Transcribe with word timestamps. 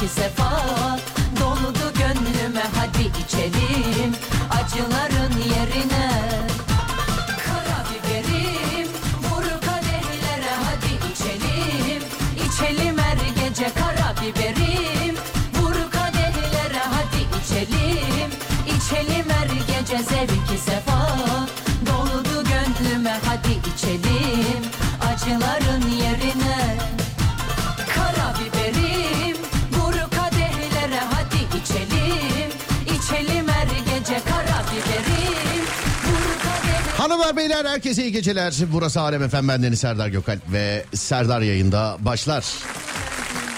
que 0.00 0.08
said. 0.08 0.32
é. 0.38 0.49
Beyler 37.40 37.64
herkese 37.64 38.02
iyi 38.02 38.12
geceler. 38.12 38.54
Burası 38.72 39.00
Alem 39.00 39.22
Efem 39.22 39.48
bendeniz 39.48 39.78
Serdar 39.78 40.08
Gökalp 40.08 40.52
ve 40.52 40.84
Serdar 40.94 41.40
yayında 41.40 41.96
başlar. 42.00 42.44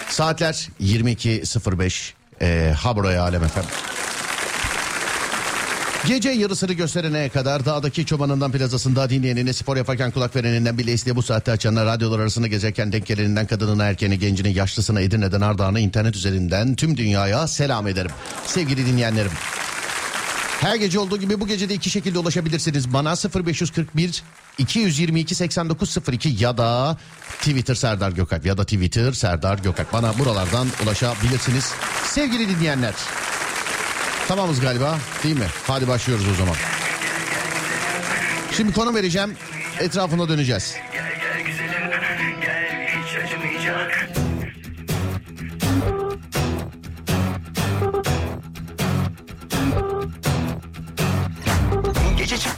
Saatler 0.08 0.68
22.05. 0.80 2.12
Ee, 2.40 2.74
ha 2.76 2.90
Alem 2.90 3.44
Efem. 3.44 3.64
Gece 6.06 6.30
yarısını 6.30 6.72
gösterene 6.72 7.28
kadar 7.28 7.64
dağdaki 7.64 8.06
çobanından 8.06 8.52
plazasında 8.52 9.10
dinleyenine 9.10 9.52
spor 9.52 9.76
yaparken 9.76 10.10
kulak 10.10 10.36
vereninden 10.36 10.78
bile 10.78 11.16
bu 11.16 11.22
saatte 11.22 11.52
açanlar 11.52 11.86
radyolar 11.86 12.18
arasında 12.18 12.46
gezerken 12.46 12.92
denk 12.92 13.06
geleninden 13.06 13.46
kadınına 13.46 13.84
erkeğine 13.84 14.16
gencine 14.16 14.48
yaşlısına 14.48 15.00
Edirne'den 15.00 15.40
Ardahan'a 15.40 15.78
internet 15.78 16.16
üzerinden 16.16 16.74
tüm 16.74 16.96
dünyaya 16.96 17.46
selam 17.46 17.86
ederim. 17.86 18.10
Sevgili 18.46 18.86
dinleyenlerim. 18.86 19.32
Her 20.62 20.76
gece 20.76 20.98
olduğu 20.98 21.16
gibi 21.16 21.40
bu 21.40 21.46
gece 21.46 21.68
de 21.68 21.74
iki 21.74 21.90
şekilde 21.90 22.18
ulaşabilirsiniz. 22.18 22.92
Bana 22.92 23.14
0541 23.46 24.22
222 24.58 25.34
8902 25.34 26.28
ya 26.38 26.58
da 26.58 26.96
Twitter 27.38 27.74
Serdar 27.74 28.12
Gökalp 28.12 28.46
ya 28.46 28.58
da 28.58 28.64
Twitter 28.64 29.12
Serdar 29.12 29.58
Gökalp. 29.58 29.92
Bana 29.92 30.18
buralardan 30.18 30.68
ulaşabilirsiniz. 30.84 31.72
Sevgili 32.04 32.48
dinleyenler. 32.48 32.94
Tamamız 34.28 34.60
galiba 34.60 34.98
değil 35.24 35.38
mi? 35.38 35.46
Hadi 35.66 35.88
başlıyoruz 35.88 36.28
o 36.28 36.34
zaman. 36.34 36.56
Şimdi 38.56 38.72
konu 38.72 38.94
vereceğim. 38.94 39.34
Etrafına 39.80 40.28
döneceğiz. 40.28 40.74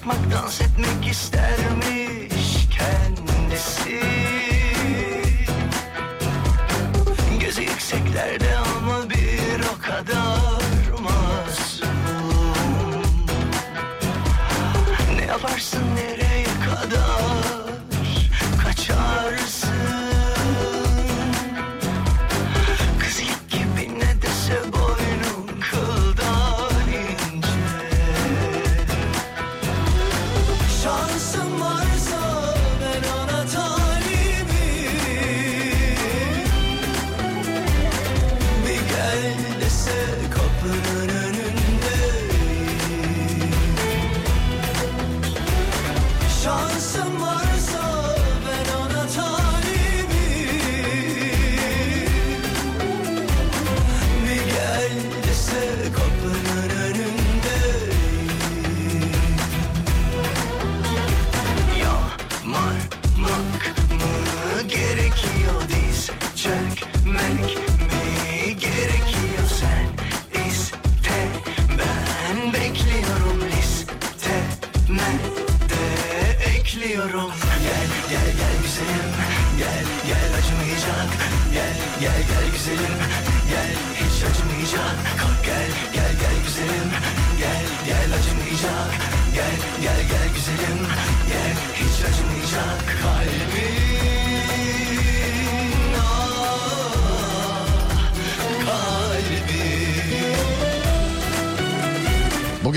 Çıkmak 0.05 0.31
dans 0.33 0.61
etmek 0.61 1.11
istermiş 1.11 2.69
kendisi. 2.79 4.01
Gözü 7.41 7.63
yükseklerde 7.63 8.57
ama 8.57 9.11
bir 9.11 9.61
o 9.75 9.83
kadar 9.83 11.01
masum. 11.01 11.89
Ne 15.17 15.25
yaparsın 15.25 15.83
nereye 15.97 16.24
Gel 81.55 81.77
gel 82.01 82.23
gel 82.29 82.51
güzelim. 82.53 82.95
Gel 83.49 83.71
hiç 83.95 84.25
acımayacaksın 84.25 85.24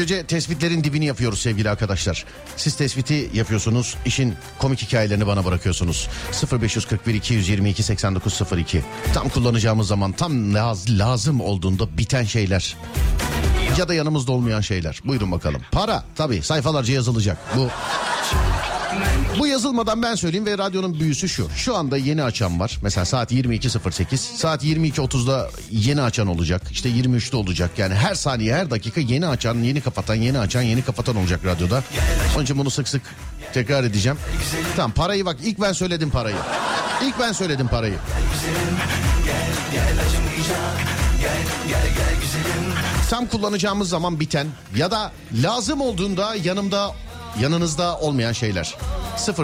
Bu 0.08 0.10
gece 0.10 0.24
tespitlerin 0.26 0.84
dibini 0.84 1.06
yapıyoruz 1.06 1.40
sevgili 1.42 1.70
arkadaşlar. 1.70 2.26
Siz 2.58 2.76
tespiti 2.76 3.30
yapıyorsunuz, 3.34 3.96
işin 4.06 4.34
komik 4.60 4.82
hikayelerini 4.82 5.28
bana 5.28 5.46
bırakıyorsunuz. 5.46 6.08
0541 6.62 7.14
222 7.14 7.84
8902. 7.84 8.84
Tam 9.14 9.30
kullanacağımız 9.30 9.88
zaman, 9.88 10.12
tam 10.12 10.54
laz- 10.54 11.00
lazım 11.00 11.42
olduğunda 11.42 11.98
biten 11.98 12.24
şeyler. 12.24 12.76
Ya 13.78 13.88
da 13.88 13.94
yanımızda 13.94 14.32
olmayan 14.32 14.62
şeyler. 14.62 15.00
Buyurun 15.06 15.32
bakalım. 15.32 15.62
Para 15.72 16.04
tabii 16.16 16.42
sayfalarca 16.42 16.94
yazılacak. 16.94 17.38
Bu 17.58 17.68
bu 19.40 19.48
yazılmadan 19.48 20.02
ben 20.02 20.16
söyleyeyim 20.16 20.46
ve 20.46 20.58
radyonun 20.58 21.00
büyüsü 21.00 21.30
şu. 21.30 21.50
Şu 21.56 21.76
anda 21.76 21.98
yeni 21.98 22.24
açan 22.24 22.60
var. 22.60 22.80
Mesela 22.82 23.06
saat 23.06 23.32
22.08. 23.32 24.18
Saat 24.18 24.64
22.30'da 24.64 25.50
yeni 25.72 26.02
açan 26.02 26.28
olacak. 26.28 26.62
İşte 26.72 26.90
23'te 26.90 27.38
olacak. 27.38 27.72
Yani 27.78 27.94
her 27.96 28.16
saniye 28.16 28.56
her 28.56 28.72
dakika 28.72 29.02
yeni 29.02 29.28
açan, 29.28 29.56
yeni 29.56 29.82
kapatan, 29.82 30.16
yeni 30.16 30.40
açan, 30.40 30.62
yeni 30.62 30.82
kapatan 30.82 31.16
olacak 31.16 31.40
radyoda. 31.46 31.84
Onun 32.36 32.44
için 32.44 32.58
bunu 32.58 32.70
sık 32.70 32.88
sık 32.88 33.02
tekrar 33.54 33.84
edeceğim. 33.84 34.18
Tamam 34.76 34.92
parayı 34.92 35.26
bak 35.26 35.38
ilk 35.44 35.62
ben 35.62 35.74
söyledim 35.74 36.10
parayı. 36.10 36.36
İlk 37.04 37.20
ben 37.20 37.32
söyledim 37.32 37.68
parayı. 37.68 37.96
Tam 43.10 43.26
kullanacağımız 43.28 43.90
zaman 43.90 44.20
biten 44.20 44.48
ya 44.76 44.92
da 44.92 45.12
lazım 45.44 45.82
olduğunda 45.82 46.36
yanımda 46.36 46.92
yanınızda 47.42 47.98
olmayan 48.00 48.32
şeyler. 48.32 48.76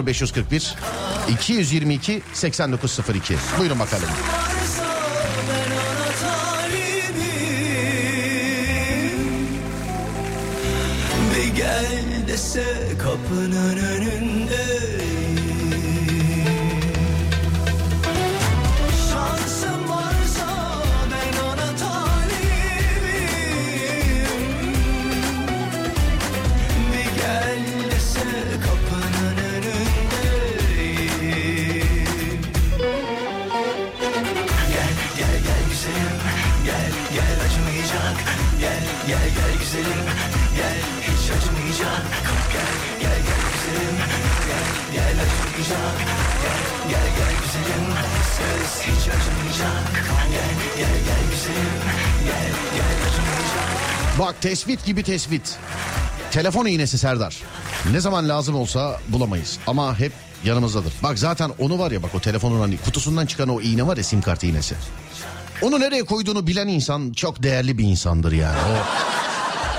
0541 0.06 0.74
222 1.28 2.22
8902. 2.32 3.36
Buyurun 3.58 3.78
bakalım. 3.78 4.08
gel 11.56 12.28
dese 12.28 12.64
kapının 12.98 13.76
önünde 13.76 14.83
Gel 39.06 39.28
gel 39.36 39.58
güzelim. 39.60 40.04
Gel 40.56 40.76
hiç 41.02 41.30
acımayacak 41.30 42.02
Kalk 42.26 42.52
gel 42.52 42.74
gel 43.00 43.18
gel 43.26 43.42
güzelim. 43.52 43.96
Gel 44.48 44.66
gel 44.92 45.16
acımayacak 45.24 45.98
Gel 46.42 46.90
gel 46.90 47.08
gel 47.16 47.34
güzelim. 47.42 47.84
Söz 48.38 48.82
hiç 48.82 49.08
acımayacak 49.08 50.04
Gel 50.30 50.54
gel 50.76 50.96
gel 51.04 51.22
güzelim. 51.30 51.72
Gel 52.24 52.50
gel 52.74 52.96
acımayacak 53.08 54.18
Bak 54.18 54.40
tespit 54.40 54.84
gibi 54.84 55.02
tespit. 55.02 55.56
Telefon 56.30 56.66
iğnesi 56.66 56.98
Serdar. 56.98 57.42
Ne 57.92 58.00
zaman 58.00 58.28
lazım 58.28 58.54
olsa 58.54 59.00
bulamayız. 59.08 59.58
Ama 59.66 59.98
hep 59.98 60.12
yanımızdadır. 60.44 60.92
Bak 61.02 61.18
zaten 61.18 61.50
onu 61.58 61.78
var 61.78 61.90
ya 61.90 62.02
bak 62.02 62.14
o 62.14 62.20
telefonun 62.20 62.60
hani 62.60 62.76
kutusundan 62.76 63.26
çıkan 63.26 63.48
o 63.48 63.60
iğne 63.60 63.86
var 63.86 63.96
ya 63.96 64.04
sim 64.04 64.22
kart 64.22 64.44
iğnesi. 64.44 64.74
Onu 65.62 65.80
nereye 65.80 66.02
koyduğunu 66.02 66.46
bilen 66.46 66.68
insan 66.68 67.12
çok 67.12 67.42
değerli 67.42 67.78
bir 67.78 67.84
insandır 67.84 68.32
yani. 68.32 68.58
O 68.58 69.04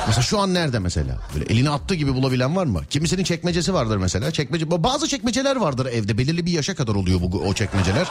Mesela 0.08 0.24
şu 0.24 0.40
an 0.40 0.54
nerede 0.54 0.80
mesela? 0.80 1.18
Böyle 1.34 1.46
elini 1.46 1.70
attığı 1.70 1.96
gibi 1.96 2.14
bulabilen 2.14 2.56
var 2.56 2.66
mı? 2.66 2.82
Kimisinin 2.90 3.24
çekmecesi 3.24 3.74
vardır 3.74 3.98
mesela. 3.98 4.32
Çekmece 4.32 4.72
bazı 4.72 5.08
çekmeceler 5.08 5.56
vardır 5.56 5.86
evde. 5.86 6.18
Belirli 6.18 6.46
bir 6.46 6.52
yaşa 6.52 6.76
kadar 6.76 6.96
oluyor 6.96 7.20
bu 7.22 7.44
o 7.48 7.54
çekmeceler. 7.54 8.08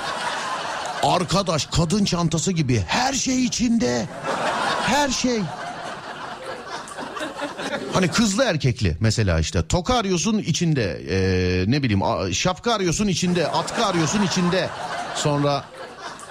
Arkadaş 1.02 1.67
kadın 1.67 2.05
çantası 2.05 2.53
gibi 2.53 2.84
her 2.86 3.12
şey 3.12 3.44
içinde. 3.44 4.06
Her 4.82 5.08
şey. 5.08 5.41
Hani 7.93 8.08
kızlı 8.08 8.44
erkekli 8.44 8.96
mesela 9.00 9.41
işte 9.41 9.67
toka 9.67 9.94
arıyorsun 9.94 10.39
içinde 10.39 11.03
ee, 11.10 11.65
ne 11.70 11.82
bileyim 11.82 12.34
şapka 12.34 12.72
arıyorsun 12.72 13.08
içinde 13.08 13.48
atkı 13.48 13.86
arıyorsun 13.86 14.22
içinde 14.22 14.69
sonra 15.15 15.65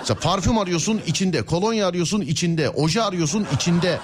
mesela 0.03 0.19
parfüm 0.19 0.57
arıyorsun 0.57 1.01
içinde 1.07 1.41
kolonya 1.41 1.87
arıyorsun 1.87 2.21
içinde 2.21 2.69
oje 2.69 3.03
arıyorsun 3.03 3.47
içinde 3.55 3.99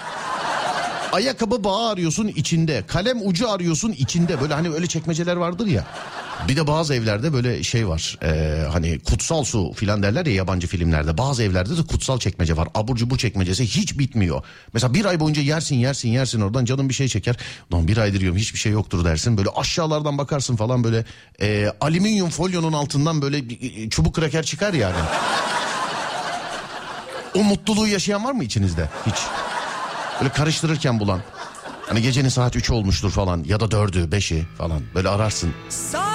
ayakkabı 1.12 1.64
bağı 1.64 1.88
arıyorsun 1.88 2.28
içinde 2.28 2.84
kalem 2.86 3.18
ucu 3.28 3.50
arıyorsun 3.50 3.92
içinde 3.92 4.40
böyle 4.40 4.54
hani 4.54 4.70
öyle 4.70 4.86
çekmeceler 4.86 5.36
vardır 5.36 5.66
ya. 5.66 5.84
Bir 6.48 6.56
de 6.56 6.66
bazı 6.66 6.94
evlerde 6.94 7.32
böyle 7.32 7.62
şey 7.62 7.88
var 7.88 8.18
ee, 8.22 8.64
hani 8.72 8.98
kutsal 8.98 9.44
su 9.44 9.72
filan 9.72 10.02
derler 10.02 10.26
ya 10.26 10.34
yabancı 10.34 10.66
filmlerde. 10.66 11.18
Bazı 11.18 11.42
evlerde 11.42 11.76
de 11.76 11.82
kutsal 11.82 12.18
çekmece 12.18 12.56
var. 12.56 12.68
Abur 12.74 12.96
cubur 12.96 13.18
çekmecesi 13.18 13.64
hiç 13.64 13.98
bitmiyor. 13.98 14.42
Mesela 14.72 14.94
bir 14.94 15.04
ay 15.04 15.20
boyunca 15.20 15.42
yersin 15.42 15.76
yersin 15.76 16.08
yersin 16.08 16.40
oradan 16.40 16.64
canın 16.64 16.88
bir 16.88 16.94
şey 16.94 17.08
çeker. 17.08 17.36
Lan 17.72 17.88
bir 17.88 17.96
aydır 17.96 18.20
yiyorum 18.20 18.38
hiçbir 18.38 18.58
şey 18.58 18.72
yoktur 18.72 19.04
dersin. 19.04 19.38
Böyle 19.38 19.48
aşağılardan 19.56 20.18
bakarsın 20.18 20.56
falan 20.56 20.84
böyle 20.84 21.04
ee, 21.40 21.72
alüminyum 21.80 22.30
folyonun 22.30 22.72
altından 22.72 23.22
böyle 23.22 23.38
e, 23.38 23.90
çubuk 23.90 24.14
kraker 24.14 24.42
çıkar 24.42 24.74
yani 24.74 24.96
o 27.34 27.44
mutluluğu 27.44 27.86
yaşayan 27.86 28.24
var 28.24 28.32
mı 28.32 28.44
içinizde 28.44 28.88
hiç 29.06 29.16
Böyle 30.20 30.32
karıştırırken 30.32 31.00
bulan. 31.00 31.20
Hani 31.88 32.02
gecenin 32.02 32.28
saat 32.28 32.56
3 32.56 32.70
olmuştur 32.70 33.10
falan 33.10 33.44
ya 33.44 33.60
da 33.60 33.64
4'ü 33.64 34.10
5'i 34.10 34.44
falan 34.58 34.82
böyle 34.94 35.08
ararsın. 35.08 35.54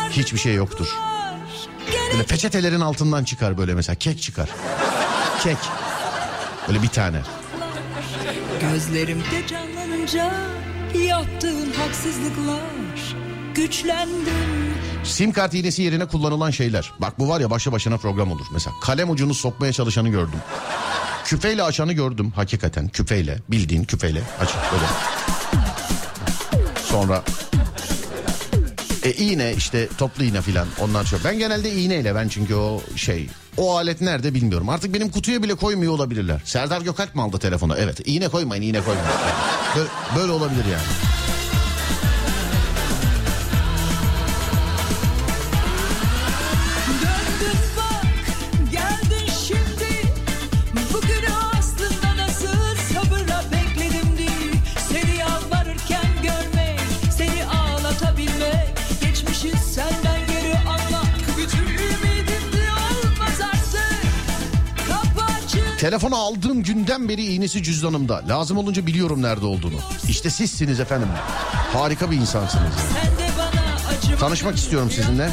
Hiçbir 0.09 0.37
şey 0.37 0.53
yoktur. 0.53 0.87
Böyle 2.11 2.23
peçetelerin 2.23 2.81
altından 2.81 3.23
çıkar 3.23 3.57
böyle 3.57 3.73
mesela 3.73 3.95
kek 3.95 4.21
çıkar. 4.21 4.49
Kek. 5.43 5.57
Böyle 6.67 6.81
bir 6.81 6.87
tane. 6.87 7.21
Gözlerimde 8.61 9.47
canlanınca 9.47 10.33
yaptığın 11.07 11.73
haksızlıklar 11.73 13.15
güçlendim. 13.55 14.75
Sim 15.03 15.31
kart 15.31 15.53
iğnesi 15.53 15.81
yerine 15.81 16.05
kullanılan 16.05 16.51
şeyler. 16.51 16.91
Bak 16.99 17.19
bu 17.19 17.29
var 17.29 17.39
ya 17.39 17.49
başlı 17.49 17.71
başına 17.71 17.97
program 17.97 18.31
olur. 18.31 18.45
Mesela 18.53 18.75
kalem 18.81 19.09
ucunu 19.09 19.33
sokmaya 19.33 19.73
çalışanı 19.73 20.09
gördüm. 20.09 20.39
Küpeyle 21.25 21.63
açanı 21.63 21.93
gördüm 21.93 22.31
hakikaten 22.35 22.87
küpeyle 22.87 23.37
bildiğin 23.49 23.83
küpeyle 23.83 24.21
aç 24.39 24.49
böyle. 24.71 24.85
Sonra 26.83 27.23
e 29.03 29.11
iğne 29.11 29.53
işte 29.53 29.87
toplu 29.97 30.23
iğne 30.23 30.41
filan 30.41 30.67
ondan 30.81 31.03
sonra. 31.03 31.21
Ben 31.23 31.39
genelde 31.39 31.71
iğneyle 31.71 32.15
ben 32.15 32.27
çünkü 32.27 32.55
o 32.55 32.81
şey 32.95 33.29
o 33.57 33.77
alet 33.77 34.01
nerede 34.01 34.33
bilmiyorum. 34.33 34.69
Artık 34.69 34.93
benim 34.93 35.09
kutuya 35.11 35.43
bile 35.43 35.55
koymuyor 35.55 35.93
olabilirler. 35.93 36.41
Serdar 36.45 36.81
Gökalp 36.81 37.15
mı 37.15 37.21
aldı 37.21 37.37
telefonu? 37.39 37.75
Evet 37.77 38.01
iğne 38.05 38.27
koymayın 38.27 38.63
iğne 38.63 38.81
koymayın. 38.81 39.09
Böyle, 39.75 39.89
böyle 40.15 40.31
olabilir 40.31 40.65
yani. 40.71 40.83
Telefonu 65.85 66.15
aldığım 66.15 66.63
günden 66.63 67.09
beri 67.09 67.25
iğnesi 67.25 67.63
cüzdanımda. 67.63 68.21
Lazım 68.27 68.57
olunca 68.57 68.87
biliyorum 68.87 69.21
nerede 69.21 69.45
olduğunu. 69.45 69.75
İşte 70.09 70.29
sizsiniz 70.29 70.79
efendim. 70.79 71.07
Harika 71.73 72.11
bir 72.11 72.17
insansınız. 72.17 72.73
Tanışmak 74.19 74.57
istiyorum 74.57 74.91
sizinle. 74.91 75.29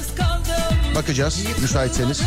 Bakacağız 0.95 1.45
müsaitseniz. 1.63 2.23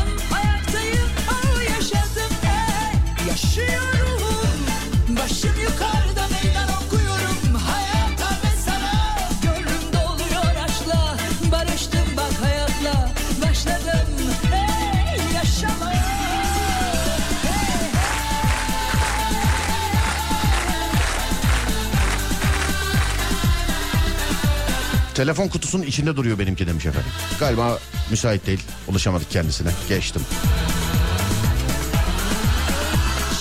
Telefon 25.16 25.48
kutusunun 25.48 25.84
içinde 25.84 26.16
duruyor 26.16 26.40
benimki 26.40 26.68
demiş 26.68 26.86
efendim. 26.86 27.12
Galiba 27.40 27.80
müsait 28.12 28.48
değil. 28.48 28.60
Ulaşamadık 28.88 29.32
kendisine. 29.32 29.70
Geçtim. 29.90 30.22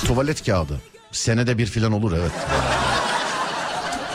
Tuvalet 0.06 0.46
kağıdı. 0.46 0.80
Senede 1.12 1.58
bir 1.58 1.66
filan 1.66 1.92
olur 1.92 2.12
evet. 2.12 2.30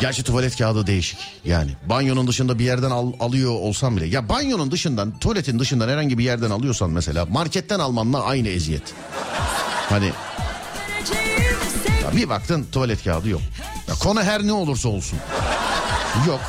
Gerçi 0.02 0.24
tuvalet 0.24 0.58
kağıdı 0.58 0.88
değişik 0.88 1.20
yani. 1.46 1.72
Banyonun 1.86 2.28
dışında 2.28 2.60
bir 2.60 2.64
yerden 2.66 2.92
al- 2.92 3.14
alıyor 3.20 3.52
olsam 3.52 3.98
bile. 3.98 4.06
Ya 4.06 4.30
banyonun 4.30 4.72
dışından, 4.72 5.20
tuvaletin 5.20 5.60
dışından 5.60 5.90
herhangi 5.90 6.18
bir 6.18 6.24
yerden 6.24 6.50
alıyorsan 6.50 6.90
mesela 6.90 7.26
marketten 7.26 7.80
almanla 7.80 8.24
aynı 8.24 8.48
eziyet. 8.48 8.94
Hani 9.90 10.12
ya 12.04 12.16
bir 12.16 12.30
baktın 12.30 12.68
tuvalet 12.72 13.04
kağıdı 13.04 13.30
yok. 13.30 13.42
Ya 13.88 13.96
konu 13.96 14.24
her 14.24 14.44
ne 14.48 14.54
olursa 14.54 14.90
olsun. 14.90 15.20
Yok. 16.28 16.40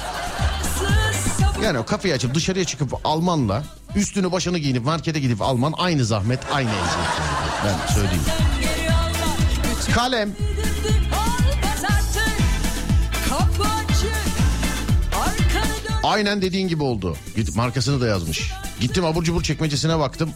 Yani 1.64 1.78
o 1.78 1.84
kafayı 1.84 2.14
açıp 2.14 2.34
dışarıya 2.34 2.64
çıkıp 2.64 3.06
almanla 3.06 3.64
üstünü 3.96 4.32
başını 4.32 4.58
giyinip 4.58 4.84
markete 4.84 5.20
gidip 5.20 5.42
alman 5.42 5.74
aynı 5.76 6.04
zahmet 6.04 6.40
aynı 6.52 6.70
eziyet. 6.70 7.08
Ben 7.64 7.94
söyleyeyim. 7.94 8.22
Kalem. 9.94 10.30
Aynen 16.02 16.42
dediğin 16.42 16.68
gibi 16.68 16.82
oldu. 16.82 17.16
Git 17.36 17.56
markasını 17.56 18.00
da 18.00 18.06
yazmış. 18.06 18.52
Gittim 18.80 19.04
abur 19.04 19.24
cubur 19.24 19.42
çekmecesine 19.42 19.98
baktım. 19.98 20.30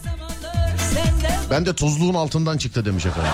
Ben 1.51 1.65
de 1.65 1.75
tuzluğun 1.75 2.13
altından 2.13 2.57
çıktı 2.57 2.85
demiş 2.85 3.05
efendim. 3.05 3.31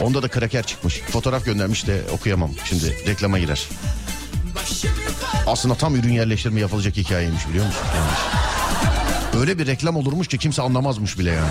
Onda 0.00 0.22
da 0.22 0.28
kraker 0.28 0.66
çıkmış. 0.66 0.98
Fotoğraf 1.00 1.44
göndermiş 1.44 1.86
de 1.86 2.02
okuyamam. 2.12 2.50
Şimdi 2.64 2.96
reklama 3.06 3.38
girer. 3.38 3.68
Aslında 5.46 5.74
tam 5.74 5.94
ürün 5.96 6.12
yerleştirme 6.12 6.60
yapılacak 6.60 6.96
hikayeymiş 6.96 7.48
biliyor 7.48 7.66
musun? 7.66 7.82
Yani. 7.96 9.40
Öyle 9.40 9.58
bir 9.58 9.66
reklam 9.66 9.96
olurmuş 9.96 10.28
ki 10.28 10.38
kimse 10.38 10.62
anlamazmış 10.62 11.18
bile 11.18 11.30
yani. 11.30 11.48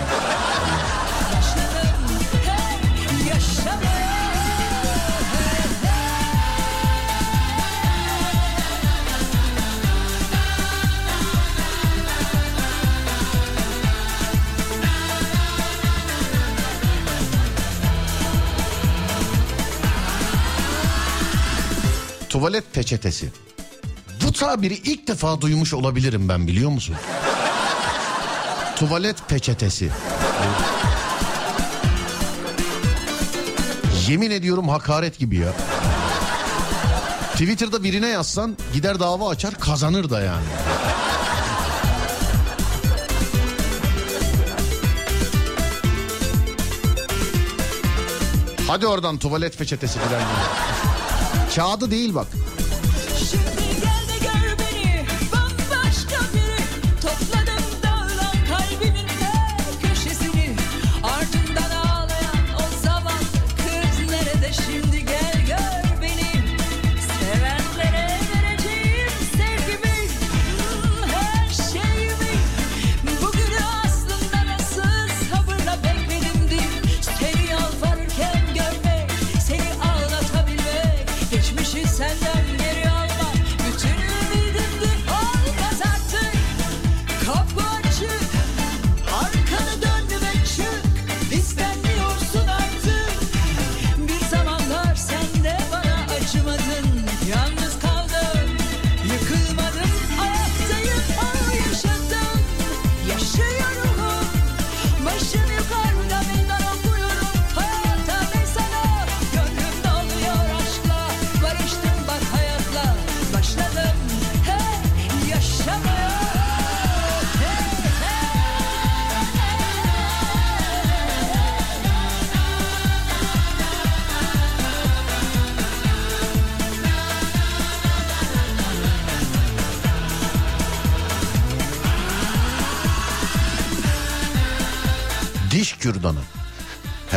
Tuvalet 22.28 22.74
peçetesi. 22.74 23.28
Tabiri 24.44 24.74
ilk 24.74 25.08
defa 25.08 25.40
duymuş 25.40 25.74
olabilirim 25.74 26.28
ben 26.28 26.46
biliyor 26.46 26.70
musun? 26.70 26.96
Tuvalet 28.76 29.28
peçetesi. 29.28 29.90
Yemin 34.08 34.30
ediyorum 34.30 34.68
hakaret 34.68 35.18
gibi 35.18 35.36
ya. 35.36 35.52
Twitter'da 37.32 37.82
birine 37.84 38.08
yazsan 38.08 38.56
gider 38.72 39.00
dava 39.00 39.28
açar 39.28 39.54
kazanır 39.54 40.10
da 40.10 40.20
yani. 40.20 40.46
Hadi 48.66 48.86
oradan 48.86 49.18
tuvalet 49.18 49.58
peçetesi 49.58 49.98
falan. 49.98 50.22
Kağıdı 51.54 51.90
değil 51.90 52.14
bak. 52.14 52.26
Şimdi 53.30 53.73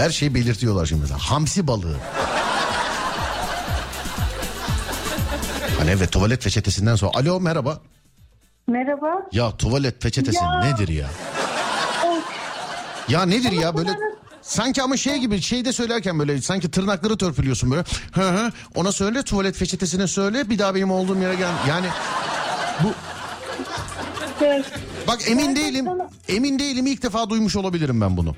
Her 0.08 0.12
şeyi 0.12 0.36
belirtiyorlar 0.36 0.86
şimdi 0.86 1.02
mesela. 1.02 1.20
Hamsi 1.20 1.68
balığı. 1.68 1.96
Hani 5.80 5.90
evet 5.92 6.12
tuvalet 6.12 6.44
peçetesinden 6.44 6.96
sonra. 6.96 7.12
Alo 7.16 7.40
merhaba. 7.40 7.80
Merhaba. 8.68 9.08
Ya 9.32 9.58
tuvalet 9.58 10.02
peçetesi 10.02 10.38
Ya. 10.44 10.60
nedir 10.60 10.88
ya? 10.88 11.08
Of, 12.06 12.24
Ya 13.10 13.26
nedir 13.26 13.52
ya 13.52 13.78
böyle 13.78 13.90
sanki 14.42 14.82
ama 14.82 14.98
şey 14.98 15.18
gibi 15.18 15.42
şeyde 15.42 15.74
söylerken 15.74 16.20
böyle 16.20 16.42
sanki 16.42 16.72
tırnakları 16.72 17.18
törpülüyorsun 17.18 17.72
böyle. 17.72 17.84
Hı 18.12 18.30
hı 18.30 18.52
ona 18.76 18.92
söyle 18.92 19.24
tuvalet 19.24 19.60
peçetesine 19.60 20.08
söyle 20.08 20.50
bir 20.50 20.60
daha 20.60 20.76
benim 20.76 20.92
olduğum 20.92 21.18
yere 21.20 21.36
gel. 21.36 21.52
Yani 21.70 21.88
bu 22.84 22.88
evet. 24.46 24.66
bak 25.08 25.20
emin 25.30 25.56
Gerçekten- 25.56 25.74
değilim. 25.74 25.86
Emin 26.30 26.60
değilim 26.60 26.88
ilk 26.88 27.04
defa 27.04 27.30
duymuş 27.30 27.56
olabilirim 27.56 28.02
ben 28.02 28.18
bunu. 28.18 28.36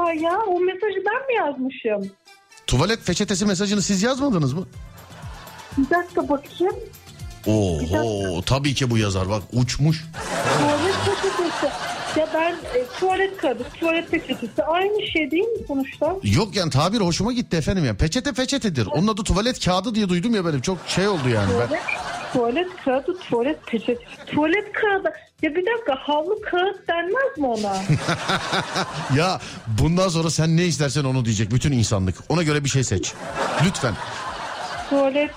Defa 0.00 0.12
ya? 0.12 0.38
O 0.46 0.60
mesajı 0.60 1.04
ben 1.06 1.26
mi 1.26 1.34
yazmışım? 1.34 2.12
Tuvalet 2.66 3.06
peçetesi 3.06 3.46
mesajını 3.46 3.82
siz 3.82 4.02
yazmadınız 4.02 4.52
mı? 4.52 4.66
Bir 5.78 5.90
dakika 5.90 6.28
bakayım. 6.28 6.74
Oo 7.46 8.42
tabii 8.46 8.74
ki 8.74 8.90
bu 8.90 8.98
yazar 8.98 9.28
bak 9.28 9.42
uçmuş. 9.52 10.04
Tuvalet 10.58 10.94
peçetesi. 11.06 11.66
Ya 12.16 12.28
ben 12.34 12.52
e, 12.52 12.86
tuvalet 13.00 13.36
kağıdı, 13.36 13.64
tuvalet 13.80 14.10
peçetesi 14.10 14.64
aynı 14.64 15.06
şey 15.06 15.30
değil 15.30 15.44
mi 15.44 15.66
sonuçta? 15.68 16.16
Yok 16.22 16.56
yani 16.56 16.70
tabir 16.70 17.00
hoşuma 17.00 17.32
gitti 17.32 17.56
efendim 17.56 17.84
ya. 17.84 17.96
Peçete 17.96 18.32
peçetedir. 18.32 18.86
Onun 18.86 19.08
adı 19.08 19.22
tuvalet 19.22 19.64
kağıdı 19.64 19.94
diye 19.94 20.08
duydum 20.08 20.34
ya 20.34 20.46
benim. 20.46 20.60
Çok 20.60 20.78
şey 20.86 21.08
oldu 21.08 21.28
yani. 21.28 21.50
Ben... 21.60 21.66
Tuvalet, 21.66 21.82
tuvalet 22.32 22.68
kağıdı, 22.84 23.18
tuvalet 23.18 23.66
peçetesi. 23.66 24.24
Tuvalet 24.26 24.72
kağıdı. 24.72 25.12
Ya 25.42 25.50
bir 25.54 25.66
dakika 25.66 25.94
havlu 25.96 26.38
kağıt 26.50 26.88
denmez 26.88 27.38
mi 27.38 27.46
ona? 27.46 27.76
Ya 29.16 29.40
bundan 29.66 30.08
sonra 30.08 30.30
sen 30.30 30.56
ne 30.56 30.64
istersen 30.64 31.04
onu 31.04 31.24
diyecek 31.24 31.50
bütün 31.50 31.72
insanlık. 31.72 32.14
Ona 32.28 32.42
göre 32.42 32.64
bir 32.64 32.68
şey 32.68 32.84
seç. 32.84 33.12
Lütfen. 33.66 33.94
tuvalet 34.90 35.30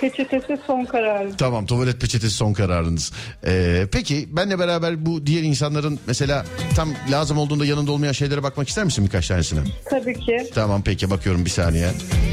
peçetesi 0.00 0.58
son 0.66 0.84
kararı. 0.84 1.36
Tamam 1.36 1.66
tuvalet 1.66 2.00
peçetesi 2.00 2.34
son 2.34 2.52
kararınız. 2.52 3.12
Ee, 3.46 3.86
peki 3.92 4.28
benle 4.36 4.58
beraber 4.58 5.06
bu 5.06 5.26
diğer 5.26 5.42
insanların 5.42 5.98
mesela 6.06 6.44
tam 6.76 6.88
lazım 7.10 7.38
olduğunda 7.38 7.66
yanında 7.66 7.92
olmayan 7.92 8.12
şeylere 8.12 8.42
bakmak 8.42 8.68
ister 8.68 8.84
misin 8.84 9.04
birkaç 9.04 9.28
tanesine? 9.28 9.60
Tabii 9.90 10.20
ki. 10.20 10.50
Tamam 10.54 10.82
peki 10.84 11.10
bakıyorum 11.10 11.44
bir 11.44 11.50
saniye. 11.50 11.90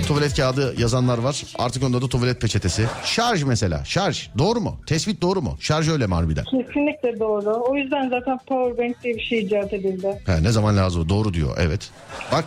Tuvalet 0.07 0.35
kağıdı 0.35 0.81
yazanlar 0.81 1.17
var. 1.17 1.43
Artık 1.59 1.83
onda 1.83 2.01
da 2.01 2.07
tuvalet 2.09 2.41
peçetesi. 2.41 2.85
Şarj 3.05 3.43
mesela. 3.43 3.85
Şarj. 3.85 4.29
Doğru 4.37 4.59
mu? 4.61 4.79
Tespit 4.87 5.21
doğru 5.21 5.41
mu? 5.41 5.57
Şarj 5.59 5.89
öyle 5.89 6.07
mi 6.07 6.13
harbiden? 6.13 6.43
Kesinlikle 6.43 7.19
doğru. 7.19 7.63
O 7.69 7.75
yüzden 7.75 8.09
zaten 8.09 8.39
powerbank 8.47 9.03
diye 9.03 9.15
bir 9.15 9.21
şey 9.21 9.39
icat 9.39 9.73
edildi. 9.73 10.21
He, 10.25 10.43
ne 10.43 10.51
zaman 10.51 10.77
lazım? 10.77 11.09
Doğru 11.09 11.33
diyor. 11.33 11.57
Evet. 11.59 11.89
Bak 12.31 12.45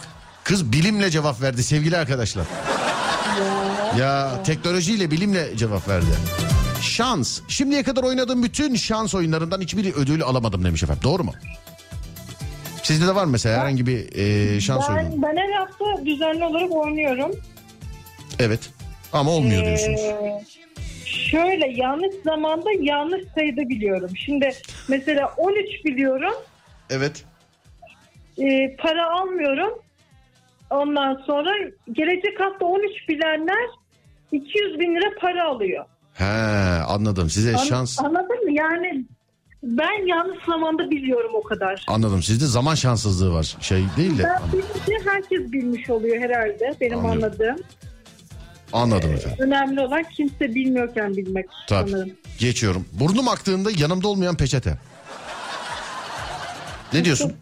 kız 0.50 0.72
bilimle 0.72 1.10
cevap 1.10 1.42
verdi 1.42 1.62
sevgili 1.62 1.96
arkadaşlar. 1.96 2.46
Ya. 3.98 4.42
Teknolojiyle 4.44 5.10
bilimle 5.10 5.56
cevap 5.56 5.88
verdi. 5.88 6.06
Şans. 6.80 7.40
Şimdiye 7.48 7.82
kadar 7.82 8.02
oynadığım 8.02 8.42
bütün 8.42 8.74
şans 8.74 9.14
oyunlarından 9.14 9.60
hiçbir 9.60 9.94
ödül 9.94 10.22
alamadım 10.22 10.64
demiş 10.64 10.82
efendim. 10.82 11.02
Doğru 11.04 11.24
mu? 11.24 11.32
Sizde 12.82 13.06
de 13.06 13.14
var 13.14 13.24
mı 13.24 13.30
mesela 13.30 13.60
herhangi 13.60 13.86
bir 13.86 14.16
e, 14.16 14.60
şans 14.60 14.90
oyunu? 14.90 15.02
Ben, 15.02 15.22
ben 15.22 15.36
her 15.36 15.52
hafta 15.52 16.06
düzenli 16.06 16.44
olarak 16.44 16.72
oynuyorum. 16.72 17.30
Evet. 18.38 18.60
Ama 19.12 19.30
olmuyor 19.30 19.64
diyorsunuz. 19.64 20.00
Ee, 20.00 20.44
şöyle 21.04 21.66
yanlış 21.66 22.14
zamanda 22.24 22.68
yanlış 22.80 23.22
sayıda 23.34 23.68
biliyorum. 23.68 24.10
Şimdi 24.16 24.52
mesela 24.88 25.34
13 25.36 25.84
biliyorum. 25.84 26.34
Evet. 26.90 27.24
e, 28.38 28.76
para 28.76 29.10
almıyorum. 29.10 29.82
Ondan 30.70 31.22
sonra 31.26 31.50
gelecek 31.92 32.40
hafta 32.40 32.64
13 32.66 33.08
bilenler 33.08 33.68
200 34.32 34.80
bin 34.80 34.94
lira 34.94 35.10
para 35.20 35.48
alıyor. 35.48 35.84
He 36.14 36.24
anladım. 36.88 37.30
Size 37.30 37.52
An- 37.56 37.64
şans 37.64 37.98
Anladın 38.00 38.44
mı? 38.44 38.52
Yani 38.52 39.04
ben 39.62 40.06
yanlış 40.06 40.44
zamanda 40.44 40.90
biliyorum 40.90 41.30
o 41.34 41.42
kadar. 41.42 41.84
anladım. 41.88 42.22
Sizde 42.22 42.46
zaman 42.46 42.74
şanssızlığı 42.74 43.32
var. 43.34 43.56
Şey 43.60 43.84
değil 43.96 44.18
de. 44.18 44.22
Ben 44.24 44.52
bilince 44.52 45.10
herkes 45.10 45.52
bilmiş 45.52 45.90
oluyor 45.90 46.16
herhalde 46.22 46.74
benim 46.80 46.98
Anlıyorum. 46.98 47.24
anladığım. 47.24 47.56
Anladım 48.72 49.12
efendim. 49.12 49.38
Önemli 49.44 49.80
olan 49.80 50.02
kimse 50.02 50.54
bilmiyorken 50.54 51.16
bilmek 51.16 51.46
Tabii. 51.68 51.90
sanırım. 51.90 52.10
Geçiyorum. 52.38 52.86
Burnum 52.92 53.28
aktığında 53.28 53.70
yanımda 53.78 54.08
olmayan 54.08 54.36
peçete. 54.36 54.78
Ne 56.92 57.04
diyorsun? 57.04 57.32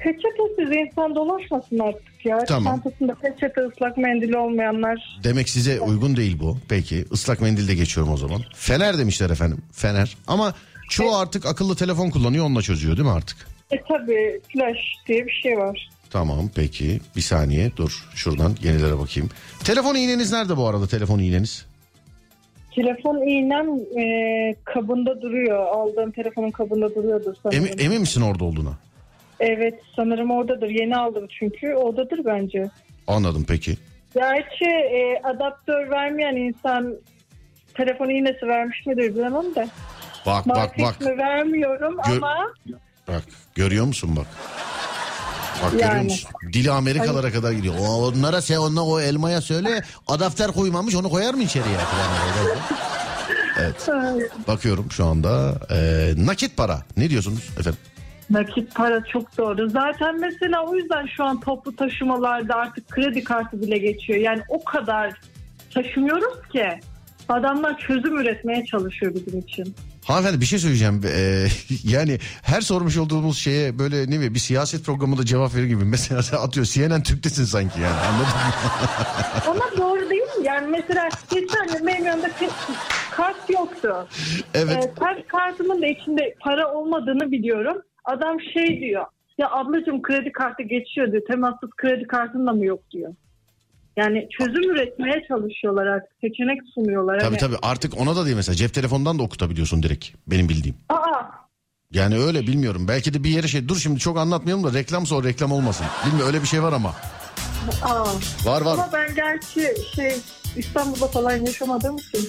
Peçetesiz 0.00 0.76
insan 0.76 1.14
dolaşmasın 1.14 1.78
artık 1.78 2.24
ya. 2.26 2.38
Tamam. 2.44 2.64
Çantasında 2.74 3.14
peçete 3.14 3.60
ıslak 3.60 3.96
mendili 3.96 4.36
olmayanlar. 4.36 5.20
Demek 5.24 5.48
size 5.48 5.80
uygun 5.80 6.16
değil 6.16 6.38
bu. 6.40 6.58
Peki 6.68 7.04
ıslak 7.12 7.40
mendilde 7.40 7.74
geçiyorum 7.74 8.12
o 8.12 8.16
zaman. 8.16 8.40
Fener 8.54 8.98
demişler 8.98 9.30
efendim. 9.30 9.58
Fener. 9.72 10.16
Ama 10.26 10.54
çoğu 10.90 11.16
artık 11.16 11.46
akıllı 11.46 11.76
telefon 11.76 12.10
kullanıyor 12.10 12.44
onunla 12.44 12.62
çözüyor 12.62 12.96
değil 12.96 13.08
mi 13.08 13.14
artık? 13.14 13.36
E 13.70 13.76
tabi 13.82 14.40
flash 14.52 14.78
diye 15.08 15.26
bir 15.26 15.40
şey 15.42 15.58
var. 15.58 15.90
Tamam 16.10 16.50
peki. 16.54 17.00
Bir 17.16 17.20
saniye 17.20 17.70
dur. 17.76 18.04
Şuradan 18.14 18.56
yenilere 18.62 18.98
bakayım. 18.98 19.30
Telefon 19.64 19.94
iğneniz 19.94 20.32
nerede 20.32 20.56
bu 20.56 20.66
arada 20.68 20.86
telefon 20.86 21.18
iğneniz? 21.18 21.66
Telefon 22.74 23.28
iğnem 23.28 23.66
e, 24.00 24.54
kabında 24.64 25.22
duruyor. 25.22 25.66
Aldığım 25.66 26.10
telefonun 26.10 26.50
kabında 26.50 26.94
duruyordur 26.94 27.34
sanırım. 27.42 27.66
Emin, 27.66 27.78
emin 27.78 28.00
misin 28.00 28.20
orada 28.20 28.44
olduğuna? 28.44 28.72
Evet 29.40 29.74
sanırım 29.96 30.30
oradadır. 30.30 30.68
Yeni 30.70 30.96
aldım 30.96 31.26
çünkü. 31.38 31.74
Oradadır 31.74 32.24
bence. 32.24 32.70
Anladım 33.06 33.44
peki. 33.48 33.76
Gerçi 34.14 34.64
e, 34.64 35.20
adaptör 35.24 35.90
vermeyen 35.90 36.36
insan 36.36 36.94
telefon 37.74 38.08
iğnesi 38.08 38.46
vermiş 38.46 38.86
midir 38.86 39.14
bilemem 39.14 39.54
de. 39.54 39.68
Bak 40.26 40.46
bak 40.48 40.56
Marka 40.56 40.82
bak. 40.82 40.96
ismi 41.00 41.18
vermiyorum 41.18 41.96
Gö- 41.98 42.16
ama 42.16 42.34
Bak 43.08 43.22
görüyor 43.54 43.84
musun 43.86 44.16
bak. 44.16 44.26
Bak 45.64 45.72
görüyor 45.72 45.90
Yani. 45.92 46.02
musun? 46.04 46.30
Dili 46.52 46.70
Amerikalara 46.70 47.32
kadar 47.32 47.52
gidiyor. 47.52 47.74
O, 47.80 48.06
onlara 48.06 48.40
sen 48.42 48.56
onunla 48.56 48.82
o 48.84 49.00
elmaya 49.00 49.40
söyle 49.40 49.82
adapter 50.06 50.50
koymamış 50.52 50.94
onu 50.94 51.10
koyar 51.10 51.34
mı 51.34 51.42
içeriye? 51.42 51.76
Falan. 51.76 52.56
Evet 53.60 53.88
bakıyorum 54.48 54.90
şu 54.90 55.04
anda. 55.06 55.54
Ee, 55.70 56.12
nakit 56.26 56.56
para 56.56 56.82
ne 56.96 57.10
diyorsunuz 57.10 57.48
efendim? 57.60 57.80
Nakit 58.30 58.74
para 58.74 59.04
çok 59.04 59.38
doğru. 59.38 59.70
Zaten 59.70 60.20
mesela 60.20 60.64
o 60.66 60.76
yüzden 60.76 61.06
şu 61.16 61.24
an 61.24 61.40
toplu 61.40 61.76
taşımalarda 61.76 62.54
artık 62.54 62.88
kredi 62.88 63.24
kartı 63.24 63.62
bile 63.62 63.78
geçiyor. 63.78 64.18
Yani 64.18 64.42
o 64.48 64.64
kadar 64.64 65.20
taşımıyoruz 65.74 66.48
ki 66.52 66.80
adamlar 67.28 67.78
çözüm 67.78 68.18
üretmeye 68.18 68.64
çalışıyor 68.64 69.14
bizim 69.14 69.38
için. 69.38 69.74
Hanımefendi 70.04 70.40
bir 70.40 70.46
şey 70.46 70.58
söyleyeceğim. 70.58 71.00
Ee, 71.04 71.46
yani 71.84 72.18
her 72.42 72.60
sormuş 72.60 72.96
olduğumuz 72.96 73.38
şeye 73.38 73.78
böyle 73.78 74.02
ne 74.02 74.10
bileyim 74.10 74.34
bir 74.34 74.38
siyaset 74.38 74.84
programında 74.84 75.24
cevap 75.24 75.54
verir 75.54 75.66
gibi. 75.66 75.84
Mesela 76.10 76.42
atıyor 76.42 76.66
CNN 76.66 77.02
Türk'tesin 77.02 77.44
sanki 77.44 77.80
yani 77.80 77.96
anladın 77.96 78.26
mı? 78.26 78.52
Ama 79.46 79.64
doğru 79.78 80.10
değil 80.10 80.22
mi? 80.22 80.44
Yani 80.44 80.66
mesela 80.66 81.08
geçen 81.30 81.86
benim 81.86 82.04
yanımda 82.04 82.30
kart 83.10 83.50
yoktu. 83.50 84.08
Evet. 84.54 84.84
Ee, 84.84 84.94
kart 85.00 85.28
kartımın 85.28 85.82
da 85.82 85.86
içinde 85.86 86.34
para 86.40 86.72
olmadığını 86.72 87.30
biliyorum. 87.30 87.82
Adam 88.12 88.36
şey 88.54 88.80
diyor. 88.80 89.04
Ya 89.38 89.50
ablacığım 89.50 90.02
kredi 90.02 90.32
kartı 90.32 90.62
geçiyor 90.62 91.12
diyor. 91.12 91.22
Temassız 91.30 91.70
kredi 91.76 92.06
kartın 92.06 92.46
da 92.46 92.52
mı 92.52 92.64
yok 92.64 92.80
diyor. 92.90 93.14
Yani 93.96 94.28
çözüm 94.38 94.70
üretmeye 94.70 95.24
çalışıyorlar 95.28 95.86
artık. 95.86 96.10
Seçenek 96.20 96.60
sunuyorlar. 96.74 97.18
Tabii 97.18 97.28
Hani, 97.28 97.38
tabii 97.38 97.56
artık 97.62 98.00
ona 98.00 98.16
da 98.16 98.24
değil 98.24 98.36
mesela 98.36 98.56
cep 98.56 98.74
telefonundan 98.74 99.18
da 99.18 99.22
okutabiliyorsun 99.22 99.82
direkt 99.82 100.06
benim 100.26 100.48
bildiğim. 100.48 100.76
Aa, 100.88 101.22
Yani 101.92 102.18
öyle 102.18 102.40
bilmiyorum. 102.46 102.88
Belki 102.88 103.14
de 103.14 103.24
bir 103.24 103.30
yere 103.30 103.48
şey 103.48 103.68
dur 103.68 103.76
şimdi 103.76 103.98
çok 104.00 104.18
anlatmayalım 104.18 104.64
da 104.64 104.72
reklam 104.78 105.06
sonra 105.06 105.28
reklam 105.28 105.52
olmasın. 105.52 105.86
Bilmiyorum 106.06 106.28
öyle 106.28 106.42
bir 106.42 106.46
şey 106.48 106.62
var 106.62 106.72
ama. 106.72 106.88
aa. 107.82 108.04
Var 108.44 108.60
var 108.60 108.72
Ama 108.74 108.88
ben 108.92 109.14
gerçi 109.14 109.60
şey 109.96 110.12
İstanbul'da 110.56 111.06
falan 111.06 111.36
yaşamadığım 111.36 111.96
için. 111.96 112.28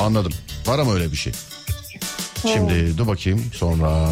anladım. 0.00 0.32
Var 0.66 0.78
ama 0.78 0.94
öyle 0.94 1.10
bir 1.12 1.16
şey. 1.16 1.32
Şimdi 2.52 2.98
dur 2.98 3.06
bakayım 3.06 3.40
sonra. 3.54 4.06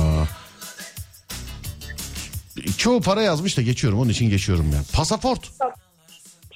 Çoğu 2.79 3.01
para 3.01 3.23
yazmış 3.23 3.57
da 3.57 3.63
geçiyorum 3.63 3.99
onun 4.01 4.09
için 4.11 4.31
geçiyorum 4.31 4.73
ya. 4.73 4.79
Pasaport. 4.93 5.51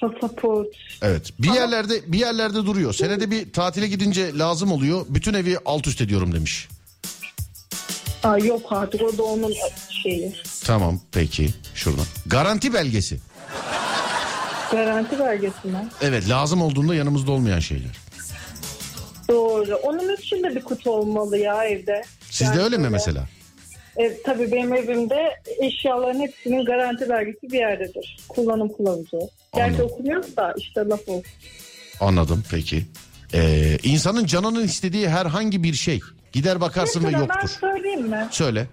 Pasaport. 0.01 0.67
Evet. 1.01 1.33
Bir 1.39 1.53
yerlerde 1.53 2.11
bir 2.11 2.19
yerlerde 2.19 2.55
duruyor. 2.65 2.93
Senede 2.93 3.31
bir 3.31 3.53
tatile 3.53 3.87
gidince 3.87 4.37
lazım 4.37 4.71
oluyor. 4.71 5.05
Bütün 5.09 5.33
evi 5.33 5.57
alt 5.65 5.87
üst 5.87 6.01
ediyorum 6.01 6.33
demiş. 6.35 6.67
Aa, 8.23 8.37
yok 8.37 8.61
artık 8.71 9.01
o 9.01 9.17
da 9.17 9.23
onun 9.23 9.53
şeyi. 10.03 10.33
Tamam 10.63 10.99
peki 11.11 11.49
şuradan. 11.75 12.05
Garanti 12.25 12.73
belgesi. 12.73 13.19
Garanti 14.71 15.19
belgesi 15.19 15.67
mi? 15.67 15.87
Evet 16.01 16.29
lazım 16.29 16.61
olduğunda 16.61 16.95
yanımızda 16.95 17.31
olmayan 17.31 17.59
şeyler. 17.59 17.97
Doğru. 19.29 19.75
Onun 19.75 20.15
için 20.15 20.43
de 20.43 20.55
bir 20.55 20.63
kutu 20.63 20.91
olmalı 20.91 21.37
ya 21.37 21.63
evde. 21.65 22.01
Sizde 22.29 22.51
Yani 22.53 22.61
öyle 22.63 22.77
mi 22.77 22.83
böyle- 22.83 22.89
mesela? 22.93 23.27
E, 23.97 24.21
tabii 24.23 24.51
benim 24.51 24.73
evimde 24.73 25.29
eşyaların 25.59 26.19
hepsinin 26.19 26.65
garanti 26.65 27.09
belgesi 27.09 27.41
bir 27.51 27.59
yerdedir. 27.59 28.17
Kullanım 28.29 28.73
kılavuzu. 28.73 29.19
Gerçi 29.55 29.71
Anladım. 29.75 29.85
okunuyoruz 29.85 30.37
da 30.37 30.53
işte 30.57 30.81
laf 30.81 31.09
olsun. 31.09 31.23
Anladım 31.99 32.43
peki. 32.51 32.83
Ee, 33.33 33.77
insanın 33.83 34.25
canının 34.25 34.63
istediği 34.63 35.09
herhangi 35.09 35.63
bir 35.63 35.73
şey 35.73 35.99
gider 36.33 36.61
bakarsın 36.61 36.99
ve 37.01 37.05
Mesela 37.05 37.21
ben 37.29 37.33
yoktur. 37.33 37.49
söyleyeyim 37.61 38.07
mi? 38.07 38.27
Söyle. 38.31 38.67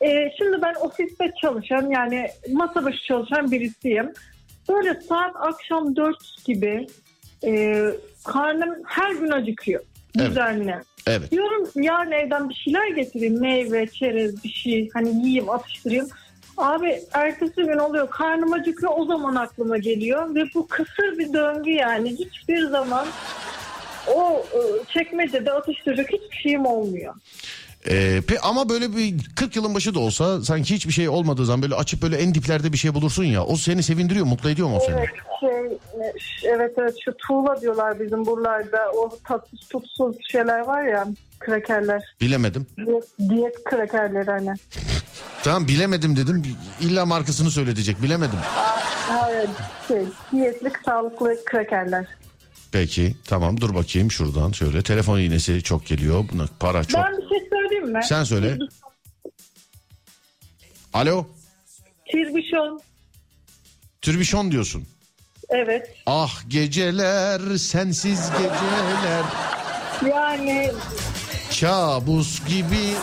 E, 0.00 0.08
şimdi 0.38 0.62
ben 0.62 0.74
ofiste 0.80 1.32
çalışan 1.40 1.90
yani 1.90 2.28
masa 2.52 2.84
başı 2.84 3.04
çalışan 3.08 3.50
birisiyim. 3.52 4.12
Böyle 4.68 5.00
saat 5.08 5.36
akşam 5.36 5.96
4 5.96 6.16
gibi 6.44 6.86
e, 7.44 7.82
karnım 8.24 8.74
her 8.86 9.12
gün 9.14 9.30
acıkıyor. 9.30 9.82
Düzenli. 10.18 10.70
Evet. 10.70 10.84
Diyorum 11.30 11.70
yarın 11.76 12.12
evden 12.12 12.48
bir 12.48 12.54
şeyler 12.54 12.88
getireyim. 12.88 13.40
Meyve, 13.40 13.86
çerez 13.86 14.44
bir 14.44 14.48
şey 14.48 14.90
hani 14.94 15.08
yiyeyim 15.08 15.50
atıştırayım. 15.50 16.08
Abi 16.56 17.00
ertesi 17.12 17.62
gün 17.62 17.78
oluyor 17.78 18.10
karnım 18.10 18.52
acıkıyor 18.52 18.92
o 18.96 19.04
zaman 19.04 19.34
aklıma 19.34 19.78
geliyor. 19.78 20.34
Ve 20.34 20.44
bu 20.54 20.66
kısır 20.66 21.18
bir 21.18 21.32
döngü 21.32 21.70
yani 21.70 22.10
hiçbir 22.10 22.66
zaman 22.66 23.06
o 24.14 24.44
e, 24.52 24.58
çekmecede 24.92 25.52
atıştıracak 25.52 26.12
hiçbir 26.12 26.36
şeyim 26.36 26.66
olmuyor. 26.66 27.14
Ee, 27.88 28.18
pe- 28.26 28.38
ama 28.38 28.68
böyle 28.68 28.96
bir 28.96 29.14
40 29.36 29.56
yılın 29.56 29.74
başı 29.74 29.94
da 29.94 30.00
olsa 30.00 30.42
sanki 30.44 30.74
hiçbir 30.74 30.92
şey 30.92 31.08
olmadığı 31.08 31.46
zaman 31.46 31.62
böyle 31.62 31.74
açıp 31.74 32.02
böyle 32.02 32.16
en 32.16 32.34
diplerde 32.34 32.72
bir 32.72 32.78
şey 32.78 32.94
bulursun 32.94 33.24
ya. 33.24 33.44
O 33.44 33.56
seni 33.56 33.82
sevindiriyor, 33.82 34.26
mutlu 34.26 34.50
ediyor 34.50 34.68
mu 34.68 34.76
o 34.76 34.80
seni? 34.80 34.96
Evet, 34.96 35.08
şey, 35.40 35.50
e, 36.06 36.12
evet 36.56 36.74
evet 36.78 36.94
şu 37.04 37.12
tuğla 37.16 37.60
diyorlar 37.60 38.00
bizim 38.00 38.26
buralarda 38.26 38.78
o 38.96 39.18
tatsız 39.28 39.60
tutsuz 39.68 40.16
şeyler 40.32 40.60
var 40.60 40.82
ya 40.82 41.06
krakerler. 41.38 42.02
Bilemedim. 42.20 42.66
Diyet, 42.76 43.04
diyet 43.30 43.64
krakerleri 43.64 44.30
hani. 44.30 44.54
Tamam 45.44 45.68
bilemedim 45.68 46.16
dedim. 46.16 46.42
İlla 46.80 47.06
markasını 47.06 47.50
söyletecek. 47.50 48.02
Bilemedim. 48.02 48.38
Hayır 49.08 49.48
şey 49.88 50.02
diyetlik 50.32 50.72
sağlıklı 50.84 51.36
krakerler. 51.46 52.06
Peki 52.72 53.16
tamam 53.28 53.60
dur 53.60 53.74
bakayım 53.74 54.10
şuradan 54.10 54.52
şöyle. 54.52 54.82
Telefon 54.82 55.18
iğnesi 55.18 55.62
çok 55.62 55.86
geliyor. 55.86 56.24
Buna 56.32 56.44
para 56.60 56.84
çok. 56.84 57.00
Ben 57.04 57.12
bir 57.18 57.28
şey 57.28 57.48
söyleyeyim 57.74 57.92
mi? 57.96 58.04
Sen 58.04 58.24
söyle. 58.24 58.58
Alo. 60.92 61.26
Tirbişon. 62.12 62.80
Türbişon 64.02 64.50
diyorsun. 64.52 64.86
Evet. 65.48 65.94
Ah 66.06 66.42
geceler 66.48 67.56
sensiz 67.56 68.30
geceler 68.30 69.24
Yani 70.10 70.72
kabus 71.60 72.46
gibi 72.48 72.94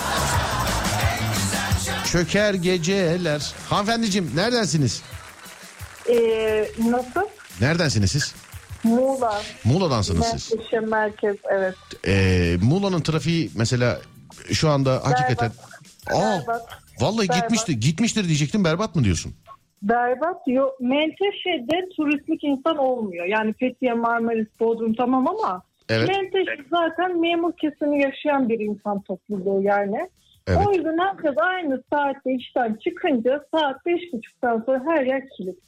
çöker 2.12 2.54
geceler. 2.54 3.54
Hanımefendiciğim 3.70 4.32
neredensiniz? 4.36 5.02
e, 6.10 6.16
nasıl? 6.80 7.22
Neredensiniz 7.62 8.12
siz? 8.12 8.34
Muğla. 8.84 9.42
Muğla'dansınız 9.64 10.26
siz. 10.28 10.52
Merkez, 10.54 10.90
merkez 10.90 11.36
evet. 11.52 11.76
Ee, 12.08 12.58
Muğla'nın 12.62 13.02
trafiği 13.02 13.52
mesela 13.56 14.02
şu 14.52 14.70
anda 14.70 14.94
hakikaten... 14.94 15.52
Aa, 16.14 16.40
Berbat. 16.40 16.70
vallahi 17.02 17.30
Berbat. 17.30 17.42
gitmiştir, 17.42 17.74
gitmiştir 17.74 18.28
diyecektim 18.28 18.64
berbat 18.64 18.96
mı 18.96 19.04
diyorsun? 19.04 19.34
Berbat. 19.82 20.38
Yo, 20.48 20.70
Menteşe'de 20.80 21.90
turistlik 21.98 22.44
insan 22.44 22.78
olmuyor. 22.78 23.26
Yani 23.26 23.54
Fethiye, 23.54 23.94
Marmaris, 23.94 24.48
Bodrum 24.60 24.94
tamam 24.94 25.28
ama 25.28 25.64
Evet. 25.92 26.10
Menteşe 26.10 26.64
zaten 26.70 27.20
memur 27.20 27.54
kesimi 27.54 28.02
yaşayan 28.02 28.50
bir 28.50 28.60
insan 28.60 29.02
topluluğu 29.02 29.62
yani. 29.64 30.10
Evet. 30.48 30.60
O 30.68 30.72
yüzden 30.72 30.98
herkes 30.98 31.38
aynı 31.38 31.84
saatte 31.94 32.34
işten 32.34 32.74
çıkınca 32.84 33.46
saat 33.54 33.86
beş 33.86 34.14
buçuktan 34.14 34.64
sonra 34.66 34.84
her 34.86 35.06
yer 35.06 35.24
kilit. 35.38 35.60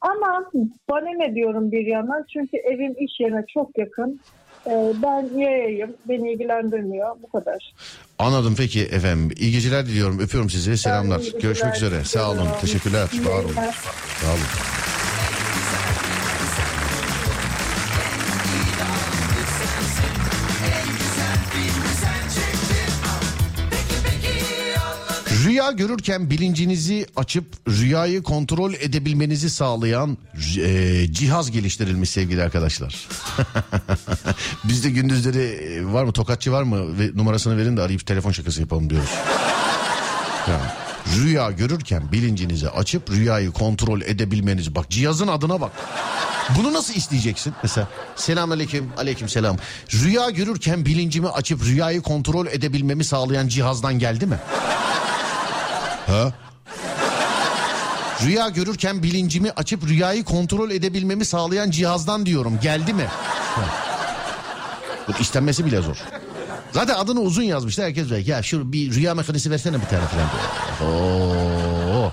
Ama 0.00 0.50
bana 0.90 1.10
ne 1.16 1.34
diyorum 1.34 1.72
bir 1.72 1.86
yandan 1.86 2.24
çünkü 2.32 2.56
evim 2.56 2.94
iş 2.98 3.20
yerine 3.20 3.44
çok 3.48 3.78
yakın. 3.78 4.20
Ee, 4.66 4.92
ben 5.02 5.38
yayayım, 5.38 5.90
beni 6.08 6.32
ilgilendirmiyor 6.32 7.16
bu 7.22 7.38
kadar. 7.38 7.74
Anladım 8.18 8.54
peki 8.58 8.82
efendim. 8.82 9.36
İyi 9.36 9.52
geceler 9.52 9.86
diliyorum. 9.86 10.18
Öpüyorum 10.20 10.50
sizi. 10.50 10.78
Selamlar. 10.78 11.22
Görüşmek 11.42 11.76
üzere. 11.76 12.04
Sağ 12.04 12.30
olun. 12.30 12.48
Teşekkürler. 12.60 13.08
Var 13.24 13.44
olun. 13.44 13.54
Sağ 14.20 14.28
olun. 14.30 14.40
Rüya 25.54 25.70
görürken 25.70 26.30
bilincinizi 26.30 27.06
açıp 27.16 27.46
rüyayı 27.68 28.22
kontrol 28.22 28.74
edebilmenizi 28.74 29.50
sağlayan 29.50 30.18
e, 30.58 31.06
cihaz 31.12 31.50
geliştirilmiş 31.50 32.10
sevgili 32.10 32.42
arkadaşlar. 32.42 33.08
Bizde 34.64 34.90
gündüzleri 34.90 35.42
e, 35.42 35.92
var 35.92 36.04
mı 36.04 36.12
tokatçı 36.12 36.52
var 36.52 36.62
mı 36.62 36.98
ve 36.98 37.10
numarasını 37.14 37.56
verin 37.56 37.76
de 37.76 37.82
arayıp 37.82 38.06
telefon 38.06 38.30
şakası 38.30 38.60
yapalım 38.60 38.90
diyoruz. 38.90 39.08
Yani 40.48 40.62
rüya 41.16 41.50
görürken 41.50 42.12
bilincinizi 42.12 42.70
açıp 42.70 43.10
rüyayı 43.10 43.52
kontrol 43.52 44.00
edebilmeniz. 44.00 44.74
Bak 44.74 44.90
cihazın 44.90 45.28
adına 45.28 45.60
bak. 45.60 45.72
Bunu 46.58 46.72
nasıl 46.72 46.94
isteyeceksin? 46.94 47.54
Mesela 47.62 47.88
selam 48.16 48.52
aleyküm 48.52 48.92
aleyküm 48.96 49.28
selam. 49.28 49.56
Rüya 49.92 50.30
görürken 50.30 50.86
bilincimi 50.86 51.28
açıp 51.28 51.64
rüyayı 51.64 52.02
kontrol 52.02 52.46
edebilmemi 52.46 53.04
sağlayan 53.04 53.48
cihazdan 53.48 53.98
geldi 53.98 54.26
mi? 54.26 54.38
Ha? 56.06 56.32
Rüya 58.26 58.48
görürken 58.48 59.02
bilincimi 59.02 59.50
açıp 59.50 59.86
rüyayı 59.88 60.24
kontrol 60.24 60.70
edebilmemi 60.70 61.24
sağlayan 61.24 61.70
cihazdan 61.70 62.26
diyorum. 62.26 62.58
Geldi 62.62 62.94
mi? 62.94 63.06
Bu 65.08 65.12
istenmesi 65.20 65.64
bile 65.66 65.80
zor. 65.80 65.96
Zaten 66.72 66.94
adını 66.94 67.20
uzun 67.20 67.42
yazmışlar. 67.42 67.86
Herkes 67.86 68.08
diyor 68.08 68.20
ya 68.26 68.42
şu 68.42 68.72
bir 68.72 68.94
rüya 68.94 69.14
makinesi 69.14 69.50
versene 69.50 69.76
bir 69.80 69.86
tane 69.86 70.02
falan. 70.06 70.90
Oo. 70.92 72.12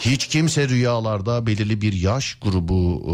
Hiç 0.00 0.26
kimse 0.28 0.68
rüyalarda 0.68 1.46
belirli 1.46 1.80
bir 1.80 1.92
yaş 1.92 2.38
grubu 2.42 3.00
e, 3.04 3.12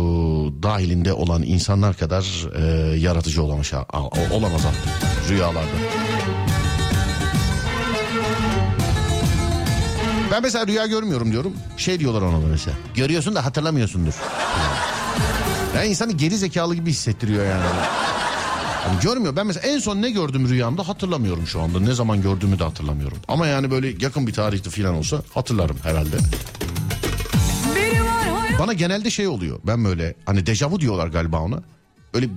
dahilinde 0.62 1.12
olan 1.12 1.42
insanlar 1.42 1.96
kadar 1.96 2.24
e, 2.62 2.96
yaratıcı 2.98 3.42
olamaz, 3.42 3.72
ha- 3.72 3.86
a- 3.92 4.34
olamaz 4.34 4.62
artık 4.66 5.30
rüyalarda. 5.30 5.68
Ben 10.30 10.42
mesela 10.42 10.66
rüya 10.66 10.86
görmüyorum 10.86 11.32
diyorum. 11.32 11.52
Şey 11.76 12.00
diyorlar 12.00 12.22
ona 12.22 12.42
da 12.42 12.46
mesela. 12.46 12.76
Görüyorsun 12.94 13.34
da 13.34 13.44
hatırlamıyorsundur. 13.44 14.14
Yani 15.76 15.88
insanı 15.88 16.12
geri 16.12 16.36
zekalı 16.36 16.74
gibi 16.74 16.90
hissettiriyor 16.90 17.44
yani. 17.46 17.64
Yani 18.86 19.00
görmüyor. 19.02 19.36
Ben 19.36 19.46
mesela 19.46 19.68
en 19.68 19.78
son 19.78 20.02
ne 20.02 20.10
gördüm 20.10 20.48
rüyamda 20.48 20.88
hatırlamıyorum 20.88 21.46
şu 21.46 21.60
anda. 21.60 21.80
Ne 21.80 21.94
zaman 21.94 22.22
gördüğümü 22.22 22.58
de 22.58 22.64
hatırlamıyorum. 22.64 23.18
Ama 23.28 23.46
yani 23.46 23.70
böyle 23.70 23.88
yakın 24.00 24.26
bir 24.26 24.32
tarihte 24.32 24.70
falan 24.70 24.94
olsa 24.94 25.22
hatırlarım 25.34 25.76
herhalde. 25.82 26.16
Bana 28.58 28.72
genelde 28.72 29.10
şey 29.10 29.28
oluyor. 29.28 29.58
Ben 29.66 29.84
böyle 29.84 30.14
hani 30.26 30.46
dejavu 30.46 30.80
diyorlar 30.80 31.08
galiba 31.08 31.40
ona. 31.40 31.62
Öyle 32.14 32.28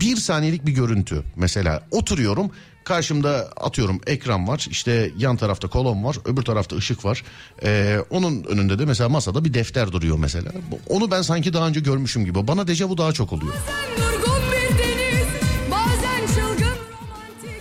bir 0.00 0.16
saniyelik 0.16 0.66
bir 0.66 0.72
görüntü. 0.72 1.22
Mesela 1.36 1.82
oturuyorum 1.90 2.50
karşımda 2.88 3.48
atıyorum 3.56 4.00
ekran 4.06 4.48
var 4.48 4.66
işte 4.70 5.10
yan 5.16 5.36
tarafta 5.36 5.68
kolon 5.68 6.04
var 6.04 6.16
öbür 6.24 6.42
tarafta 6.42 6.76
ışık 6.76 7.04
var. 7.04 7.24
Ee, 7.62 7.98
onun 8.10 8.44
önünde 8.44 8.78
de 8.78 8.84
mesela 8.84 9.08
masada 9.08 9.44
bir 9.44 9.54
defter 9.54 9.92
duruyor 9.92 10.18
mesela. 10.18 10.52
Onu 10.88 11.10
ben 11.10 11.22
sanki 11.22 11.52
daha 11.52 11.68
önce 11.68 11.80
görmüşüm 11.80 12.24
gibi. 12.24 12.48
Bana 12.48 12.66
dejavu 12.66 12.98
daha 12.98 13.12
çok 13.12 13.32
oluyor. 13.32 13.54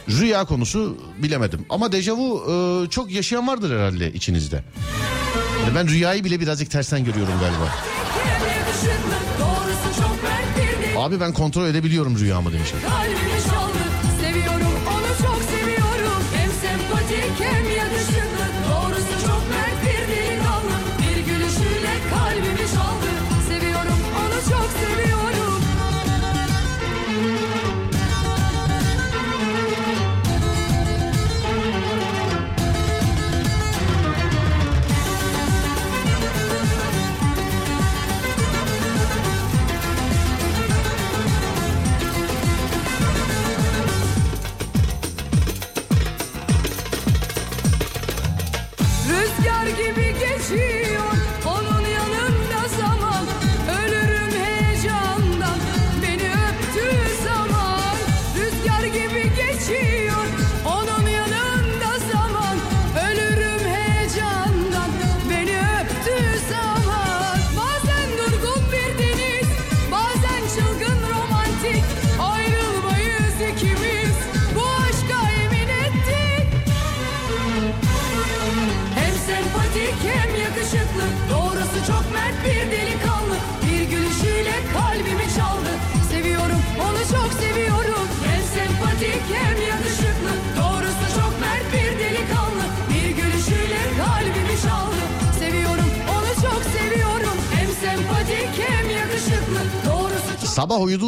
Rüya 0.09 0.45
konusu 0.45 0.97
bilemedim. 1.17 1.65
Ama 1.69 1.91
dejavu 1.91 2.43
e, 2.51 2.89
çok 2.89 3.11
yaşayan 3.11 3.47
vardır 3.47 3.71
herhalde 3.79 4.13
içinizde. 4.13 4.63
Yani 5.63 5.75
ben 5.75 5.87
rüyayı 5.87 6.23
bile 6.23 6.39
birazcık 6.39 6.71
tersten 6.71 7.05
görüyorum 7.05 7.33
galiba. 7.39 7.75
Abi 10.97 11.19
ben 11.19 11.33
kontrol 11.33 11.65
edebiliyorum 11.65 12.19
rüyamı 12.19 12.53
demişim. 12.53 12.77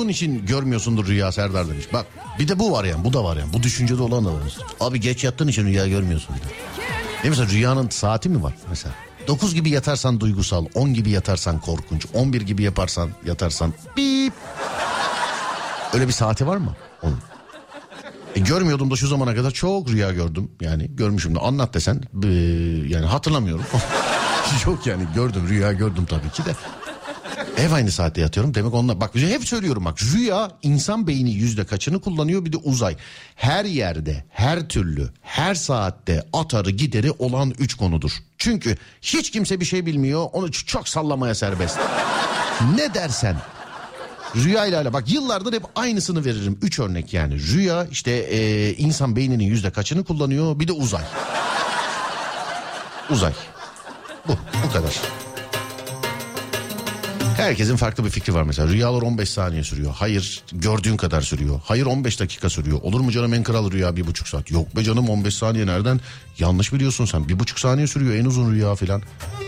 Uyuduğun 0.09 0.25
için 0.25 0.45
görmüyorsundur 0.45 1.07
rüya 1.07 1.31
Serdar 1.31 1.69
demiş. 1.69 1.85
Bak 1.93 2.05
bir 2.39 2.47
de 2.47 2.59
bu 2.59 2.71
var 2.71 2.83
yani 2.83 3.03
bu 3.03 3.13
da 3.13 3.23
var 3.23 3.37
yani. 3.37 3.53
Bu 3.53 3.63
düşüncede 3.63 4.01
olan 4.01 4.25
da 4.25 4.33
var. 4.33 4.57
Abi 4.79 4.99
geç 4.99 5.23
yattığın 5.23 5.47
için 5.47 5.65
rüya 5.65 5.87
görmüyorsun. 5.87 6.35
Ne 7.23 7.29
mesela 7.29 7.49
rüyanın 7.49 7.89
saati 7.89 8.29
mi 8.29 8.43
var 8.43 8.53
mesela? 8.69 8.95
9 9.27 9.53
gibi 9.53 9.69
yatarsan 9.69 10.19
duygusal, 10.19 10.65
10 10.73 10.93
gibi 10.93 11.09
yatarsan 11.09 11.59
korkunç, 11.59 12.05
11 12.13 12.41
gibi 12.41 12.63
yaparsan 12.63 13.09
yatarsan 13.25 13.73
bip. 13.97 14.33
Öyle 15.93 16.07
bir 16.07 16.13
saati 16.13 16.47
var 16.47 16.57
mı 16.57 16.75
onun? 17.03 17.19
E, 18.35 18.39
görmüyordum 18.39 18.91
da 18.91 18.95
şu 18.95 19.07
zamana 19.07 19.35
kadar 19.35 19.51
çok 19.51 19.89
rüya 19.89 20.11
gördüm. 20.11 20.51
Yani 20.61 20.95
görmüşüm 20.95 21.35
de 21.35 21.39
anlat 21.39 21.73
desen 21.73 22.03
yani 22.87 23.05
hatırlamıyorum. 23.05 23.65
Yok 24.65 24.87
yani 24.87 25.03
gördüm 25.15 25.49
rüya 25.49 25.73
gördüm 25.73 26.05
tabii 26.09 26.29
ki 26.29 26.45
de. 26.45 26.51
Ev 27.59 27.71
aynı 27.71 27.91
saatte 27.91 28.21
yatıyorum. 28.21 28.53
Demek 28.53 28.73
onlar 28.73 29.01
bak 29.01 29.15
hep 29.15 29.47
söylüyorum 29.47 29.85
bak 29.85 30.03
rüya 30.03 30.51
insan 30.61 31.07
beyni 31.07 31.31
yüzde 31.31 31.65
kaçını 31.65 32.01
kullanıyor 32.01 32.45
bir 32.45 32.53
de 32.53 32.57
uzay. 32.57 32.95
Her 33.35 33.65
yerde, 33.65 34.23
her 34.29 34.67
türlü, 34.67 35.09
her 35.21 35.55
saatte 35.55 36.23
atarı 36.33 36.69
gideri 36.69 37.11
olan 37.11 37.53
üç 37.59 37.73
konudur. 37.73 38.11
Çünkü 38.37 38.77
hiç 39.01 39.31
kimse 39.31 39.59
bir 39.59 39.65
şey 39.65 39.85
bilmiyor. 39.85 40.27
Onu 40.33 40.51
çok 40.51 40.87
sallamaya 40.87 41.35
serbest. 41.35 41.79
ne 42.75 42.93
dersen 42.93 43.35
Rüya 44.35 44.65
ile 44.65 44.77
ala 44.77 44.93
bak 44.93 45.11
yıllardır 45.11 45.53
hep 45.53 45.63
aynısını 45.75 46.25
veririm. 46.25 46.59
Üç 46.61 46.79
örnek 46.79 47.13
yani. 47.13 47.39
Rüya 47.39 47.87
işte 47.91 48.11
e, 48.11 48.73
insan 48.73 49.15
beyninin 49.15 49.43
yüzde 49.43 49.69
kaçını 49.69 50.03
kullanıyor 50.03 50.59
bir 50.59 50.67
de 50.67 50.71
uzay. 50.71 51.03
Uzay. 53.09 53.33
Bu 54.27 54.33
bu 54.67 54.73
kadar. 54.73 55.01
Herkesin 57.39 57.75
farklı 57.75 58.05
bir 58.05 58.09
fikri 58.09 58.33
var 58.33 58.43
mesela. 58.43 58.67
Rüyalar 58.67 59.01
15 59.01 59.29
saniye 59.29 59.63
sürüyor. 59.63 59.93
Hayır 59.95 60.43
gördüğün 60.51 60.97
kadar 60.97 61.21
sürüyor. 61.21 61.61
Hayır 61.63 61.85
15 61.85 62.19
dakika 62.19 62.49
sürüyor. 62.49 62.79
Olur 62.81 62.99
mu 62.99 63.11
canım 63.11 63.33
en 63.33 63.43
kral 63.43 63.71
rüya 63.71 63.95
bir 63.95 64.07
buçuk 64.07 64.27
saat. 64.27 64.51
Yok 64.51 64.75
be 64.75 64.83
canım 64.83 65.09
15 65.09 65.35
saniye 65.35 65.67
nereden? 65.67 65.99
Yanlış 66.39 66.73
biliyorsun 66.73 67.05
sen. 67.05 67.29
Bir 67.29 67.39
buçuk 67.39 67.59
saniye 67.59 67.87
sürüyor 67.87 68.15
en 68.15 68.25
uzun 68.25 68.51
rüya 68.51 68.75
filan. 68.75 69.01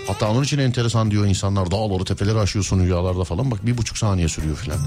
Hatta 0.07 0.29
onun 0.31 0.43
için 0.43 0.59
enteresan 0.59 1.11
diyor 1.11 1.25
insanlar. 1.25 1.71
Dağları 1.71 2.05
tepeleri 2.05 2.39
aşıyorsun 2.39 2.79
rüyalarda 2.79 3.23
falan. 3.23 3.51
Bak 3.51 3.65
bir 3.65 3.77
buçuk 3.77 3.97
saniye 3.97 4.27
sürüyor 4.29 4.55
filan. 4.55 4.77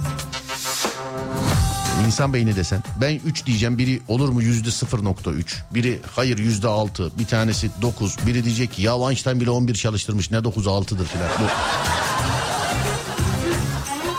İnsan 2.06 2.32
beyni 2.32 2.56
desen. 2.56 2.82
Ben 3.00 3.20
3 3.26 3.46
diyeceğim. 3.46 3.78
Biri 3.78 4.00
olur 4.08 4.28
mu 4.28 4.42
yüzde 4.42 4.68
0.3. 4.68 5.44
Biri 5.74 6.00
hayır 6.16 6.38
yüzde 6.38 6.68
6. 6.68 7.18
Bir 7.18 7.26
tanesi 7.26 7.70
9. 7.82 8.16
Biri 8.26 8.44
diyecek 8.44 8.72
ki 8.72 8.82
ya 8.82 8.96
Einstein 9.08 9.40
bile 9.40 9.50
11 9.50 9.74
çalıştırmış. 9.74 10.30
Ne 10.30 10.36
9'u 10.36 10.70
6'dır 10.70 11.06
filan. 11.06 11.28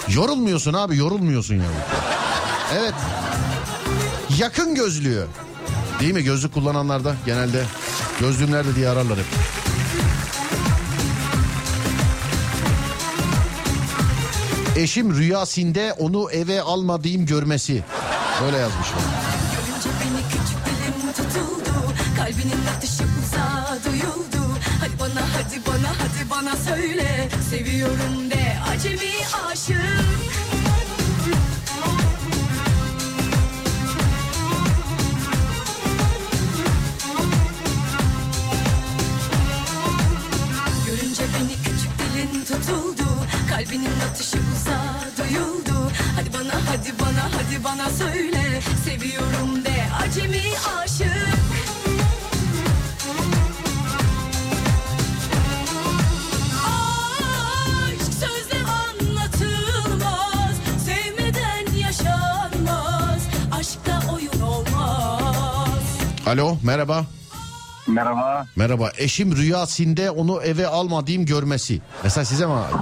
Yorulmuyorsun 0.10 0.74
abi 0.74 0.98
yorulmuyorsun 0.98 1.56
yani. 1.56 1.78
Evet. 2.80 2.94
Yakın 4.38 4.76
gözlüğü. 4.76 5.28
Değil 6.00 6.14
mi? 6.14 6.24
Gözlük 6.24 6.54
kullananlarda 6.54 7.16
genelde 7.26 7.64
gözlüğüm 8.20 8.76
diye 8.76 8.90
ararlar 8.90 9.18
hep. 9.18 9.26
Eşim 14.76 15.16
rüyasinde 15.18 15.94
onu 15.94 16.32
eve 16.32 16.62
almadığım 16.62 17.26
görmesi. 17.26 17.84
Böyle 18.42 18.58
yazmış. 18.58 18.88
Tutuldu 21.16 21.94
Kalbinin 22.18 22.66
atışı 22.78 23.04
uzağa 23.04 23.78
duyuldu 23.86 24.46
Hadi 24.80 25.00
bana 25.00 25.22
hadi 25.22 25.62
bana 25.68 25.90
hadi 25.90 26.30
bana 26.30 26.56
söyle 26.56 27.30
Seviyorum 27.50 28.32
de 28.32 28.35
acemi 28.72 29.12
aşık. 29.52 29.76
Görünce 40.86 41.24
beni 41.24 41.56
küçük 41.64 41.92
dilin 42.00 42.46
tutuldu. 42.46 43.06
Kalbinin 43.50 44.00
atışı 44.12 44.38
uzağa 44.38 44.96
duyuldu. 45.18 45.92
Hadi 46.16 46.34
bana 46.34 46.54
hadi 46.70 46.94
bana 47.00 47.24
hadi 47.24 47.64
bana 47.64 47.90
söyle. 47.90 48.62
Seviyorum 48.86 49.66
de 49.66 49.86
acemi 50.04 50.42
aşık 50.84 51.35
Alo 66.36 66.58
merhaba. 66.64 67.06
Merhaba. 67.88 68.46
Merhaba. 68.56 68.92
Eşim 68.98 69.36
rüyasinde 69.38 70.12
onu 70.12 70.42
eve 70.42 70.68
almadığım 70.68 71.26
görmesi. 71.26 71.82
Mesela 72.04 72.26
size 72.26 72.46
mi 72.46 72.54
ait? 72.54 72.76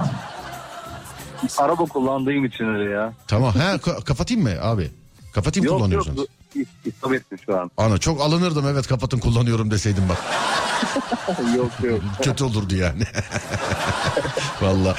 Araba 1.58 1.84
kullandığım 1.84 2.44
için 2.44 2.64
öyle 2.64 2.90
ya. 2.90 3.12
Tamam. 3.26 3.54
He 3.54 3.58
ka- 3.58 4.04
kapatayım 4.04 4.42
mı 4.42 4.50
abi? 4.62 4.90
Kapatayım 5.32 5.64
Yok 5.66 5.72
yok. 5.72 5.78
kullanıyorsanız. 5.80 6.26
İstop 6.84 7.14
ettim 7.14 7.38
şu 7.46 7.58
an. 7.60 7.70
Ana 7.76 7.98
çok 7.98 8.20
alınırdım 8.20 8.66
evet 8.68 8.86
kapatın 8.86 9.18
kullanıyorum 9.18 9.70
deseydim 9.70 10.04
bak. 10.08 10.18
yok 11.56 11.70
yok. 11.82 12.00
Kötü 12.22 12.44
olurdu 12.44 12.74
yani. 12.74 13.02
Valla. 14.62 14.96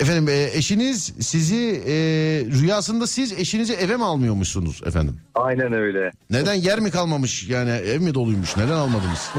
Efendim 0.00 0.28
e, 0.28 0.42
eşiniz 0.58 1.12
sizi 1.20 1.82
e, 1.86 1.92
rüyasında 2.60 3.06
siz 3.06 3.32
eşinizi 3.32 3.72
eve 3.74 3.96
mi 3.96 4.04
almıyormuşsunuz 4.04 4.82
efendim? 4.86 5.20
Aynen 5.34 5.72
öyle. 5.72 6.10
Neden 6.30 6.54
yer 6.54 6.80
mi 6.80 6.90
kalmamış 6.90 7.48
yani 7.48 7.70
ev 7.70 8.00
mi 8.00 8.14
doluymuş 8.14 8.56
neden 8.56 8.72
almadınız? 8.72 9.30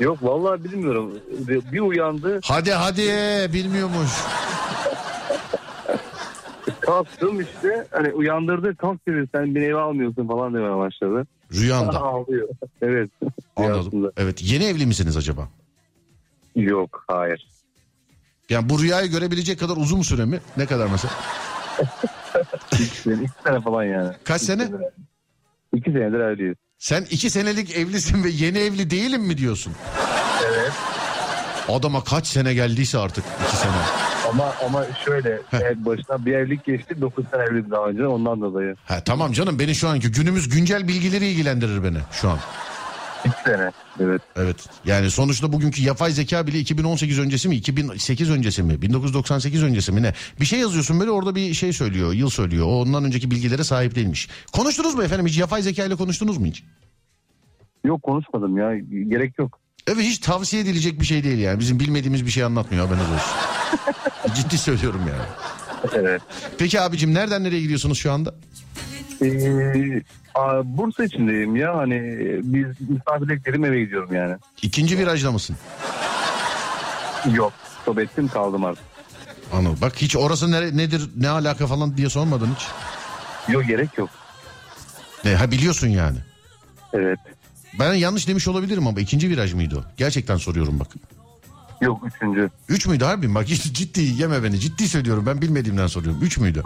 Yok 0.00 0.18
vallahi 0.22 0.64
bilmiyorum. 0.64 1.12
Bir 1.48 1.72
bir 1.72 1.80
uyandı 1.80 2.40
Hadi 2.44 2.72
hadi 2.72 3.02
bilmiyormuş. 3.52 4.10
kalktım 6.80 7.40
işte 7.40 7.86
hani 7.90 8.12
uyandırdı 8.12 8.76
kalk 8.76 9.08
dedi 9.08 9.28
sen 9.34 9.54
beni 9.54 9.64
eve 9.64 9.80
almıyorsun 9.80 10.28
falan 10.28 10.54
demeye 10.54 10.76
başladı. 10.76 11.26
Rüyanda. 11.52 12.00
Ağlıyor. 12.00 12.48
Evet. 12.82 13.10
Anladım. 13.56 13.74
Rüyasında. 13.74 14.12
Evet 14.16 14.42
yeni 14.42 14.64
evli 14.64 14.86
misiniz 14.86 15.16
acaba? 15.16 15.48
Yok 16.56 17.04
hayır. 17.08 17.48
Yani 18.50 18.68
bu 18.68 18.82
rüyayı 18.82 19.10
görebilecek 19.10 19.60
kadar 19.60 19.76
uzun 19.76 20.02
süre 20.02 20.24
mi? 20.24 20.40
Ne 20.56 20.66
kadar 20.66 20.86
mesela? 20.86 21.14
İki 22.72 22.84
sene, 22.84 23.14
iki 23.22 23.32
sene 23.44 23.60
falan 23.60 23.84
yani. 23.84 24.12
Kaç 24.24 24.42
İki 24.42 24.46
sene? 24.46 24.68
İki 25.74 25.90
senedir 25.90 26.20
evliyiz. 26.20 26.56
Sen 26.78 27.06
iki 27.10 27.30
senelik 27.30 27.76
evlisin 27.76 28.24
ve 28.24 28.28
yeni 28.28 28.58
evli 28.58 28.90
değilim 28.90 29.22
mi 29.22 29.38
diyorsun? 29.38 29.72
Evet. 30.46 30.72
Adama 31.68 32.04
kaç 32.04 32.26
sene 32.26 32.54
geldiyse 32.54 32.98
artık 32.98 33.24
iki 33.46 33.56
sene. 33.56 33.72
Ama 34.28 34.54
ama 34.66 34.84
şöyle 35.04 35.40
ev 35.52 35.84
başına 35.84 36.26
bir 36.26 36.32
evlilik 36.32 36.64
geçti 36.64 37.00
9 37.00 37.28
sene 37.30 37.42
evliydi 37.42 37.70
daha 37.70 37.86
önce 37.86 38.06
ondan 38.06 38.40
dolayı. 38.40 38.76
Ha, 38.84 39.00
tamam 39.04 39.32
canım 39.32 39.58
beni 39.58 39.74
şu 39.74 39.88
anki 39.88 40.12
günümüz 40.12 40.48
güncel 40.48 40.88
bilgileri 40.88 41.26
ilgilendirir 41.26 41.84
beni 41.84 41.98
şu 42.12 42.30
an. 42.30 42.38
2 43.24 43.34
sene. 43.44 43.70
Evet. 44.00 44.22
Evet 44.36 44.56
yani 44.84 45.10
sonuçta 45.10 45.52
bugünkü 45.52 45.82
yapay 45.82 46.10
zeka 46.10 46.46
bile 46.46 46.58
2018 46.58 47.18
öncesi 47.18 47.48
mi 47.48 47.56
2008 47.56 48.30
öncesi 48.30 48.62
mi 48.62 48.82
1998 48.82 49.62
öncesi 49.62 49.92
mi 49.92 50.02
ne 50.02 50.14
bir 50.40 50.46
şey 50.46 50.58
yazıyorsun 50.58 51.00
böyle 51.00 51.10
orada 51.10 51.34
bir 51.34 51.54
şey 51.54 51.72
söylüyor 51.72 52.12
yıl 52.12 52.30
söylüyor 52.30 52.66
o 52.66 52.80
ondan 52.80 53.04
önceki 53.04 53.30
bilgilere 53.30 53.64
sahip 53.64 53.94
değilmiş. 53.94 54.28
Konuştunuz 54.52 54.94
mu 54.94 55.02
efendim 55.02 55.26
hiç 55.26 55.38
yapay 55.38 55.62
zeka 55.62 55.84
ile 55.84 55.96
konuştunuz 55.96 56.38
mu 56.38 56.46
hiç? 56.46 56.64
Yok 57.84 58.02
konuşmadım 58.02 58.56
ya 58.56 58.78
gerek 59.08 59.38
yok. 59.38 59.58
Evet 59.86 60.00
hiç 60.00 60.18
tavsiye 60.18 60.62
edilecek 60.62 61.00
bir 61.00 61.06
şey 61.06 61.24
değil 61.24 61.38
yani 61.38 61.60
bizim 61.60 61.80
bilmediğimiz 61.80 62.26
bir 62.26 62.30
şey 62.30 62.44
anlatmıyor 62.44 62.86
haberiniz 62.86 63.08
olsun. 63.10 63.57
Ciddi 64.34 64.58
söylüyorum 64.58 65.00
yani. 65.08 65.22
Evet. 65.94 66.22
Peki 66.58 66.80
abicim 66.80 67.14
nereden 67.14 67.44
nereye 67.44 67.60
gidiyorsunuz 67.60 67.98
şu 67.98 68.12
anda? 68.12 68.34
Ee, 69.22 70.02
Bursa 70.64 71.04
içindeyim 71.04 71.56
ya 71.56 71.76
hani 71.76 71.94
e, 71.94 72.40
biz 72.42 72.66
misafirlik 72.88 73.46
dedim 73.46 73.64
eve 73.64 73.80
gidiyorum 73.80 74.14
yani. 74.14 74.36
İkinci 74.62 74.98
virajda 74.98 75.32
mısın? 75.32 75.56
Yok. 77.32 77.52
Stop 77.82 77.98
ettim 77.98 78.28
kaldım 78.28 78.64
artık. 78.64 78.84
Anladım. 79.52 79.78
Bak 79.80 79.92
hiç 79.96 80.16
orası 80.16 80.50
nere, 80.50 80.76
nedir 80.76 81.10
ne 81.16 81.28
alaka 81.28 81.66
falan 81.66 81.96
diye 81.96 82.08
sormadın 82.10 82.50
hiç. 82.56 82.66
Yok 83.54 83.66
gerek 83.66 83.98
yok. 83.98 84.10
Ne, 85.24 85.34
ha 85.34 85.50
biliyorsun 85.50 85.88
yani. 85.88 86.18
Evet. 86.92 87.18
Ben 87.78 87.94
yanlış 87.94 88.28
demiş 88.28 88.48
olabilirim 88.48 88.86
ama 88.86 89.00
ikinci 89.00 89.28
viraj 89.30 89.52
mıydı 89.54 89.76
o? 89.78 89.82
Gerçekten 89.96 90.36
soruyorum 90.36 90.80
bak. 90.80 90.88
Yok 91.80 92.00
üçüncü. 92.06 92.50
Üç 92.68 92.86
müydü 92.86 93.04
harbi 93.04 93.34
bak 93.34 93.46
hiç 93.46 93.72
ciddi 93.72 94.00
yeme 94.00 94.42
beni 94.42 94.60
ciddi 94.60 94.88
söylüyorum 94.88 95.26
ben 95.26 95.42
bilmediğimden 95.42 95.86
soruyorum. 95.86 96.22
Üç 96.22 96.38
müydü? 96.38 96.62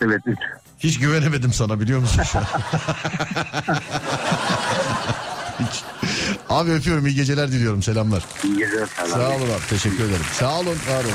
Evet 0.00 0.20
üç. 0.26 0.38
Hiç 0.78 0.98
güvenemedim 0.98 1.52
sana 1.52 1.80
biliyor 1.80 2.00
musun 2.00 2.22
şu 2.22 2.38
an? 2.38 2.44
Hiç. 5.60 5.82
Abi 6.48 6.70
öpüyorum 6.70 7.06
iyi 7.06 7.14
geceler 7.16 7.52
diliyorum 7.52 7.82
selamlar. 7.82 8.24
İyi 8.44 8.58
geceler. 8.58 8.86
Sağ 9.08 9.28
olun 9.28 9.44
abi 9.44 9.66
teşekkür 9.70 10.04
ederim. 10.04 10.24
Sağ 10.32 10.58
olun 10.58 10.66
var 10.66 11.04
olun. 11.04 11.14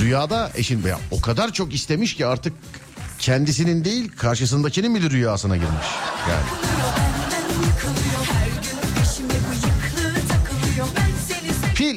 Rüyada 0.00 0.50
eşin 0.54 0.86
ya 0.86 0.98
o 1.10 1.20
kadar 1.20 1.52
çok 1.52 1.74
istemiş 1.74 2.16
ki 2.16 2.26
artık 2.26 2.52
kendisinin 3.18 3.84
değil 3.84 4.12
karşısındakinin 4.16 4.94
bile 4.94 5.10
rüyasına 5.10 5.56
girmiş. 5.56 5.86
Yani 6.30 6.71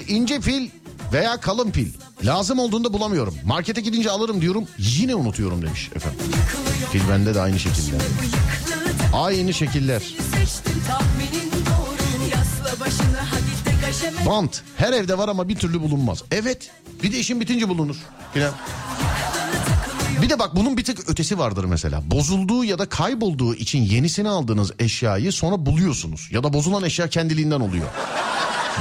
ince 0.08 0.40
pil 0.40 0.70
veya 1.14 1.38
kalın 1.38 1.72
pil 1.72 1.88
lazım 2.24 2.60
olduğunda 2.60 2.94
bulamıyorum. 2.94 3.36
Markete 3.46 3.82
gidince 3.82 4.10
alırım 4.12 4.42
diyorum 4.42 4.68
yine 4.78 5.16
unutuyorum 5.16 5.62
demiş 5.62 5.90
efendim. 5.96 6.20
Pil 6.92 7.02
bende 7.10 7.36
de 7.36 7.42
aynı 7.42 7.60
şekilde. 7.60 7.96
Aynı 9.14 9.54
şekiller. 9.54 10.02
Bant 14.26 14.62
her 14.78 14.94
evde 14.94 15.18
var 15.18 15.30
ama 15.30 15.50
bir 15.50 15.56
türlü 15.56 15.82
bulunmaz. 15.82 16.24
Evet 16.32 16.72
bir 17.04 17.12
de 17.12 17.20
işin 17.20 17.40
bitince 17.40 17.70
bulunur. 17.70 17.96
Filan. 18.34 18.54
Bir 20.22 20.30
de 20.30 20.40
bak 20.40 20.56
bunun 20.56 20.78
bir 20.78 20.84
tık 20.84 21.10
ötesi 21.10 21.40
vardır 21.40 21.66
mesela. 21.66 22.12
Bozulduğu 22.12 22.64
ya 22.64 22.80
da 22.80 22.90
kaybolduğu 22.90 23.56
için 23.56 23.80
yenisini 23.80 24.30
aldığınız 24.30 24.72
eşyayı 24.80 25.32
sonra 25.32 25.66
buluyorsunuz. 25.66 26.30
Ya 26.32 26.44
da 26.44 26.54
bozulan 26.54 26.84
eşya 26.84 27.10
kendiliğinden 27.10 27.60
oluyor. 27.60 27.86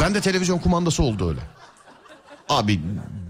Ben 0.01 0.15
de 0.15 0.21
televizyon 0.21 0.59
kumandası 0.59 1.03
oldu 1.03 1.29
öyle. 1.29 1.41
Abi 2.49 2.81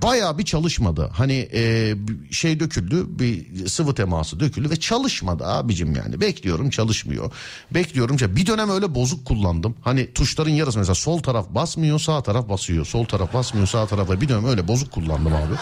bayağı 0.02 0.38
bir 0.38 0.44
çalışmadı. 0.44 1.10
Hani 1.12 1.48
e, 1.52 1.94
şey 2.30 2.60
döküldü 2.60 3.06
bir 3.08 3.66
sıvı 3.66 3.94
teması 3.94 4.40
döküldü 4.40 4.70
ve 4.70 4.76
çalışmadı 4.76 5.46
abicim 5.46 5.96
yani. 5.96 6.20
Bekliyorum 6.20 6.70
çalışmıyor. 6.70 7.32
Bekliyorum. 7.70 8.16
Bir 8.18 8.46
dönem 8.46 8.70
öyle 8.70 8.94
bozuk 8.94 9.26
kullandım. 9.26 9.76
Hani 9.82 10.12
tuşların 10.12 10.50
yarısı 10.50 10.78
mesela 10.78 10.94
sol 10.94 11.18
taraf 11.18 11.46
basmıyor 11.50 11.98
sağ 11.98 12.22
taraf 12.22 12.48
basıyor. 12.48 12.86
Sol 12.86 13.04
taraf 13.04 13.34
basmıyor 13.34 13.66
sağ 13.66 13.86
tarafa 13.86 14.20
bir 14.20 14.28
dönem 14.28 14.44
öyle 14.44 14.68
bozuk 14.68 14.92
kullandım 14.92 15.32
abi. 15.32 15.54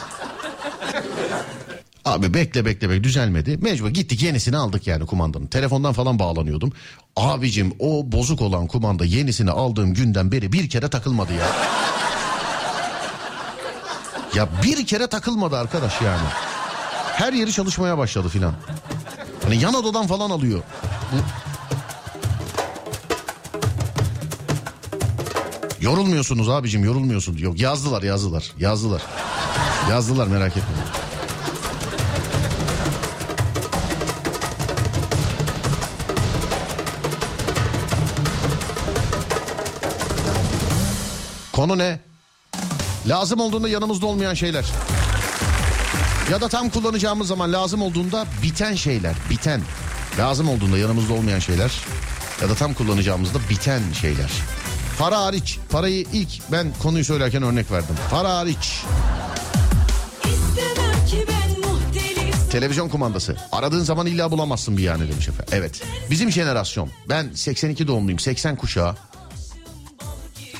Abi 2.05 2.35
bekle 2.35 2.65
bekle 2.65 2.91
bekle 2.91 3.05
düzelmedi. 3.05 3.59
Mecbur 3.63 3.89
gittik 3.89 4.23
yenisini 4.23 4.57
aldık 4.57 4.87
yani 4.87 5.07
kumandanın. 5.07 5.47
Telefondan 5.47 5.93
falan 5.93 6.19
bağlanıyordum. 6.19 6.73
Abicim 7.17 7.75
o 7.79 8.13
bozuk 8.13 8.41
olan 8.43 8.67
kumanda 8.67 9.05
yenisini 9.05 9.51
aldığım 9.51 9.95
günden 9.95 10.33
beri 10.33 10.53
bir 10.53 10.69
kere 10.69 10.89
takılmadı 10.89 11.33
ya. 11.33 11.47
Ya 14.35 14.49
bir 14.63 14.87
kere 14.87 15.07
takılmadı 15.07 15.57
arkadaş 15.57 16.03
yani. 16.03 16.29
Her 17.13 17.33
yeri 17.33 17.53
çalışmaya 17.53 17.99
başladı 17.99 18.29
filan. 18.29 18.55
Hani 19.43 19.57
yan 19.57 19.75
odadan 19.75 20.07
falan 20.07 20.31
alıyor. 20.31 20.63
Bu... 21.13 21.17
Yorulmuyorsunuz 25.81 26.49
abicim 26.49 26.85
yorulmuyorsunuz. 26.85 27.41
Yok 27.41 27.61
yazdılar 27.61 28.03
yazdılar 28.03 28.53
yazdılar. 28.59 29.03
Yazdılar 29.91 30.27
merak 30.27 30.57
etmeyin. 30.57 31.02
Konu 41.63 41.79
ne? 41.79 42.01
Lazım 43.07 43.41
olduğunda 43.41 43.69
yanımızda 43.69 44.07
olmayan 44.07 44.35
şeyler. 44.35 44.65
Ya 46.31 46.41
da 46.41 46.49
tam 46.49 46.71
kullanacağımız 46.71 47.29
zaman 47.29 47.53
lazım 47.53 47.83
olduğunda 47.83 48.27
biten 48.43 48.75
şeyler. 48.75 49.15
Biten. 49.31 49.61
Lazım 50.19 50.49
olduğunda 50.49 50.79
yanımızda 50.79 51.15
olmayan 51.15 51.39
şeyler. 51.39 51.73
Ya 52.43 52.49
da 52.49 52.55
tam 52.55 52.75
kullanacağımızda 52.75 53.39
biten 53.51 53.83
şeyler. 54.01 54.31
Para 54.99 55.19
hariç. 55.19 55.59
Parayı 55.71 56.07
ilk 56.13 56.29
ben 56.53 56.67
konuyu 56.83 57.05
söylerken 57.05 57.43
örnek 57.43 57.71
verdim. 57.71 57.97
Para 58.11 58.37
hariç. 58.37 58.83
Televizyon 62.51 62.89
kumandası. 62.89 63.37
Aradığın 63.53 63.85
zaman 63.85 64.07
illa 64.07 64.31
bulamazsın 64.31 64.77
bir 64.77 64.83
yani 64.83 65.09
demiş 65.13 65.29
efendim. 65.29 65.55
Evet. 65.57 65.83
Bizim 66.11 66.33
jenerasyon. 66.33 66.91
Ben 67.09 67.33
82 67.35 67.87
doğumluyum. 67.87 68.19
80 68.19 68.57
kuşağı. 68.57 68.97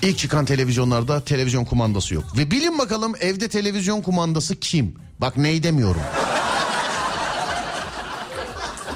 İlk 0.03 0.19
çıkan 0.19 0.45
televizyonlarda 0.45 1.21
televizyon 1.25 1.65
kumandası 1.65 2.15
yok. 2.15 2.25
Ve 2.37 2.51
bilin 2.51 2.79
bakalım 2.79 3.13
evde 3.21 3.49
televizyon 3.49 4.03
kumandası 4.03 4.57
kim? 4.57 4.95
Bak 5.21 5.37
ney 5.37 5.63
demiyorum. 5.63 6.03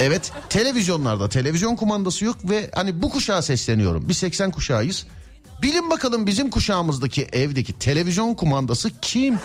Evet 0.01 0.33
televizyonlarda 0.49 1.29
televizyon 1.29 1.77
kumandası 1.77 2.25
yok 2.25 2.37
ve 2.45 2.71
hani 2.75 3.03
bu 3.03 3.11
kuşağa 3.11 3.43
sesleniyorum. 3.43 4.09
Biz 4.09 4.17
80 4.17 4.51
kuşağıyız. 4.51 5.07
Bilin 5.63 5.91
bakalım 5.91 6.27
bizim 6.27 6.51
kuşağımızdaki 6.51 7.29
evdeki 7.33 7.79
televizyon 7.79 8.35
kumandası 8.35 8.91
kim? 9.03 9.39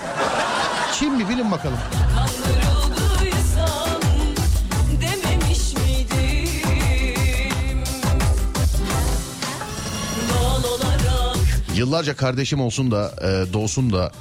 Kim 0.94 1.16
mi 1.16 1.30
bilin 1.30 1.52
bakalım. 1.52 1.78
kandırıldıysam 1.78 2.61
Yıllarca 11.76 12.16
kardeşim 12.16 12.62
olsun 12.62 12.92
da 12.92 13.14
e, 13.22 13.54
doğsun 13.54 13.94
da 13.94 14.12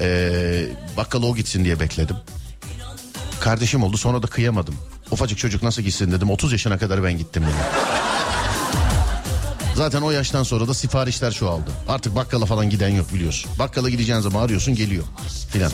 e, 0.00 0.68
bakkala 0.96 1.26
o 1.26 1.36
gitsin 1.36 1.64
diye 1.64 1.80
bekledim. 1.80 2.16
Kardeşim 3.40 3.82
oldu 3.82 3.96
sonra 3.96 4.22
da 4.22 4.26
kıyamadım. 4.26 4.74
Ufacık 5.10 5.38
çocuk 5.38 5.62
nasıl 5.62 5.82
gitsin 5.82 6.12
dedim 6.12 6.30
30 6.30 6.52
yaşına 6.52 6.78
kadar 6.78 7.04
ben 7.04 7.18
gittim 7.18 7.42
yine. 7.42 7.62
Zaten 9.74 10.02
o 10.02 10.10
yaştan 10.10 10.42
sonra 10.42 10.68
da 10.68 10.74
siparişler 10.74 11.32
çoğaldı. 11.32 11.70
Artık 11.88 12.16
bakkala 12.16 12.46
falan 12.46 12.70
giden 12.70 12.88
yok 12.88 13.14
biliyorsun. 13.14 13.50
Bakkala 13.58 13.90
gideceğin 13.90 14.20
zaman 14.20 14.42
arıyorsun 14.42 14.74
geliyor 14.74 15.04
filan. 15.52 15.72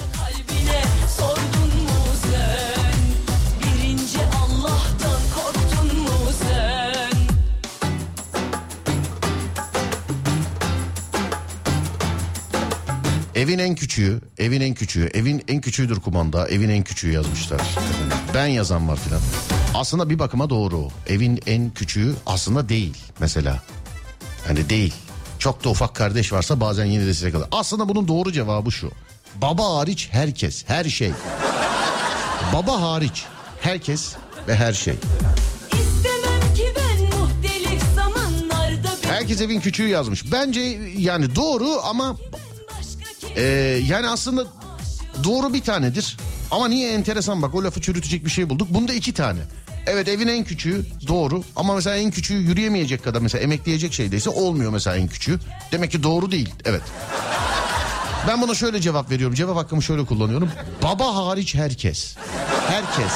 Evin 13.43 13.59
en 13.59 13.75
küçüğü, 13.75 14.21
evin 14.39 14.61
en 14.61 14.75
küçüğü, 14.75 15.11
evin 15.15 15.45
en 15.49 15.61
küçüğüdür 15.61 16.01
kumanda, 16.01 16.49
evin 16.49 16.69
en 16.69 16.85
küçüğü 16.85 17.13
yazmışlar. 17.13 17.61
Ben 18.35 18.47
yazan 18.47 18.89
var 18.89 18.97
filan. 18.97 19.21
Aslında 19.75 20.11
bir 20.11 20.19
bakıma 20.19 20.51
doğru. 20.51 20.89
Evin 21.07 21.41
en 21.47 21.71
küçüğü 21.71 22.15
aslında 22.27 22.69
değil 22.69 22.97
mesela. 23.21 23.63
Hani 24.47 24.69
değil. 24.69 24.95
Çok 25.39 25.65
da 25.65 25.69
ufak 25.71 25.95
kardeş 25.95 26.33
varsa 26.33 26.61
bazen 26.61 26.85
yine 26.85 27.07
de 27.07 27.15
size 27.15 27.31
kalır. 27.31 27.49
Aslında 27.53 27.89
bunun 27.89 28.09
doğru 28.09 28.33
cevabı 28.33 28.73
şu. 28.73 28.91
Baba 29.35 29.77
hariç 29.77 30.09
herkes, 30.13 30.65
her 30.67 30.85
şey. 30.85 31.13
Baba 32.55 32.81
hariç 32.81 33.25
herkes 33.61 34.13
ve 34.49 34.57
her 34.57 34.73
şey. 34.73 34.95
Herkes 39.03 39.41
evin 39.41 39.61
küçüğü 39.61 39.89
yazmış. 39.89 40.33
Bence 40.33 40.61
yani 40.97 41.37
doğru 41.37 41.81
ama 41.85 42.17
Ee, 43.37 43.43
yani 43.87 44.09
aslında 44.09 44.45
doğru 45.25 45.55
bir 45.55 45.63
tanedir. 45.63 46.17
Ama 46.51 46.69
niye 46.69 46.93
enteresan 46.93 47.43
bak 47.43 47.55
o 47.55 47.65
lafı 47.65 47.81
çürütecek 47.81 48.25
bir 48.25 48.31
şey 48.31 48.51
bulduk. 48.51 48.69
Bunda 48.71 48.93
iki 48.93 49.15
tane. 49.15 49.41
Evet 49.87 50.09
evin 50.09 50.29
en 50.29 50.45
küçüğü 50.45 50.87
doğru 51.09 51.45
ama 51.57 51.75
mesela 51.75 51.97
en 51.97 52.11
küçüğü 52.11 52.35
yürüyemeyecek 52.35 53.05
kadar 53.05 53.21
mesela 53.21 53.45
emekleyecek 53.45 53.93
şeydeyse 53.93 54.31
olmuyor 54.31 54.71
mesela 54.73 54.97
en 54.97 55.09
küçüğü. 55.09 55.39
Demek 55.73 55.91
ki 55.91 56.03
doğru 56.03 56.31
değil 56.31 56.51
evet. 56.65 56.83
Ben 58.29 58.43
buna 58.43 58.55
şöyle 58.55 58.81
cevap 58.81 59.11
veriyorum. 59.11 59.35
Cevap 59.35 59.57
hakkımı 59.57 59.83
şöyle 59.83 60.05
kullanıyorum. 60.05 60.51
Baba 60.83 61.15
hariç 61.15 61.55
herkes. 61.55 62.17
Herkes. 62.69 63.13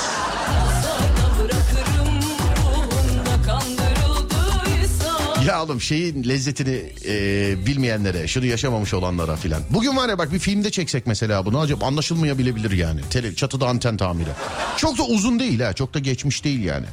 Ya 5.46 5.64
oğlum 5.64 5.80
şeyin 5.80 6.24
lezzetini 6.24 6.92
e, 7.04 7.66
bilmeyenlere, 7.66 8.28
şunu 8.28 8.46
yaşamamış 8.46 8.94
olanlara 8.94 9.36
filan. 9.36 9.62
Bugün 9.70 9.96
var 9.96 10.08
ya 10.08 10.18
bak 10.18 10.32
bir 10.32 10.38
filmde 10.38 10.70
çeksek 10.70 11.06
mesela 11.06 11.46
bunu 11.46 11.60
acaba 11.60 11.86
anlaşılmayabilir 11.86 12.70
yani. 12.70 13.00
Tele, 13.10 13.34
çatıda 13.34 13.66
anten 13.66 13.96
tamiri. 13.96 14.28
Çok 14.76 14.98
da 14.98 15.02
uzun 15.02 15.40
değil 15.40 15.60
ha, 15.60 15.72
çok 15.72 15.94
da 15.94 15.98
geçmiş 15.98 16.44
değil 16.44 16.64
yani. 16.64 16.86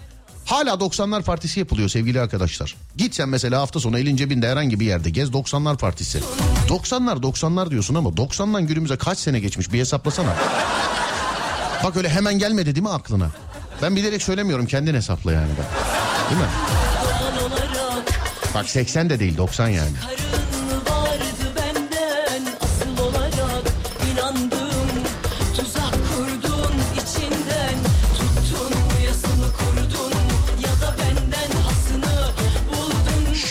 Hala 0.46 0.70
90'lar 0.72 1.24
partisi 1.24 1.60
yapılıyor 1.60 1.90
sevgili 1.90 2.22
arkadaşlar. 2.22 2.76
Git 2.98 3.16
sen 3.16 3.30
mesela 3.30 3.62
hafta 3.62 3.80
sonu 3.80 4.00
elin 4.00 4.16
cebinde 4.16 4.48
herhangi 4.48 4.80
bir 4.80 4.86
yerde 4.86 5.10
gez 5.10 5.30
90'lar 5.30 5.78
partisi. 5.78 6.20
90'lar 6.70 7.22
90'lar 7.22 7.72
diyorsun 7.72 7.96
ama 7.96 8.10
90'dan 8.10 8.68
günümüze 8.68 8.98
kaç 8.98 9.18
sene 9.18 9.40
geçmiş 9.40 9.74
bir 9.74 9.80
hesaplasana. 9.80 10.36
Bak 11.84 11.98
öyle 11.98 12.10
hemen 12.10 12.40
gelmedi 12.40 12.76
değil 12.76 12.84
mi 12.84 12.90
aklına? 12.90 13.30
Ben 13.82 13.96
bilerek 13.96 14.24
söylemiyorum 14.24 14.66
kendin 14.66 14.94
hesapla 14.94 15.32
yani 15.32 15.52
bak. 15.60 15.66
Değil 16.30 16.42
mi? 16.42 16.48
Bak 18.56 18.70
80 18.70 19.10
de 19.10 19.20
değil 19.20 19.38
90 19.38 19.68
yani. 19.70 19.90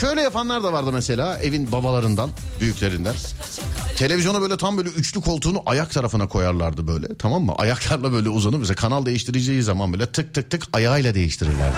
Şöyle 0.01 0.21
yapanlar 0.21 0.63
da 0.63 0.73
vardı 0.73 0.91
mesela 0.93 1.39
evin 1.39 1.73
babalarından, 1.73 2.31
büyüklerinden. 2.61 3.15
Televizyona 3.97 4.41
böyle 4.41 4.57
tam 4.57 4.77
böyle 4.77 4.89
üçlü 4.89 5.21
koltuğunu 5.21 5.63
ayak 5.67 5.91
tarafına 5.91 6.29
koyarlardı 6.29 6.87
böyle 6.87 7.07
tamam 7.19 7.43
mı? 7.43 7.55
Ayaklarla 7.59 8.13
böyle 8.13 8.29
uzanıp 8.29 8.61
mesela 8.61 8.75
kanal 8.75 9.07
değiştireceği 9.07 9.63
zaman 9.63 9.93
böyle 9.93 10.07
tık 10.07 10.35
tık 10.35 10.51
tık 10.51 10.63
ayağıyla 10.73 11.15
değiştirirlerdi. 11.15 11.77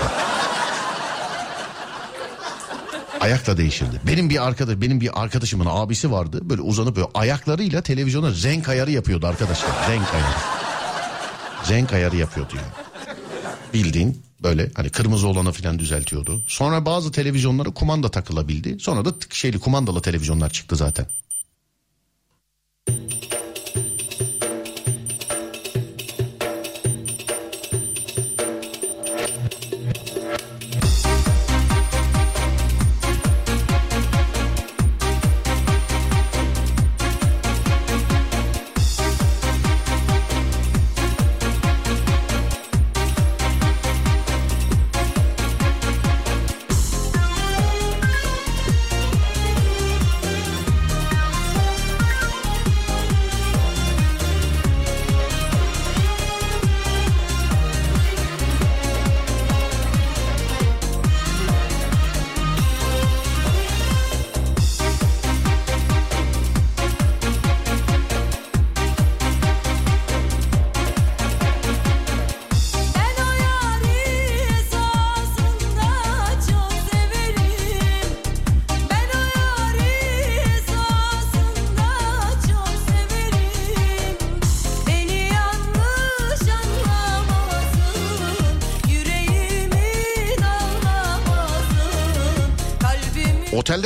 Ayakla 3.25 3.57
değişirdi. 3.57 4.01
Benim 4.07 4.31
bir 4.31 4.47
arkadaş, 4.47 4.81
benim 4.81 5.01
bir 5.01 5.23
arkadaşımın 5.23 5.67
abisi 5.69 6.11
vardı. 6.13 6.41
Böyle 6.43 6.63
uzanıp 6.63 6.97
böyle 6.97 7.07
ayaklarıyla 7.15 7.83
televizyona 7.83 8.31
renk 8.31 8.69
ayarı 8.69 8.91
yapıyordu 8.91 9.27
arkadaşlar. 9.27 9.71
Renk 9.91 10.15
ayarı. 10.15 10.37
Renk 11.71 11.93
ayarı 11.93 12.17
yapıyordu 12.17 12.53
yani. 12.57 12.87
Bildiğin 13.75 14.23
böyle 14.43 14.71
hani 14.75 14.91
kırmızı 14.91 15.29
olanı 15.29 15.53
falan 15.53 15.79
düzeltiyordu. 15.79 16.45
Sonra 16.47 16.87
bazı 16.87 17.13
televizyonlara 17.13 17.71
kumanda 17.71 18.11
takılabildi. 18.11 18.81
Sonra 18.81 19.05
da 19.05 19.15
şeyli 19.31 19.61
kumandalı 19.61 20.03
televizyonlar 20.03 20.51
çıktı 20.51 20.77
zaten. 20.77 21.07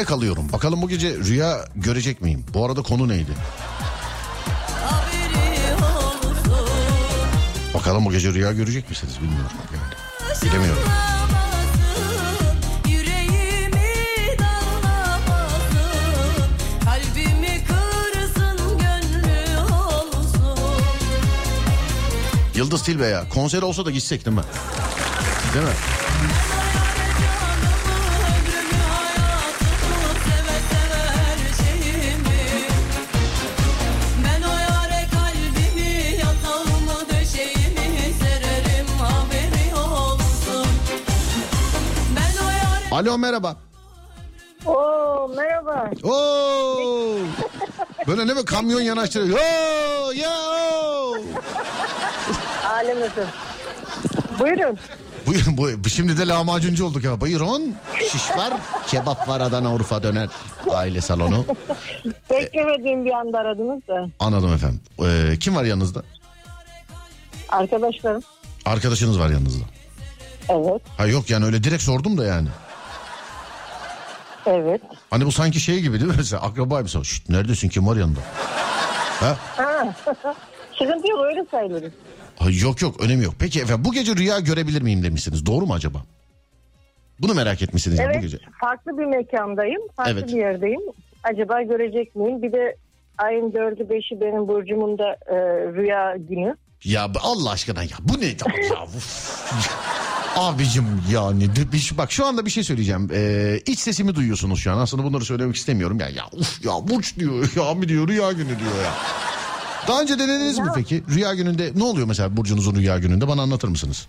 Kalıyorum. 0.09 0.52
Bakalım 0.52 0.82
bu 0.82 0.88
gece 0.88 1.16
rüya 1.16 1.64
görecek 1.76 2.22
miyim? 2.22 2.44
Bu 2.54 2.66
arada 2.66 2.82
konu 2.82 3.09
neydi? 3.09 3.32
Bakalım 7.74 8.04
bu 8.04 8.12
gece 8.12 8.32
rüya 8.32 8.52
görecek 8.52 8.90
misiniz 8.90 9.14
bilmiyorum 9.22 9.50
yani. 9.72 10.42
Bilemiyorum. 10.42 10.82
Yıldız 22.54 22.82
Tilbe 22.82 23.06
ya. 23.06 23.28
Konser 23.28 23.62
olsa 23.62 23.86
da 23.86 23.90
gitsek 23.90 24.26
değil 24.26 24.36
mi? 24.36 24.42
Değil 25.54 25.64
mi? 25.64 25.97
Alo 42.99 43.18
merhaba. 43.18 43.57
Oo 44.66 45.28
merhaba. 45.36 45.90
Oo! 46.03 47.18
Böyle 48.07 48.26
ne 48.26 48.34
mi 48.34 48.44
kamyon 48.44 48.80
yanaştırıyor. 48.80 49.38
Oo! 49.38 50.12
Ya! 50.12 50.30
oo! 50.82 51.16
Alem 52.66 53.03
efendim. 53.03 53.30
Buyurun. 54.38 54.78
Buyurun 55.26 55.57
bu, 55.84 55.88
şimdi 55.88 56.18
de 56.18 56.28
lahmacuncu 56.28 56.86
olduk 56.86 57.05
ya. 57.05 57.20
Buyurun. 57.20 57.74
Şiş 58.12 58.30
var, 58.30 58.53
kebap 58.86 59.28
var, 59.28 59.40
Adana, 59.40 59.74
Urfa 59.74 60.03
döner. 60.03 60.28
Aile 60.70 61.01
salonu. 61.01 61.44
Beklemediğim 62.30 63.05
bir 63.05 63.12
anda 63.12 63.38
aradınız 63.38 63.82
da. 63.88 64.09
Anladım 64.20 64.53
efendim. 64.53 64.80
Ee, 65.05 65.38
kim 65.38 65.57
var 65.57 65.64
yanınızda? 65.64 66.03
Arkadaşlarım. 67.49 68.22
Arkadaşınız 68.64 69.20
var 69.20 69.30
yanınızda. 69.30 69.64
Evet. 70.49 70.82
Ha 70.96 71.07
yok 71.07 71.30
yani 71.30 71.44
öyle 71.44 71.64
direkt 71.64 71.82
sordum 71.82 72.18
da 72.18 72.24
yani. 72.24 72.49
Evet. 74.49 74.80
Hani 75.11 75.24
bu 75.26 75.32
sanki 75.32 75.61
şey 75.61 75.80
gibi 75.80 76.01
değil 76.01 76.11
mi? 76.11 76.14
Mesela 76.16 76.42
akraba 76.42 76.84
bir 76.84 76.88
Şşt, 76.88 77.28
neredesin 77.28 77.68
kim 77.68 77.86
var 77.86 77.96
yanında? 77.96 78.20
Ha? 79.20 79.36
Ha. 79.57 79.94
Sıkıntı 80.78 81.09
yok 81.09 81.20
öyle 81.24 81.44
sayılırız. 81.51 81.92
ha? 82.38 82.46
Yok 82.62 82.82
yok 82.82 83.01
önemi 83.01 83.24
yok. 83.24 83.34
Peki 83.38 83.61
efendim 83.61 83.84
bu 83.84 83.92
gece 83.92 84.16
rüya 84.16 84.38
görebilir 84.40 84.82
miyim 84.82 85.03
demişsiniz. 85.03 85.46
Doğru 85.46 85.66
mu 85.66 85.74
acaba? 85.74 85.99
Bunu 87.20 87.34
merak 87.34 87.62
etmişsiniz 87.62 87.99
yani 87.99 88.09
bu 88.09 88.12
Evet. 88.12 88.22
gece. 88.22 88.38
Farklı 88.61 88.99
bir 88.99 89.05
mekandayım. 89.05 89.80
Farklı 89.96 90.12
Evet. 90.12 90.28
bir 90.28 90.32
yerdeyim. 90.36 90.80
Acaba 91.24 91.62
görecek 91.62 92.16
miyim? 92.16 92.42
Bir 92.42 92.53
de 92.53 92.76
ayın 93.18 93.53
dördü 93.53 93.88
beşi 93.90 94.20
benim 94.20 94.49
burcumun 94.49 94.99
da 94.99 95.12
e, 95.26 95.36
rüya 95.76 96.16
günü. 96.16 96.57
Ya 96.85 97.11
Allah 97.22 97.51
aşkına 97.51 97.83
ya 97.83 97.97
bu 98.01 98.20
ne 98.20 98.26
ya? 98.26 98.35
Abicim 100.37 100.85
yani 101.12 101.49
bir- 101.72 101.99
bak 101.99 102.12
şu 102.12 102.26
anda 102.26 102.47
bir 102.47 102.51
şey 102.51 102.64
söyleyeceğim. 102.64 103.09
Ee, 103.12 103.61
iç 103.66 103.79
sesimi 103.79 104.14
duyuyorsunuz 104.14 104.61
şu 104.61 104.72
an. 104.72 104.79
Aslında 104.79 105.05
bunları 105.05 105.24
söylemek 105.24 105.57
istemiyorum. 105.57 106.01
Ya 106.01 106.09
ya 106.09 106.24
uf 106.33 106.64
ya 106.64 106.72
burç 106.89 107.16
diyor 107.16 107.51
ya 107.57 107.74
mi 107.74 107.89
diyor 107.89 108.09
rüya 108.09 108.33
günü 108.33 108.49
diyor 108.59 108.83
ya. 108.85 108.93
Daha 109.89 110.01
önce 110.01 110.18
denediniz 110.18 110.59
mi 110.59 110.68
peki? 110.74 111.03
Rüya 111.14 111.35
gününde 111.35 111.72
ne 111.76 111.85
oluyor 111.85 112.07
mesela 112.07 112.37
burcunuzun 112.37 112.74
rüya 112.74 112.99
gününde 112.99 113.29
bana 113.29 113.43
anlatır 113.43 113.68
mısınız? 113.68 114.09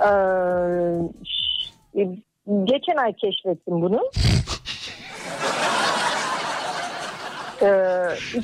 Ee, 0.00 0.04
ş- 1.24 2.04
geçen 2.64 2.96
ay 3.04 3.12
keşfettim 3.12 3.82
bunu. 3.82 4.00
Ee, 7.62 7.66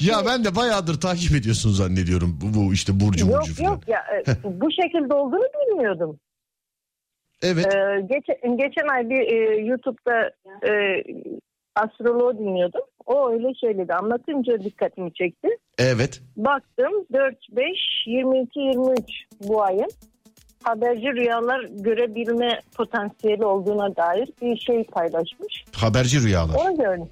Ya 0.00 0.16
ben 0.26 0.44
de 0.44 0.56
bayağıdır 0.56 1.00
takip 1.00 1.36
ediyorsun 1.36 1.70
zannediyorum 1.70 2.38
bu, 2.42 2.58
bu 2.58 2.72
işte 2.72 3.00
burcu 3.00 3.26
burcu 3.26 3.32
yok 3.32 3.46
falan. 3.46 3.70
yok 3.70 3.88
ya 3.88 3.98
e, 4.16 4.24
bu 4.60 4.70
şekilde 4.70 5.14
olduğunu 5.14 5.48
bilmiyordum. 5.66 6.18
Evet. 7.42 7.66
Ee, 7.66 8.00
geçen, 8.00 8.56
geçen 8.56 8.88
ay 8.94 9.10
bir 9.10 9.20
e, 9.32 9.56
YouTube'da 9.56 10.30
e, 10.68 11.02
astroloğu 11.76 12.38
dinliyordum. 12.38 12.80
O 13.06 13.30
öyle 13.30 13.48
söyledi. 13.54 13.94
Anlatınca 13.94 14.64
dikkatimi 14.64 15.14
çekti. 15.14 15.48
Evet. 15.78 16.22
Baktım 16.36 16.92
4, 17.12 17.34
5, 17.50 17.66
22, 18.06 18.60
23 18.60 19.00
bu 19.48 19.62
ayın 19.62 19.90
haberci 20.62 21.06
rüyalar 21.06 21.66
görebilme 21.70 22.60
potansiyeli 22.76 23.44
olduğuna 23.44 23.96
dair 23.96 24.28
bir 24.42 24.56
şey 24.56 24.84
paylaşmış. 24.84 25.64
Haberci 25.76 26.22
rüyalar. 26.22 26.54
Onu 26.54 26.76
gördüm. 26.76 27.08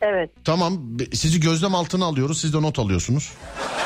Evet. 0.00 0.30
Tamam 0.44 0.72
sizi 1.12 1.40
gözlem 1.40 1.74
altına 1.74 2.04
alıyoruz 2.04 2.40
siz 2.40 2.54
de 2.54 2.62
not 2.62 2.78
alıyorsunuz. 2.78 3.32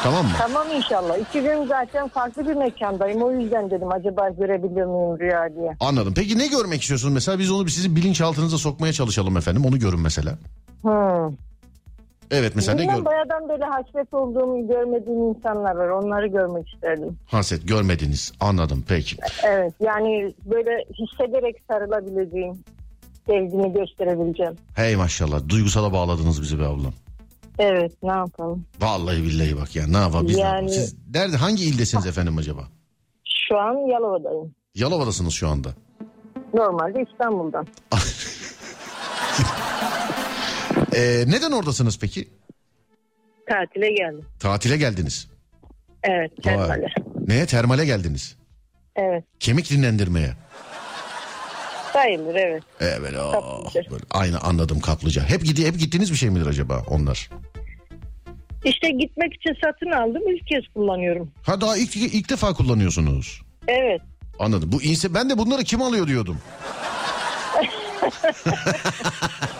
Tamam 0.03 0.25
mı? 0.25 0.31
Tamam 0.39 0.67
inşallah. 0.77 1.19
İki 1.19 1.41
gün 1.43 1.67
zaten 1.67 2.09
farklı 2.09 2.49
bir 2.49 2.55
mekandayım. 2.55 3.23
O 3.23 3.31
yüzden 3.33 3.71
dedim 3.71 3.93
acaba 3.93 4.29
görebilir 4.29 4.85
miyim 4.85 5.19
rüya 5.21 5.55
diye. 5.55 5.77
Anladım. 5.81 6.13
Peki 6.17 6.39
ne 6.39 6.47
görmek 6.47 6.81
istiyorsunuz 6.83 7.15
mesela? 7.15 7.39
Biz 7.39 7.51
onu 7.51 7.69
sizin 7.69 7.97
bilinçaltınıza 7.97 8.59
sokmaya 8.59 8.93
çalışalım 8.93 9.37
efendim. 9.37 9.65
Onu 9.65 9.79
görün 9.79 10.01
mesela. 10.01 10.39
Hmm. 10.83 11.37
Evet 12.31 12.53
mesela 12.57 12.75
ne 12.77 12.83
Bilmem 12.83 12.97
gör? 12.97 13.05
bayadan 13.05 13.49
beri 13.49 13.65
hasret 13.65 14.15
olduğum, 14.15 14.69
görmediğim 14.69 15.23
insanlar 15.23 15.75
var. 15.75 15.89
Onları 15.89 16.27
görmek 16.27 16.69
isterdim. 16.75 17.19
Haset 17.27 17.69
görmediniz. 17.69 18.33
Anladım 18.41 18.85
peki. 18.89 19.17
Evet 19.45 19.73
yani 19.81 20.35
böyle 20.45 20.85
hissederek 20.99 21.57
sarılabileceğim, 21.71 22.59
sevgimi 23.27 23.73
gösterebileceğim. 23.73 24.57
Hey 24.75 24.97
maşallah 24.97 25.49
duygusala 25.49 25.93
bağladınız 25.93 26.43
bizi 26.43 26.59
be 26.61 26.64
ablam. 26.66 26.93
Evet 27.59 27.93
ne 28.03 28.12
yapalım. 28.12 28.64
Vallahi 28.81 29.23
billahi 29.23 29.57
bak 29.57 29.77
ya 29.77 29.87
ne 29.87 29.97
yapalım 29.97 30.29
biz 30.29 30.37
ne 30.37 30.43
yapalım? 30.43 30.62
Yani- 30.66 30.75
Siz 30.75 30.95
nerede 31.14 31.37
hangi 31.37 31.64
ildesiniz 31.64 32.07
efendim 32.07 32.39
acaba? 32.39 32.62
Şu 33.49 33.59
an 33.59 33.75
Yalova'dayım. 33.93 34.55
Yalova'dasınız 34.75 35.35
şu 35.35 35.49
anda. 35.49 35.68
Normalde 36.55 37.05
İstanbul'dan. 37.12 37.66
Ee, 40.95 41.25
neden 41.27 41.53
oradasınız 41.53 41.99
peki? 41.99 42.29
Tatile 43.49 43.93
geldim. 43.93 44.25
Tatile 44.41 44.77
geldiniz. 44.77 45.29
Evet 46.03 46.31
Vay. 46.33 46.43
termale. 46.57 46.87
Neye? 47.29 47.47
Termale 47.47 47.85
geldiniz. 47.85 48.37
Evet 48.97 49.25
Kemik 49.41 49.70
dinlendirmeye. 49.70 50.33
Sayılır 51.93 52.34
evet. 52.34 52.62
Evet. 52.80 53.14
oh, 53.18 53.32
Kaplıca. 53.64 53.90
böyle 53.90 54.05
aynı 54.11 54.40
anladım 54.40 54.80
kaplıca. 54.80 55.22
Hep 55.24 55.45
gidi 55.45 55.66
hep 55.66 55.78
gittiğiniz 55.78 56.11
bir 56.12 56.16
şey 56.16 56.30
midir 56.30 56.47
acaba 56.47 56.82
onlar? 56.88 57.30
İşte 58.64 58.90
gitmek 58.90 59.34
için 59.34 59.57
satın 59.64 59.90
aldım 59.90 60.22
ilk 60.36 60.47
kez 60.47 60.62
kullanıyorum. 60.74 61.30
Ha 61.43 61.61
daha 61.61 61.76
ilk 61.76 61.97
ilk 61.97 62.30
defa 62.30 62.55
kullanıyorsunuz. 62.55 63.43
Evet 63.68 64.01
Anladım. 64.38 64.72
Bu 64.72 64.82
inse 64.82 65.14
ben 65.14 65.30
de 65.30 65.38
bunları 65.38 65.64
kim 65.64 65.82
alıyor 65.82 66.07
diyordum. 66.09 66.38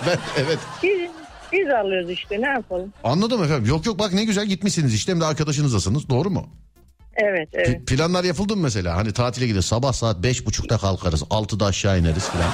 ben 0.07 0.19
evet 0.37 0.59
biz, 0.83 1.11
biz 1.53 1.69
alıyoruz 1.71 2.11
işte 2.11 2.41
ne 2.41 2.49
yapalım. 2.49 2.93
anladım 3.05 3.43
efendim. 3.45 3.67
Yok 3.67 3.87
yok 3.87 3.99
bak 3.99 4.13
ne 4.13 4.25
güzel 4.25 4.47
gitmişsiniz 4.47 4.95
işte 4.95 5.13
hem 5.13 5.21
de 5.21 5.25
arkadaşınızdasınız. 5.25 6.09
Doğru 6.09 6.31
mu? 6.31 6.49
Evet 7.17 7.53
P- 7.53 7.63
evet. 7.63 7.87
planlar 7.87 8.25
yapıldı 8.25 8.57
mı 8.57 8.63
mesela? 8.63 8.97
Hani 8.97 9.13
tatile 9.13 9.47
gideriz 9.47 9.65
sabah 9.65 9.93
saat 9.93 10.23
beş 10.23 10.47
buçukta 10.47 10.79
kalkarız. 10.79 11.25
Altıda 11.31 11.67
aşağı 11.67 11.99
ineriz 11.99 12.29
falan. 12.29 12.51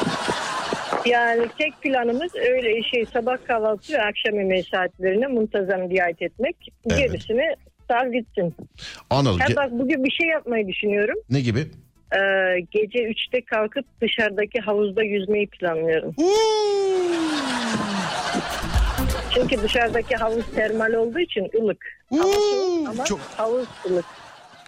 Yani 1.06 1.46
tek 1.58 1.82
planımız 1.82 2.32
öyle 2.34 2.82
şey 2.82 3.06
sabah 3.12 3.36
kahvaltı 3.46 3.92
ve 3.92 4.02
akşam 4.02 4.34
yemeği 4.40 4.64
saatlerine 4.64 5.26
muntazam 5.26 5.90
riayet 5.90 6.22
etmek. 6.22 6.56
Evet. 6.90 6.98
Gerisini 6.98 7.54
sar 7.88 8.06
gitsin. 8.06 8.54
Anladım. 9.10 9.38
Ha 9.40 9.46
bak 9.56 9.70
bugün 9.72 10.04
bir 10.04 10.10
şey 10.10 10.26
yapmayı 10.28 10.68
düşünüyorum. 10.68 11.14
ne 11.30 11.40
gibi? 11.40 11.60
Ee, 12.12 12.18
gece 12.70 12.98
3'te 12.98 13.44
kalkıp 13.44 13.84
dışarıdaki 14.00 14.60
havuzda 14.60 15.02
yüzmeyi 15.02 15.46
planlıyorum. 15.46 16.14
Çünkü 19.34 19.62
dışarıdaki 19.62 20.16
havuz 20.16 20.44
termal 20.54 20.92
olduğu 20.92 21.20
için 21.20 21.50
ılık. 21.62 21.84
Soğuk 22.10 22.88
ama 22.88 23.04
Çok 23.04 23.20
havuz 23.36 23.66
ılık. 23.90 24.04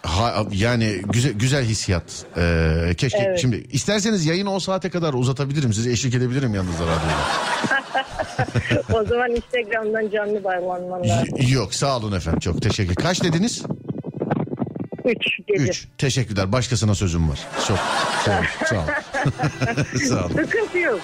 Ha, 0.03 0.45
yani 0.53 1.03
güzel 1.13 1.33
güzel 1.33 1.65
hissiyat. 1.65 2.25
Ee, 2.37 2.95
keşke 2.97 3.19
Evet. 3.19 3.39
şimdi 3.41 3.57
isterseniz 3.71 4.27
yayını 4.27 4.55
o 4.55 4.61
saate 4.61 4.91
kadar 4.91 5.13
uzatabilirim. 5.15 5.73
Size 5.73 5.91
eşlik 5.91 6.15
edebilirim 6.15 6.55
yanınızda 6.55 6.85
radyoda. 6.85 7.25
o 9.01 9.05
zaman 9.05 9.31
Instagram'dan 9.31 10.11
canlı 10.11 10.45
bağlanmam 10.45 11.09
lazım. 11.09 11.29
Yok 11.49 11.75
sağ 11.75 11.97
olun 11.97 12.13
efendim 12.13 12.41
çok 12.41 12.63
teşekkür. 12.63 12.95
Kaç 12.95 13.23
dediniz? 13.23 13.63
3 15.05 15.17
gece. 15.47 15.63
3. 15.65 15.89
Teşekkürler. 15.99 16.53
Başkasına 16.53 16.95
sözüm 16.95 17.31
var. 17.31 17.39
Çok 17.69 17.79
sağ 18.25 18.39
ol. 18.41 18.45
Sağ 18.69 18.77
ol. 18.77 18.87
sağ 20.09 20.25
ol. 20.25 20.29
Sıkıntı 20.29 20.79
yok. 20.79 21.01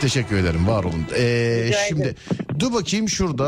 Teşekkür 0.00 0.36
ederim 0.36 0.66
var 0.68 0.84
olun. 0.84 1.06
Ee, 1.18 1.70
şimdi 1.88 2.14
dur 2.58 2.72
bakayım 2.72 3.08
şurada 3.08 3.44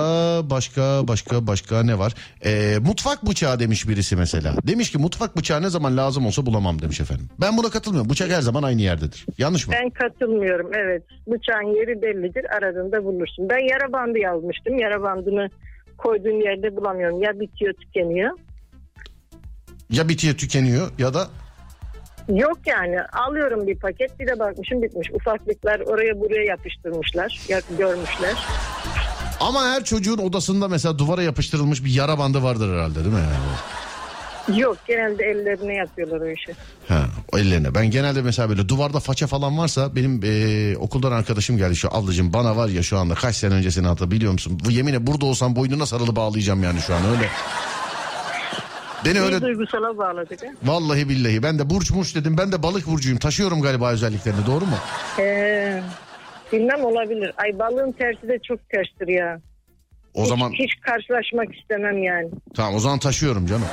başka 0.51 1.09
başka 1.09 1.47
başka 1.47 1.83
ne 1.83 1.99
var? 1.99 2.15
Ee, 2.45 2.79
mutfak 2.81 3.27
bıçağı 3.27 3.61
demiş 3.61 3.89
birisi 3.89 4.17
mesela. 4.17 4.55
Demiş 4.67 4.91
ki 4.91 4.99
mutfak 4.99 5.37
bıçağı 5.37 5.63
ne 5.63 5.71
zaman 5.71 5.97
lazım 5.97 6.27
olsa 6.27 6.47
bulamam 6.47 6.83
demiş 6.83 7.01
efendim. 7.01 7.29
Ben 7.41 7.57
buna 7.57 7.71
katılmıyorum. 7.71 8.11
Bıçak 8.11 8.31
her 8.31 8.41
zaman 8.41 8.63
aynı 8.63 8.81
yerdedir. 8.81 9.27
Yanlış 9.39 9.67
mı? 9.67 9.75
Ben 9.83 9.91
katılmıyorum 9.91 10.71
evet. 10.75 11.03
Bıçağın 11.27 11.75
yeri 11.77 12.03
bellidir 12.03 12.45
aradığında 12.57 13.05
bulursun. 13.05 13.49
Ben 13.51 13.69
yara 13.69 13.93
bandı 13.93 14.19
yazmıştım. 14.19 14.79
Yara 14.79 15.03
bandını 15.03 15.51
koyduğum 15.99 16.41
yerde 16.41 16.77
bulamıyorum. 16.77 17.23
Ya 17.23 17.41
bitiyor 17.41 17.75
tükeniyor. 17.75 18.31
Ya 19.91 20.09
bitiyor 20.09 20.35
tükeniyor 20.35 20.91
ya 20.99 21.15
da 21.15 21.29
Yok 22.29 22.59
yani 22.67 22.97
alıyorum 23.03 23.67
bir 23.67 23.77
paket 23.79 24.21
bir 24.21 24.27
de 24.27 24.39
bakmışım 24.39 24.83
bitmiş. 24.83 25.09
Ufaklıklar 25.15 25.81
oraya 25.81 26.21
buraya 26.21 26.45
yapıştırmışlar. 26.45 27.41
Ya, 27.49 27.61
görmüşler. 27.79 28.35
ama 29.41 29.65
her 29.69 29.85
çocuğun 29.85 30.19
odasında 30.19 30.69
mesela 30.69 30.99
duvara 30.99 31.23
yapıştırılmış 31.23 31.85
bir 31.85 31.91
yara 31.91 32.19
bandı 32.19 32.43
vardır 32.43 32.75
herhalde 32.75 32.95
değil 32.95 33.07
mi? 33.15 33.21
Yani? 33.21 34.61
Yok 34.61 34.77
genelde 34.89 35.25
ellerine 35.25 35.75
yapıyorlar 35.75 36.21
o 36.21 36.31
işi. 36.31 36.53
Ha, 36.89 37.05
o 37.33 37.39
ellerine. 37.39 37.75
Ben 37.75 37.91
genelde 37.91 38.23
mesela 38.23 38.49
böyle 38.49 38.69
duvarda 38.69 39.01
faça 39.01 39.27
falan 39.27 39.59
varsa 39.59 39.97
benim 39.97 40.23
eee, 40.23 40.77
okuldan 40.77 41.13
arkadaşım 41.13 41.57
geldi 41.57 41.77
şu 41.77 41.95
ablacığım 41.95 42.33
bana 42.33 42.57
var 42.57 42.69
ya 42.69 42.83
şu 42.83 42.99
anda 42.99 43.15
kaç 43.15 43.37
sene 43.37 43.55
öncesini 43.55 43.87
hatırla 43.87 44.11
biliyor 44.11 44.33
musun? 44.33 44.61
Bu 44.65 44.71
yemine 44.71 45.07
burada 45.07 45.27
olsam 45.27 45.57
boynuna 45.57 45.87
sarılı 45.87 46.17
bağlayacağım 46.17 46.63
yani 46.63 46.81
şu 46.81 46.95
an 46.95 47.01
öyle. 47.05 47.29
Beni 49.05 49.21
öyle 49.21 49.41
duygusala 49.41 49.99
bağladık. 49.99 50.41
vallahi 50.65 51.09
billahi 51.09 51.43
ben 51.43 51.59
de 51.59 51.71
burç 51.71 51.91
murç 51.91 52.15
dedim 52.15 52.39
ben 52.39 52.53
de 52.53 52.63
balık 52.63 52.87
burcuyum 52.87 53.19
taşıyorum 53.19 53.63
galiba 53.63 53.91
özelliklerini 53.91 54.47
doğru 54.47 54.65
mu? 54.67 54.77
Ee, 55.19 55.83
bilmem 56.53 56.85
olabilir. 56.85 57.33
Ay 57.37 57.59
balığın 57.59 57.93
tersi 57.93 58.29
de 58.29 58.39
çok 58.49 58.69
terstir 58.71 59.09
ya. 59.09 59.41
O 60.15 60.27
zaman 60.27 60.53
Hiç 60.53 60.71
karşılaşmak 60.87 61.59
istemem 61.61 62.03
yani. 62.03 62.29
tamam 62.57 62.75
o 62.75 62.79
zaman 62.79 62.99
taşıyorum 62.99 63.47
canım. 63.47 63.67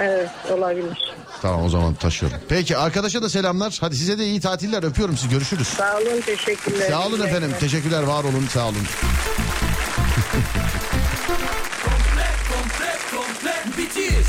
Evet 0.00 0.28
olabilir. 0.52 1.14
Tamam 1.42 1.64
o 1.64 1.68
zaman 1.68 1.94
taşıyorum. 1.94 2.38
Peki 2.48 2.76
arkadaşa 2.76 3.22
da 3.22 3.28
selamlar. 3.28 3.78
Hadi 3.80 3.96
size 3.96 4.18
de 4.18 4.24
iyi 4.24 4.40
tatiller 4.40 4.82
öpüyorum 4.82 5.16
sizi 5.16 5.30
görüşürüz. 5.34 5.68
Sağ 5.68 5.96
olun 5.98 6.20
teşekkürler. 6.26 6.88
Sağ 6.90 7.06
olun 7.06 7.20
efendim. 7.26 7.50
Teşekkürler. 7.60 8.02
Var 8.02 8.24
olun. 8.24 8.44
Sağ 8.50 8.64
olun. 8.68 8.76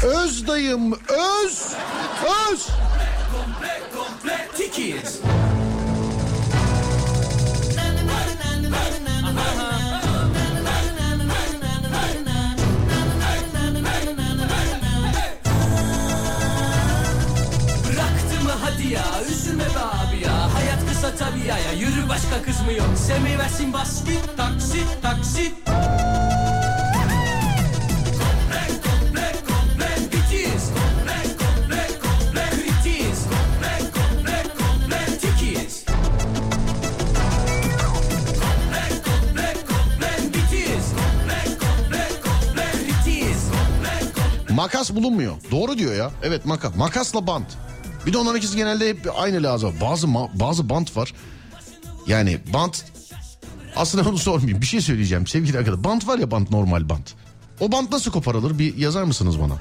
Öz 0.03 0.47
dayım. 0.47 0.93
Öz. 0.93 1.73
Öz. 2.51 2.67
tikiz. 4.57 5.21
Bıraktı 17.85 18.43
mı 18.43 18.51
hadi 18.61 18.87
ya 18.87 19.03
üzülme 19.31 19.63
be 19.63 19.69
abi 19.79 20.23
ya 20.25 20.53
Hayat 20.53 20.79
kısa 20.89 21.15
tabi 21.15 21.39
ya 21.39 21.57
ya 21.57 21.71
yürü 21.71 22.09
başka 22.09 22.41
kız 22.45 22.61
mı 22.61 22.73
yok 22.73 22.97
Sevmeyi 23.07 23.37
bas 23.73 24.05
git 24.05 24.37
taksit 24.37 25.01
taksit 25.01 25.53
Makas 44.57 44.95
bulunmuyor. 44.95 45.35
Doğru 45.51 45.77
diyor 45.77 45.95
ya. 45.95 46.11
Evet 46.23 46.45
makas. 46.45 46.75
Makasla 46.75 47.27
bant. 47.27 47.45
Bir 48.05 48.13
de 48.13 48.17
onların 48.17 48.37
ikisi 48.37 48.57
genelde 48.57 48.89
hep 48.89 49.11
aynı 49.17 49.43
lazım. 49.43 49.75
Bazı 49.81 50.07
bazı 50.33 50.69
bant 50.69 50.97
var. 50.97 51.13
Yani 52.07 52.39
bant 52.53 52.85
aslında 53.75 54.09
onu 54.09 54.17
sormayayım. 54.17 54.61
Bir 54.61 54.65
şey 54.65 54.81
söyleyeceğim 54.81 55.27
sevgili 55.27 55.57
arkadaşlar. 55.57 55.83
Bant 55.83 56.07
var 56.07 56.17
ya 56.17 56.31
bant 56.31 56.51
normal 56.51 56.89
bant. 56.89 57.13
O 57.59 57.71
bant 57.71 57.91
nasıl 57.91 58.11
koparılır? 58.11 58.59
Bir 58.59 58.77
yazar 58.77 59.03
mısınız 59.03 59.39
bana? 59.39 59.53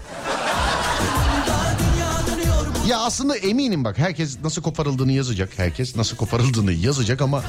Ya 2.89 2.99
aslında 2.99 3.37
eminim 3.37 3.85
bak 3.85 3.99
herkes 3.99 4.39
nasıl 4.45 4.63
koparıldığını 4.63 5.13
yazacak. 5.13 5.51
Herkes 5.57 5.97
nasıl 5.97 6.17
koparıldığını 6.17 6.73
yazacak 6.73 7.23
ama 7.23 7.43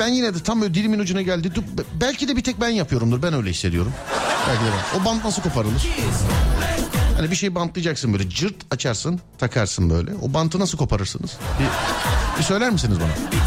ben 0.00 0.08
yine 0.08 0.34
de 0.34 0.38
tam 0.42 0.60
böyle 0.60 0.74
dilimin 0.74 0.98
ucuna 0.98 1.22
geldi. 1.22 1.54
Dur, 1.54 1.62
be- 1.62 1.82
belki 2.00 2.28
de 2.28 2.36
bir 2.36 2.42
tek 2.44 2.60
ben 2.60 2.68
yapıyorumdur. 2.68 3.22
Ben 3.22 3.34
öyle 3.34 3.50
hissediyorum. 3.50 3.92
Belki 4.48 4.60
de 4.64 4.68
ben. 4.94 5.00
O 5.00 5.04
bant 5.04 5.24
nasıl 5.24 5.42
koparılır? 5.42 5.86
Hani 7.16 7.30
bir 7.30 7.36
şey 7.36 7.54
bantlayacaksın 7.54 8.12
böyle 8.12 8.30
cırt 8.30 8.54
açarsın 8.70 9.20
takarsın 9.38 9.90
böyle. 9.90 10.10
O 10.22 10.34
bantı 10.34 10.58
nasıl 10.60 10.78
koparırsınız? 10.78 11.30
Bir, 11.60 11.66
bir 12.38 12.44
söyler 12.44 12.70
misiniz 12.70 12.98
bana? 13.00 13.40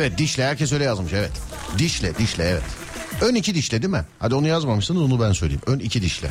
Evet 0.00 0.18
dişle 0.18 0.44
herkes 0.44 0.72
öyle 0.72 0.84
yazmış 0.84 1.12
evet. 1.12 1.30
Dişle 1.78 2.18
dişle 2.18 2.44
evet. 2.44 2.62
Ön 3.20 3.34
iki 3.34 3.54
dişle 3.54 3.82
değil 3.82 3.92
mi? 3.92 4.04
Hadi 4.18 4.34
onu 4.34 4.46
yazmamışsınız 4.46 5.02
onu 5.02 5.20
ben 5.20 5.32
söyleyeyim. 5.32 5.62
Ön 5.66 5.78
iki 5.78 6.02
dişle. 6.02 6.30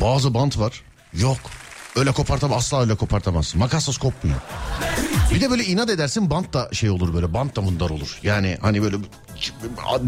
Bazı 0.00 0.34
bant 0.34 0.58
var. 0.58 0.82
Yok. 1.12 1.38
Öyle 1.96 2.12
kopartamaz 2.12 2.58
asla 2.58 2.80
öyle 2.80 2.94
kopartamazsın. 2.94 3.60
Makasla 3.60 3.92
kopmuyor. 3.92 4.36
Bir 5.34 5.40
de 5.40 5.50
böyle 5.50 5.64
inat 5.64 5.90
edersin 5.90 6.30
bant 6.30 6.52
da 6.52 6.68
şey 6.72 6.90
olur 6.90 7.14
böyle 7.14 7.34
bant 7.34 7.56
da 7.56 7.60
mundar 7.60 7.90
olur. 7.90 8.18
Yani 8.22 8.58
hani 8.60 8.82
böyle 8.82 8.96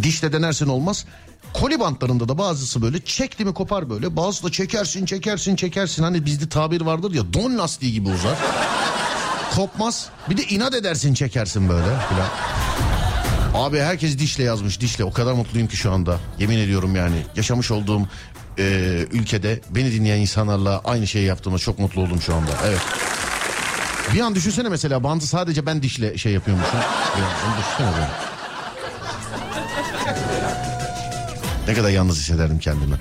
dişle 0.02 0.32
denersin 0.32 0.66
olmaz. 0.66 1.04
Koli 1.52 1.80
bantlarında 1.80 2.28
da 2.28 2.38
bazısı 2.38 2.82
böyle 2.82 3.04
çekti 3.04 3.44
mi 3.44 3.54
kopar 3.54 3.90
böyle. 3.90 4.16
Bazısı 4.16 4.44
da 4.44 4.52
çekersin 4.52 5.06
çekersin 5.06 5.56
çekersin. 5.56 6.02
Hani 6.02 6.26
bizde 6.26 6.48
tabir 6.48 6.80
vardır 6.80 7.14
ya 7.14 7.34
don 7.34 7.58
lastiği 7.58 7.92
gibi 7.92 8.08
uzar. 8.08 8.38
Kopmaz. 9.56 10.08
Bir 10.30 10.36
de 10.36 10.42
inat 10.42 10.74
edersin 10.74 11.14
çekersin 11.14 11.68
böyle 11.68 11.84
filan. 11.84 12.28
Abi 13.54 13.78
herkes 13.78 14.18
dişle 14.18 14.44
yazmış 14.44 14.80
dişle. 14.80 15.04
O 15.04 15.12
kadar 15.12 15.32
mutluyum 15.32 15.68
ki 15.68 15.76
şu 15.76 15.92
anda. 15.92 16.18
Yemin 16.38 16.58
ediyorum 16.58 16.96
yani. 16.96 17.16
Yaşamış 17.36 17.70
olduğum 17.70 18.08
e, 18.58 18.64
ülkede 19.12 19.60
beni 19.70 19.92
dinleyen 19.92 20.18
insanlarla 20.18 20.80
aynı 20.84 21.06
şeyi 21.06 21.26
yaptığıma 21.26 21.58
çok 21.58 21.78
mutlu 21.78 22.00
oldum 22.00 22.20
şu 22.20 22.34
anda. 22.34 22.50
Evet. 22.66 22.80
Bir 24.14 24.20
an 24.20 24.34
düşünsene 24.34 24.68
mesela 24.68 25.04
bandı 25.04 25.26
sadece 25.26 25.66
ben 25.66 25.82
dişle 25.82 26.18
şey 26.18 26.32
yapıyormuşum. 26.32 26.76
An, 26.78 26.84
onu 27.50 27.58
düşünsene 27.58 27.92
böyle. 27.92 28.08
Ne 31.68 31.74
kadar 31.74 31.90
yalnız 31.90 32.18
hissederdim 32.18 32.58
kendimi. 32.58 32.94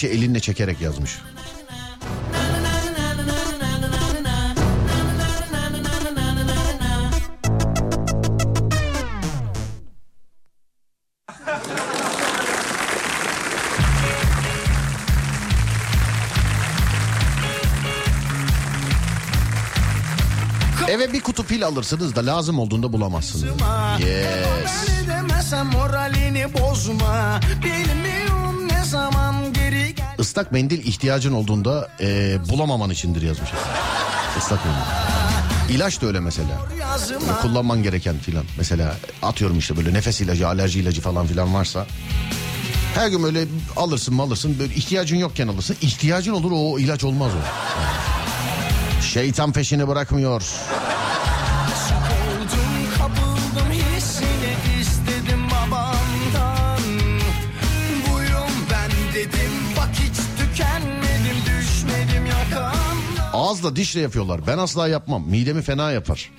kişi 0.00 0.12
elinle 0.12 0.40
çekerek 0.40 0.80
yazmış. 0.80 1.18
Eve 20.88 21.12
bir 21.12 21.20
kutu 21.20 21.44
pil 21.44 21.66
alırsınız 21.66 22.16
da 22.16 22.26
lazım 22.26 22.58
olduğunda 22.58 22.92
bulamazsınız. 22.92 23.44
Yes. 24.00 24.90
Islak 30.18 30.52
mendil 30.52 30.86
ihtiyacın 30.86 31.32
olduğunda 31.32 31.88
e, 32.00 32.38
bulamaman 32.48 32.90
içindir 32.90 33.22
yazmış. 33.22 33.50
Islak 34.38 34.60
mendil. 34.64 35.74
İlaç 35.74 36.02
da 36.02 36.06
öyle 36.06 36.20
mesela. 36.20 36.58
Yazıma. 36.80 37.40
Kullanman 37.40 37.82
gereken 37.82 38.18
filan. 38.18 38.44
Mesela 38.58 38.96
atıyorum 39.22 39.58
işte 39.58 39.76
böyle 39.76 39.94
nefes 39.94 40.20
ilacı, 40.20 40.48
alerji 40.48 40.80
ilacı 40.80 41.00
falan 41.00 41.26
filan 41.26 41.54
varsa. 41.54 41.86
Her 42.94 43.08
gün 43.08 43.22
böyle 43.22 43.44
alırsın 43.76 44.14
mı 44.14 44.22
alırsın. 44.22 44.56
Böyle 44.58 44.74
ihtiyacın 44.74 45.16
yokken 45.16 45.48
alırsın. 45.48 45.76
İhtiyacın 45.82 46.32
olur 46.32 46.50
o 46.54 46.78
ilaç 46.78 47.04
olmaz 47.04 47.32
o. 47.34 47.42
Şeytan 49.02 49.52
peşini 49.52 49.88
bırakmıyor. 49.88 50.42
Ağızla 63.50 63.76
dişle 63.76 64.00
yapıyorlar. 64.00 64.46
Ben 64.46 64.58
asla 64.58 64.88
yapmam. 64.88 65.28
Midemi 65.28 65.62
fena 65.62 65.92
yapar. 65.92 66.30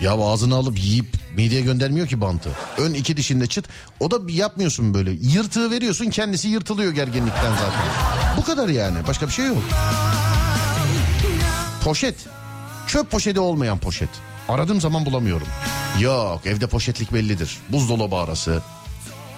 Ya 0.00 0.12
ağzını 0.12 0.54
alıp 0.54 0.78
yiyip 0.78 1.06
mideye 1.36 1.60
göndermiyor 1.60 2.06
ki 2.06 2.20
bantı. 2.20 2.50
Ön 2.78 2.94
iki 2.94 3.16
dişinde 3.16 3.46
çıt. 3.46 3.68
O 4.00 4.10
da 4.10 4.32
yapmıyorsun 4.32 4.94
böyle. 4.94 5.10
Yırtığı 5.10 5.70
veriyorsun 5.70 6.10
kendisi 6.10 6.48
yırtılıyor 6.48 6.92
gerginlikten 6.92 7.50
zaten. 7.50 7.82
Bu 8.36 8.44
kadar 8.44 8.68
yani. 8.68 8.98
Başka 9.08 9.26
bir 9.26 9.32
şey 9.32 9.46
yok. 9.46 9.62
Poşet. 11.84 12.14
Çöp 12.86 13.10
poşeti 13.10 13.40
olmayan 13.40 13.78
poşet. 13.78 14.10
Aradığım 14.48 14.80
zaman 14.80 15.06
bulamıyorum. 15.06 15.46
Yok 16.00 16.46
evde 16.46 16.66
poşetlik 16.66 17.12
bellidir. 17.12 17.58
Buzdolabı 17.68 18.16
arası. 18.16 18.62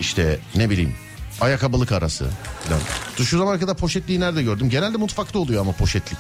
İşte 0.00 0.38
ne 0.55 0.70
bileyim 0.70 0.94
ayakkabılık 1.40 1.92
arası. 1.92 2.26
Falan. 2.68 2.80
Şu 3.26 3.38
zamana 3.38 3.61
kadar 3.61 3.76
poşetliği 3.76 4.20
nerede 4.20 4.42
gördüm? 4.42 4.70
Genelde 4.70 4.96
mutfakta 4.96 5.38
oluyor 5.38 5.61
ama 5.61 5.72
poşetlik. 5.72 6.18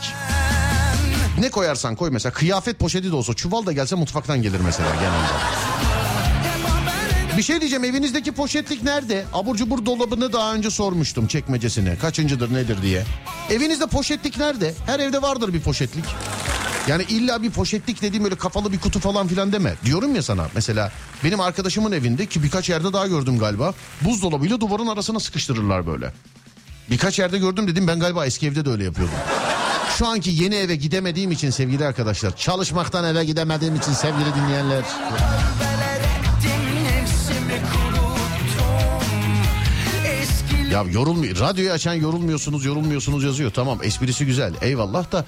Ne 1.40 1.50
koyarsan 1.50 1.96
koy 1.96 2.10
mesela 2.10 2.32
kıyafet 2.32 2.78
poşeti 2.78 3.10
de 3.10 3.16
olsa 3.16 3.34
çuval 3.34 3.66
da 3.66 3.72
gelse 3.72 3.96
mutfaktan 3.96 4.42
gelir 4.42 4.60
mesela 4.64 4.88
genelde. 4.94 5.34
Bir 7.36 7.42
şey 7.42 7.60
diyeceğim 7.60 7.84
evinizdeki 7.84 8.32
poşetlik 8.32 8.82
nerede? 8.82 9.24
Abur 9.32 9.56
cubur 9.56 9.86
dolabını 9.86 10.32
daha 10.32 10.54
önce 10.54 10.70
sormuştum 10.70 11.26
çekmecesine. 11.26 11.96
Kaçıncıdır 11.98 12.54
nedir 12.54 12.82
diye. 12.82 13.04
Evinizde 13.50 13.86
poşetlik 13.86 14.38
nerede? 14.38 14.74
Her 14.86 15.00
evde 15.00 15.22
vardır 15.22 15.52
bir 15.52 15.60
poşetlik. 15.60 16.04
Yani 16.88 17.02
illa 17.02 17.42
bir 17.42 17.50
poşetlik 17.50 18.02
dediğim 18.02 18.24
öyle 18.24 18.34
kafalı 18.34 18.72
bir 18.72 18.78
kutu 18.78 19.00
falan 19.00 19.28
filan 19.28 19.52
deme. 19.52 19.74
Diyorum 19.84 20.14
ya 20.14 20.22
sana 20.22 20.48
mesela 20.54 20.92
benim 21.24 21.40
arkadaşımın 21.40 21.92
evinde 21.92 22.26
ki 22.26 22.42
birkaç 22.42 22.68
yerde 22.70 22.92
daha 22.92 23.06
gördüm 23.06 23.38
galiba. 23.38 23.74
Buzdolabıyla 24.00 24.60
duvarın 24.60 24.86
arasına 24.86 25.20
sıkıştırırlar 25.20 25.86
böyle. 25.86 26.12
Birkaç 26.90 27.18
yerde 27.18 27.38
gördüm 27.38 27.68
dedim 27.68 27.86
ben 27.86 28.00
galiba 28.00 28.26
eski 28.26 28.46
evde 28.46 28.64
de 28.64 28.70
öyle 28.70 28.84
yapıyordum. 28.84 29.16
Şu 29.98 30.06
anki 30.06 30.30
yeni 30.30 30.54
eve 30.54 30.76
gidemediğim 30.76 31.30
için 31.30 31.50
sevgili 31.50 31.86
arkadaşlar. 31.86 32.36
Çalışmaktan 32.36 33.04
eve 33.04 33.24
gidemediğim 33.24 33.76
için 33.76 33.92
sevgili 33.92 34.34
dinleyenler. 34.34 34.84
Ya 40.70 40.84
yorulmuyor. 40.92 41.40
Radyoyu 41.40 41.72
açan 41.72 41.94
yorulmuyorsunuz 41.94 42.64
yorulmuyorsunuz 42.64 43.24
yazıyor. 43.24 43.50
Tamam 43.50 43.78
esprisi 43.82 44.26
güzel 44.26 44.54
eyvallah 44.60 45.12
da 45.12 45.24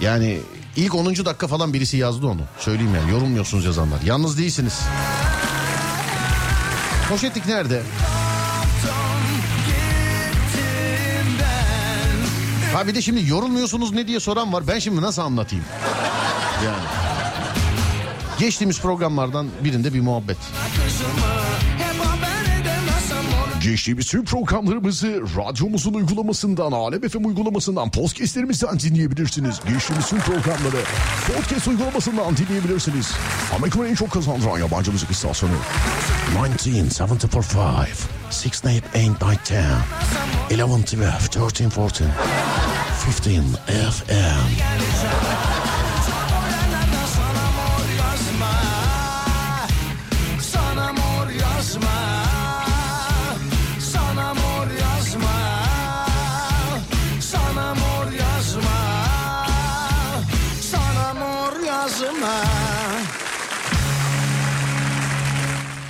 yani 0.00 0.40
ilk 0.76 0.94
10. 0.94 1.06
dakika 1.06 1.46
falan 1.46 1.72
birisi 1.72 1.96
yazdı 1.96 2.26
onu. 2.26 2.40
Söyleyeyim 2.58 2.94
yani 2.94 3.10
yorulmuyorsunuz 3.10 3.64
yazanlar. 3.64 4.00
Yalnız 4.04 4.38
değilsiniz. 4.38 4.80
Poşetlik 7.08 7.46
nerede? 7.46 7.82
Ha 12.74 12.86
bir 12.86 12.94
de 12.94 13.02
şimdi 13.02 13.30
yorulmuyorsunuz 13.30 13.92
ne 13.92 14.06
diye 14.06 14.20
soran 14.20 14.52
var. 14.52 14.68
Ben 14.68 14.78
şimdi 14.78 15.02
nasıl 15.02 15.22
anlatayım? 15.22 15.64
Yani. 16.64 16.84
Geçtiğimiz 18.38 18.80
programlardan 18.80 19.48
birinde 19.64 19.94
bir 19.94 20.00
muhabbet. 20.00 20.36
Geçtiğimiz 23.62 24.06
tüm 24.06 24.24
programlarımızı 24.24 25.22
radyomuzun 25.36 25.94
uygulamasından, 25.94 26.72
Alem 26.72 27.08
FM 27.08 27.24
uygulamasından, 27.24 27.90
podcastlerimizden 27.90 28.80
dinleyebilirsiniz. 28.80 29.60
Geçtiğimiz 29.68 30.06
tüm 30.06 30.18
programları 30.18 30.80
podcast 31.26 31.68
uygulamasından 31.68 32.36
dinleyebilirsiniz. 32.36 33.12
Amerika'nın 33.56 33.86
en 33.86 33.94
çok 33.94 34.10
kazandıran 34.10 34.58
yabancı 34.58 34.92
müzik 34.92 35.10
istasyonu. 35.10 35.54
1975, 36.30 38.08
6, 38.30 38.60
8, 38.64 38.82
8, 38.92 39.18
9, 39.18 39.36
10, 39.44 39.84
11, 40.48 40.84
12, 40.84 41.28
13, 41.28 41.70
14, 41.70 42.12
15 43.04 43.58
FM. 43.66 45.51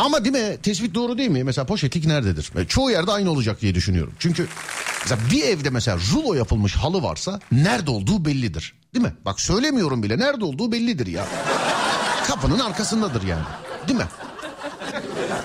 Ama 0.02 0.24
değil 0.24 0.36
mi 0.36 0.56
tespit 0.62 0.94
doğru 0.94 1.18
değil 1.18 1.30
mi? 1.30 1.44
Mesela 1.44 1.66
poşetlik 1.66 2.06
nerededir? 2.06 2.50
E, 2.56 2.64
Çoğu 2.66 2.90
yerde 2.90 3.12
aynı 3.12 3.30
olacak 3.30 3.60
diye 3.60 3.74
düşünüyorum. 3.74 4.12
Çünkü 4.18 4.46
mesela 5.02 5.20
bir 5.32 5.42
evde 5.42 5.70
mesela 5.70 5.98
rulo 6.12 6.34
yapılmış 6.34 6.76
halı 6.76 7.02
varsa 7.02 7.40
nerede 7.52 7.90
olduğu 7.90 8.24
bellidir. 8.24 8.74
Değil 8.94 9.04
mi? 9.04 9.12
Bak 9.24 9.40
söylemiyorum 9.40 10.02
bile 10.02 10.18
nerede 10.18 10.44
olduğu 10.44 10.72
bellidir 10.72 11.06
ya. 11.06 11.26
Kapının 12.26 12.58
arkasındadır 12.58 13.22
yani. 13.22 13.44
Değil 13.88 13.98
mi? 13.98 14.06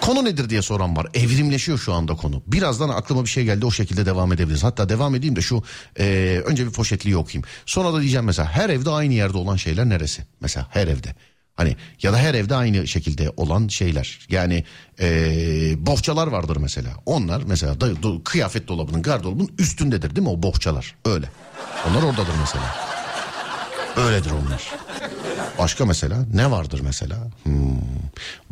Konu 0.01 0.25
nedir 0.25 0.49
diye 0.49 0.61
soran 0.61 0.95
var. 0.97 1.07
Evrimleşiyor 1.13 1.77
şu 1.77 1.93
anda 1.93 2.15
konu. 2.15 2.43
Birazdan 2.47 2.89
aklıma 2.89 3.23
bir 3.23 3.29
şey 3.29 3.43
geldi 3.43 3.65
o 3.65 3.71
şekilde 3.71 4.05
devam 4.05 4.33
edebiliriz. 4.33 4.63
Hatta 4.63 4.89
devam 4.89 5.15
edeyim 5.15 5.35
de 5.35 5.41
şu 5.41 5.63
e, 5.99 6.41
önce 6.45 6.65
bir 6.65 6.71
poşetliği 6.71 7.17
okuyayım. 7.17 7.47
Sonra 7.65 7.93
da 7.93 8.01
diyeceğim 8.01 8.25
mesela 8.25 8.49
her 8.49 8.69
evde 8.69 8.89
aynı 8.89 9.13
yerde 9.13 9.37
olan 9.37 9.55
şeyler 9.55 9.89
neresi? 9.89 10.23
Mesela 10.41 10.67
her 10.69 10.87
evde. 10.87 11.15
Hani 11.57 11.75
ya 12.01 12.13
da 12.13 12.17
her 12.17 12.33
evde 12.33 12.55
aynı 12.55 12.87
şekilde 12.87 13.31
olan 13.37 13.67
şeyler. 13.67 14.19
Yani 14.29 14.63
e, 14.99 15.07
bohçalar 15.85 16.27
vardır 16.27 16.57
mesela. 16.57 16.89
Onlar 17.05 17.41
mesela 17.47 17.81
da, 17.81 17.87
do- 17.91 18.23
kıyafet 18.23 18.67
dolabının 18.67 19.01
gardırobunun 19.01 19.51
üstündedir 19.59 20.15
değil 20.15 20.27
mi 20.27 20.33
o 20.33 20.43
bohçalar? 20.43 20.95
Öyle. 21.05 21.29
Onlar 21.89 22.03
oradadır 22.03 22.33
mesela. 22.39 22.75
Öyledir 23.97 24.31
onlar. 24.31 24.63
Başka 25.59 25.85
mesela 25.85 26.17
ne 26.33 26.51
vardır 26.51 26.79
mesela? 26.83 27.17
Hmm. 27.43 27.53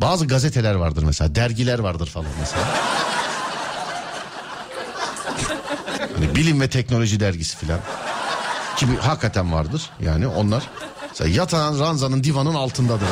Bazı 0.00 0.26
gazeteler 0.26 0.74
vardır 0.74 1.02
mesela, 1.02 1.34
dergiler 1.34 1.78
vardır 1.78 2.06
falan 2.06 2.28
mesela. 2.40 2.64
hani 6.14 6.34
bilim 6.34 6.60
ve 6.60 6.68
teknoloji 6.68 7.20
dergisi 7.20 7.66
falan. 7.66 7.80
Ki 8.76 8.90
bir- 8.90 8.96
hakikaten 8.98 9.52
vardır 9.52 9.90
yani 10.04 10.26
onlar. 10.26 10.62
Mesela 11.20 11.36
yatağın 11.36 11.80
ranzanın 11.80 12.24
divanın 12.24 12.54
altındadır. 12.54 13.08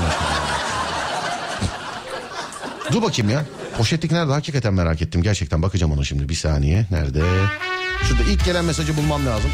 Dur 2.93 3.03
bakayım 3.03 3.31
ya. 3.31 3.45
Poşetlik 3.77 4.13
nerede? 4.13 4.33
Hakikaten 4.33 4.75
merak 4.75 5.03
ettim. 5.03 5.23
Gerçekten 5.23 5.63
bakacağım 5.63 5.93
ona 5.93 6.05
şimdi. 6.05 6.29
Bir 6.29 6.35
saniye. 6.35 6.87
Nerede? 6.91 7.23
Şurada 8.09 8.23
ilk 8.23 8.45
gelen 8.45 8.65
mesajı 8.65 8.97
bulmam 8.97 9.27
lazım. 9.27 9.51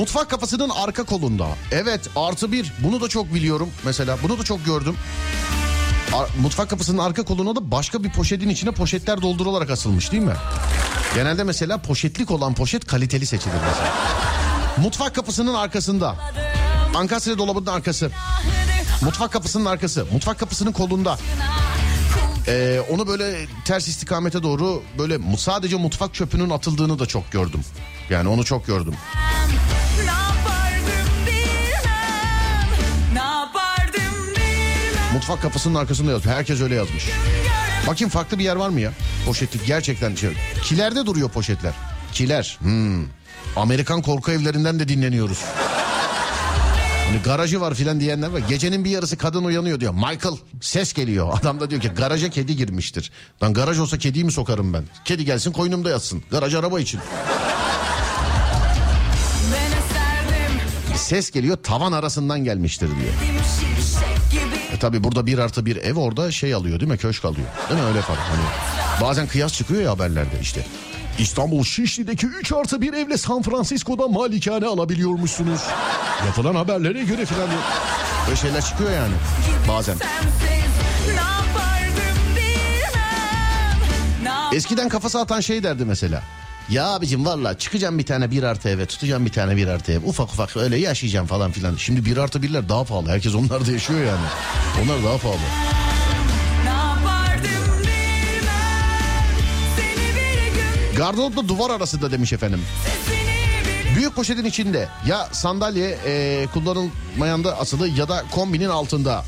Mutfak 0.00 0.30
kafasının 0.30 0.70
arka 0.70 1.04
kolunda. 1.04 1.46
Evet 1.72 2.00
artı 2.16 2.52
bir. 2.52 2.72
Bunu 2.84 3.00
da 3.00 3.08
çok 3.08 3.34
biliyorum 3.34 3.70
mesela. 3.84 4.16
Bunu 4.22 4.38
da 4.38 4.44
çok 4.44 4.64
gördüm. 4.64 4.96
Ar- 6.14 6.28
mutfak 6.42 6.70
kapısının 6.70 6.98
arka 6.98 7.22
koluna 7.22 7.56
da 7.56 7.70
başka 7.70 8.04
bir 8.04 8.10
poşetin 8.12 8.48
içine 8.48 8.70
poşetler 8.70 9.22
doldurularak 9.22 9.70
asılmış 9.70 10.12
değil 10.12 10.22
mi? 10.22 10.34
Genelde 11.14 11.44
mesela 11.44 11.78
poşetlik 11.78 12.30
olan 12.30 12.54
poşet 12.54 12.86
kaliteli 12.86 13.26
seçilir 13.26 13.54
mesela. 13.68 13.94
Mutfak 14.76 15.14
kapısının 15.14 15.54
arkasında. 15.54 16.16
Ankastre 16.94 17.38
dolabının 17.38 17.66
arkası. 17.66 18.10
Mutfak 19.02 19.32
kapısının 19.32 19.64
arkası. 19.64 20.06
Mutfak 20.12 20.38
kapısının 20.38 20.72
kolunda. 20.72 21.18
Ee, 22.48 22.80
onu 22.90 23.06
böyle 23.06 23.46
ters 23.64 23.88
istikamete 23.88 24.42
doğru 24.42 24.82
böyle 24.98 25.18
sadece 25.36 25.76
mutfak 25.76 26.14
çöpünün 26.14 26.50
atıldığını 26.50 26.98
da 26.98 27.06
çok 27.06 27.32
gördüm. 27.32 27.60
Yani 28.10 28.28
onu 28.28 28.44
çok 28.44 28.66
gördüm. 28.66 28.94
Mutfak 35.20 35.42
kafasının 35.42 35.74
arkasında 35.74 36.10
yazmış. 36.10 36.34
Herkes 36.34 36.60
öyle 36.60 36.74
yazmış. 36.74 37.04
Bakayım 37.86 38.10
farklı 38.10 38.38
bir 38.38 38.44
yer 38.44 38.56
var 38.56 38.68
mı 38.68 38.80
ya? 38.80 38.92
Poşetlik 39.26 39.66
gerçekten 39.66 40.14
şey. 40.14 40.30
Kilerde 40.62 41.06
duruyor 41.06 41.30
poşetler. 41.30 41.72
Kiler. 42.12 42.58
Hmm. 42.60 43.04
Amerikan 43.56 44.02
korku 44.02 44.30
evlerinden 44.30 44.78
de 44.78 44.88
dinleniyoruz. 44.88 45.38
Hani 47.06 47.22
garajı 47.24 47.60
var 47.60 47.74
filan 47.74 48.00
diyenler 48.00 48.28
var. 48.28 48.40
Gecenin 48.48 48.84
bir 48.84 48.90
yarısı 48.90 49.16
kadın 49.16 49.44
uyanıyor 49.44 49.80
diyor. 49.80 49.94
Michael 49.94 50.36
ses 50.60 50.92
geliyor. 50.92 51.38
Adam 51.40 51.60
da 51.60 51.70
diyor 51.70 51.80
ki 51.82 51.88
garaja 51.88 52.30
kedi 52.30 52.56
girmiştir. 52.56 53.10
Lan 53.42 53.54
garaj 53.54 53.78
olsa 53.78 53.98
kediyi 53.98 54.24
mi 54.24 54.32
sokarım 54.32 54.72
ben? 54.72 54.84
Kedi 55.04 55.24
gelsin 55.24 55.52
koynumda 55.52 55.90
yatsın. 55.90 56.22
Garaj 56.30 56.54
araba 56.54 56.80
için. 56.80 57.00
Ses 60.96 61.30
geliyor 61.30 61.56
tavan 61.62 61.92
arasından 61.92 62.44
gelmiştir 62.44 62.88
diyor. 62.88 63.14
E 64.74 64.78
tabi 64.78 65.04
burada 65.04 65.26
bir 65.26 65.38
artı 65.38 65.66
bir 65.66 65.76
ev 65.76 65.96
orada 65.96 66.30
şey 66.32 66.54
alıyor 66.54 66.80
değil 66.80 66.90
mi? 66.92 66.98
Köşk 66.98 67.24
alıyor. 67.24 67.46
Değil 67.70 67.80
mi 67.80 67.86
öyle 67.86 68.00
falan. 68.00 68.18
Hani 68.18 68.42
bazen 69.02 69.26
kıyas 69.26 69.52
çıkıyor 69.52 69.82
ya 69.82 69.90
haberlerde 69.90 70.40
işte. 70.42 70.66
İstanbul 71.18 71.64
Şişli'deki 71.64 72.26
3 72.26 72.52
artı 72.52 72.80
bir 72.80 72.92
evle 72.92 73.16
San 73.16 73.42
Francisco'da 73.42 74.08
malikane 74.08 74.66
alabiliyormuşsunuz. 74.66 75.60
Yapılan 76.26 76.54
haberlere 76.54 77.04
göre 77.04 77.26
filan. 77.26 77.48
Böyle 78.26 78.36
şeyler 78.36 78.60
çıkıyor 78.60 78.90
yani 78.90 79.14
bazen. 79.68 79.96
Eskiden 84.52 84.88
kafası 84.88 85.18
atan 85.20 85.40
şey 85.40 85.62
derdi 85.62 85.84
mesela. 85.84 86.22
Ya 86.70 86.86
abicim 86.86 87.26
valla 87.26 87.58
çıkacağım 87.58 87.98
bir 87.98 88.06
tane 88.06 88.30
bir 88.30 88.42
artı 88.42 88.68
eve 88.68 88.86
tutacağım 88.86 89.26
bir 89.26 89.32
tane 89.32 89.56
bir 89.56 89.66
artı 89.66 89.92
ev 89.92 90.02
ufak 90.04 90.28
ufak 90.28 90.56
öyle 90.56 90.76
yaşayacağım 90.76 91.26
falan 91.26 91.52
filan. 91.52 91.76
Şimdi 91.76 92.04
bir 92.04 92.16
artı 92.16 92.42
birler 92.42 92.68
daha 92.68 92.84
pahalı 92.84 93.08
herkes 93.08 93.34
onlarda 93.34 93.72
yaşıyor 93.72 94.00
yani. 94.00 94.26
Onlar 94.84 95.04
daha 95.04 95.18
pahalı. 95.18 95.38
Gardıropla 100.96 101.48
duvar 101.48 101.70
arasında 101.70 102.10
demiş 102.10 102.32
efendim. 102.32 102.60
Büyük 103.96 104.14
poşetin 104.16 104.44
içinde 104.44 104.88
ya 105.06 105.28
sandalye 105.32 105.98
e, 106.06 106.46
kullanılmayan 106.54 107.44
da 107.44 107.58
asılı 107.58 107.88
ya 107.88 108.08
da 108.08 108.24
kombinin 108.30 108.68
altında. 108.68 109.24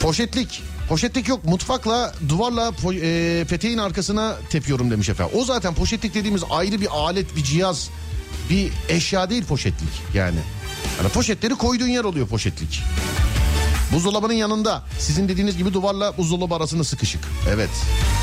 Poşetlik. 0.00 0.62
Poşetlik 0.90 1.28
yok 1.28 1.44
mutfakla 1.44 2.14
duvarla 2.28 2.72
e, 3.02 3.44
peteğin 3.44 3.78
arkasına 3.78 4.36
tepiyorum 4.50 4.90
demiş 4.90 5.08
efendim. 5.08 5.38
O 5.38 5.44
zaten 5.44 5.74
poşetlik 5.74 6.14
dediğimiz 6.14 6.42
ayrı 6.50 6.80
bir 6.80 6.88
alet 6.92 7.36
bir 7.36 7.44
cihaz 7.44 7.90
bir 8.50 8.72
eşya 8.88 9.30
değil 9.30 9.44
poşetlik 9.44 9.88
yani. 10.14 10.38
Yani 10.98 11.08
poşetleri 11.08 11.54
koyduğun 11.54 11.86
yer 11.86 12.04
oluyor 12.04 12.28
poşetlik. 12.28 12.82
Buzdolabının 13.92 14.32
yanında 14.32 14.82
sizin 14.98 15.28
dediğiniz 15.28 15.56
gibi 15.56 15.74
duvarla 15.74 16.16
buzdolabı 16.18 16.54
arasında 16.54 16.84
sıkışık. 16.84 17.20
Evet. 17.50 17.70
Bu 17.70 18.19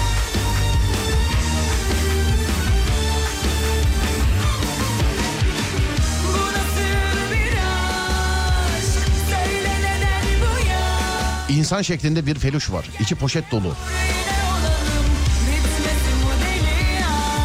İnsan 11.49 11.81
şeklinde 11.81 12.25
bir 12.25 12.35
feluş 12.35 12.71
var. 12.71 12.89
İçi 12.99 13.15
poşet 13.15 13.51
dolu. 13.51 13.75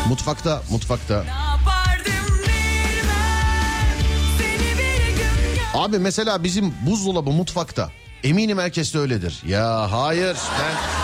Mutfakta, 0.09 0.63
mutfakta. 0.71 1.25
Abi 5.75 5.99
mesela 5.99 6.45
bizim 6.45 6.75
buzdolabı 6.87 7.31
mutfakta. 7.31 7.91
Eminim 8.25 8.59
herkes 8.59 8.95
de 8.95 8.99
öyledir. 8.99 9.43
Ya 9.47 9.93
hayır 9.93 10.37
ben... 10.61 11.03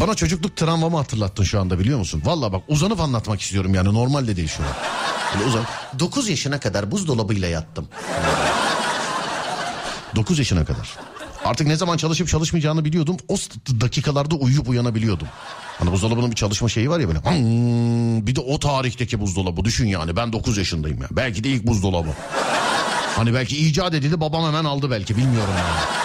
Bana 0.00 0.14
çocukluk 0.14 0.56
travmamı 0.56 0.96
hatırlattın 0.96 1.44
şu 1.44 1.60
anda 1.60 1.78
biliyor 1.78 1.98
musun? 1.98 2.22
Valla 2.24 2.52
bak 2.52 2.62
uzanıp 2.68 3.00
anlatmak 3.00 3.40
istiyorum 3.40 3.74
yani 3.74 3.94
normal 3.94 4.26
de 4.26 4.36
değil 4.36 4.48
şu 4.48 4.62
an. 4.62 4.68
Böyle 5.34 5.48
uzan. 5.48 5.64
9 5.98 6.28
yaşına 6.28 6.60
kadar 6.60 6.90
buzdolabıyla 6.90 7.48
yattım. 7.48 7.88
9 10.16 10.38
yaşına 10.38 10.64
kadar. 10.64 10.96
Artık 11.44 11.66
ne 11.66 11.76
zaman 11.76 11.96
çalışıp 11.96 12.28
çalışmayacağını 12.28 12.84
biliyordum. 12.84 13.16
O 13.28 13.36
dakikalarda 13.80 14.34
uyuyup 14.34 14.68
uyanabiliyordum. 14.68 15.28
Hani 15.78 15.92
buzdolabının 15.92 16.30
bir 16.30 16.36
çalışma 16.36 16.68
şeyi 16.68 16.90
var 16.90 17.00
ya 17.00 17.08
böyle. 17.08 17.18
Bir 18.26 18.36
de 18.36 18.40
o 18.40 18.58
tarihteki 18.58 19.20
buzdolabı 19.20 19.64
düşün 19.64 19.86
yani. 19.86 20.16
Ben 20.16 20.32
9 20.32 20.58
yaşındayım 20.58 21.02
ya. 21.02 21.08
Belki 21.10 21.44
de 21.44 21.48
ilk 21.48 21.66
buzdolabı. 21.66 22.08
Hani 23.16 23.34
belki 23.34 23.56
icat 23.68 23.94
edildi 23.94 24.20
babam 24.20 24.44
hemen 24.46 24.64
aldı 24.64 24.90
belki 24.90 25.16
bilmiyorum 25.16 25.54
yani. 25.58 26.02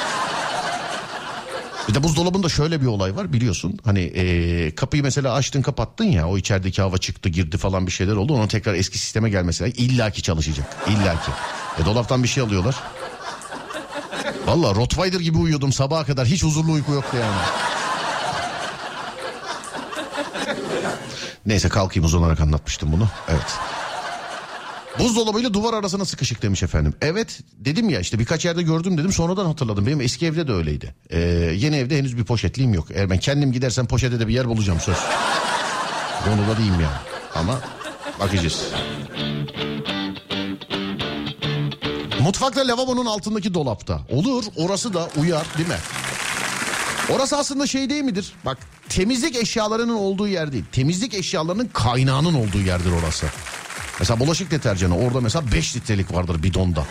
Bir 1.90 1.94
de 1.94 2.04
buzdolabında 2.04 2.50
şöyle 2.50 2.82
bir 2.82 2.86
olay 2.86 3.16
var 3.16 3.34
biliyorsun. 3.34 3.80
Hani 3.86 4.00
eee, 4.00 4.76
kapıyı 4.76 5.04
mesela 5.04 5.34
açtın 5.34 5.62
kapattın 5.62 6.04
ya 6.06 6.28
o 6.28 6.38
içerideki 6.38 6.82
hava 6.82 6.98
çıktı 6.98 7.30
girdi 7.30 7.58
falan 7.58 7.88
bir 7.88 7.92
şeyler 7.92 8.14
oldu. 8.16 8.34
Onun 8.34 8.48
tekrar 8.48 8.74
eski 8.74 8.98
sisteme 8.98 9.30
gelmesi 9.30 9.66
illaki 9.66 10.22
çalışacak. 10.22 10.76
illaki. 10.88 11.32
E 11.82 11.86
dolaptan 11.86 12.24
bir 12.24 12.28
şey 12.28 12.44
alıyorlar. 12.44 12.76
Valla 14.48 14.76
Rottweiler 14.76 15.20
gibi 15.20 15.38
uyuyordum 15.38 15.74
sabaha 15.74 16.06
kadar. 16.06 16.28
Hiç 16.28 16.44
huzurlu 16.44 16.72
uyku 16.72 16.94
yoktu 16.94 17.18
yani. 17.18 17.36
Neyse 21.46 21.70
kalkayım 21.70 22.06
uzanarak 22.06 22.40
anlatmıştım 22.42 22.92
bunu. 22.92 23.08
Evet. 23.28 23.56
Buzdolabıyla 25.00 25.54
duvar 25.54 25.74
arasına 25.74 26.06
sıkışık 26.06 26.42
demiş 26.42 26.64
efendim. 26.64 26.94
Evet 27.02 27.40
dedim 27.54 27.90
ya 27.90 28.00
işte 28.00 28.20
birkaç 28.20 28.46
yerde 28.46 28.62
gördüm 28.62 28.98
dedim 28.98 29.12
sonradan 29.12 29.46
hatırladım. 29.46 29.86
Benim 29.86 30.02
eski 30.02 30.26
evde 30.26 30.48
de 30.48 30.52
öyleydi. 30.54 30.96
Ee, 31.10 31.20
yeni 31.56 31.76
evde 31.76 31.98
henüz 31.98 32.18
bir 32.18 32.24
poşetliğim 32.24 32.74
yok. 32.74 32.88
Eğer 32.94 33.10
ben 33.10 33.18
kendim 33.18 33.52
gidersem 33.52 33.86
poşete 33.86 34.20
de 34.20 34.28
bir 34.28 34.34
yer 34.34 34.48
bulacağım 34.48 34.80
söz. 34.80 34.98
Onu 36.28 36.48
da 36.48 36.58
diyeyim 36.58 36.80
yani. 36.80 36.98
Ama 37.36 37.60
bakacağız. 38.20 38.64
Mutfakta 42.28 42.68
lavabonun 42.68 43.06
altındaki 43.06 43.54
dolapta. 43.54 44.00
Olur 44.10 44.44
orası 44.56 44.94
da 44.94 45.10
uyar 45.18 45.46
değil 45.58 45.70
mi? 45.70 45.78
Orası 47.10 47.38
aslında 47.38 47.68
şey 47.68 47.90
değil 47.90 48.04
midir? 48.04 48.34
Bak 48.46 48.58
temizlik 48.90 49.36
eşyalarının 49.36 49.96
olduğu 49.96 50.28
yer 50.28 50.52
değil. 50.52 50.66
Temizlik 50.72 51.14
eşyalarının 51.14 51.70
kaynağının 51.74 52.34
olduğu 52.34 52.62
yerdir 52.62 52.92
orası. 52.92 53.26
Mesela 54.00 54.20
bulaşık 54.20 54.52
deterjanı 54.52 54.98
orada 54.98 55.22
mesela 55.22 55.52
5 55.52 55.76
litrelik 55.76 56.14
vardır 56.14 56.44
bidonda. 56.44 56.84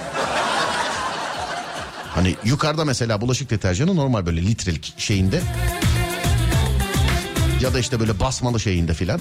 Hani 2.14 2.36
yukarıda 2.44 2.84
mesela 2.84 3.20
bulaşık 3.20 3.50
deterjanı 3.50 3.96
normal 3.96 4.26
böyle 4.26 4.46
litrelik 4.46 4.94
şeyinde. 4.98 5.42
Ya 7.62 7.74
da 7.74 7.78
işte 7.78 8.00
böyle 8.00 8.20
basmalı 8.20 8.60
şeyinde 8.60 8.94
filan. 8.94 9.20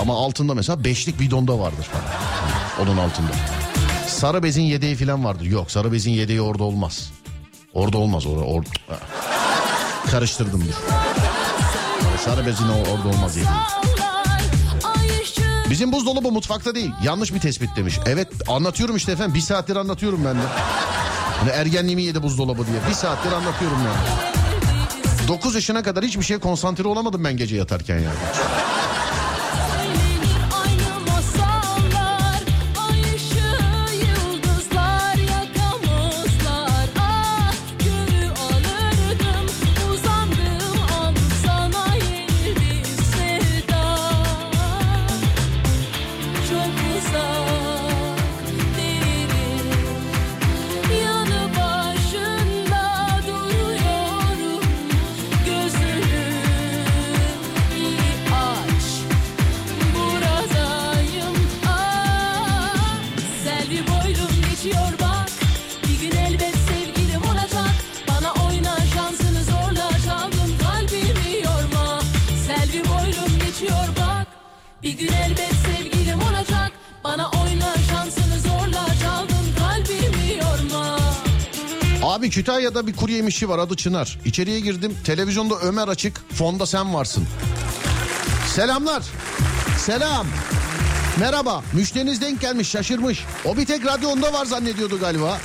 Ama 0.00 0.14
altında 0.14 0.54
mesela 0.54 0.84
beşlik 0.84 1.20
bidonda 1.20 1.58
vardır 1.58 1.84
falan. 1.84 2.04
Hani 2.04 2.90
onun 2.90 2.98
altında. 2.98 3.63
Sarı 4.06 4.42
bezin 4.42 4.62
yedeği 4.62 4.94
filan 4.94 5.24
vardır. 5.24 5.44
Yok 5.44 5.70
sarı 5.70 5.92
bezin 5.92 6.10
yedeği 6.10 6.40
orada 6.40 6.64
olmaz. 6.64 7.10
Orada 7.74 7.98
olmaz. 7.98 8.26
Orada, 8.26 8.44
or... 8.44 8.64
Karıştırdım 10.10 10.60
dur. 10.60 10.74
Sarı 12.24 12.46
bezin 12.46 12.68
orada 12.68 13.08
olmaz 13.08 13.36
yedeği. 13.36 13.54
Bizim 15.70 15.92
buzdolabı 15.92 16.32
mutfakta 16.32 16.74
değil. 16.74 16.90
Yanlış 17.02 17.34
bir 17.34 17.40
tespit 17.40 17.76
demiş. 17.76 17.98
Evet 18.06 18.28
anlatıyorum 18.48 18.96
işte 18.96 19.12
efendim. 19.12 19.34
Bir 19.34 19.40
saattir 19.40 19.76
anlatıyorum 19.76 20.24
ben 20.24 20.34
de. 20.34 20.46
Hani 21.40 21.50
ergenliğimi 21.50 22.02
yedi 22.02 22.22
buzdolabı 22.22 22.66
diye. 22.66 22.76
Bir 22.88 22.94
saattir 22.94 23.32
anlatıyorum 23.32 23.78
yani. 23.84 25.28
9 25.28 25.54
yaşına 25.54 25.82
kadar 25.82 26.04
hiçbir 26.04 26.22
şeye 26.22 26.38
konsantre 26.38 26.88
olamadım 26.88 27.24
ben 27.24 27.36
gece 27.36 27.56
yatarken 27.56 27.98
yani. 27.98 28.16
Abi 82.14 82.30
Kütahya'da 82.30 82.86
bir 82.86 82.96
kuru 82.96 83.12
yemişçi 83.12 83.48
var 83.48 83.58
adı 83.58 83.76
Çınar. 83.76 84.18
İçeriye 84.24 84.60
girdim 84.60 84.96
televizyonda 85.04 85.54
Ömer 85.58 85.88
açık 85.88 86.30
fonda 86.34 86.66
sen 86.66 86.94
varsın. 86.94 87.26
Selamlar. 88.54 89.02
Selam. 89.78 90.26
Merhaba. 91.20 91.62
Müşteriniz 91.72 92.20
denk 92.20 92.40
gelmiş 92.40 92.68
şaşırmış. 92.68 93.24
O 93.44 93.56
bir 93.56 93.66
tek 93.66 93.86
radyo 93.86 94.08
onda 94.08 94.32
var 94.32 94.44
zannediyordu 94.44 95.00
galiba. 95.00 95.38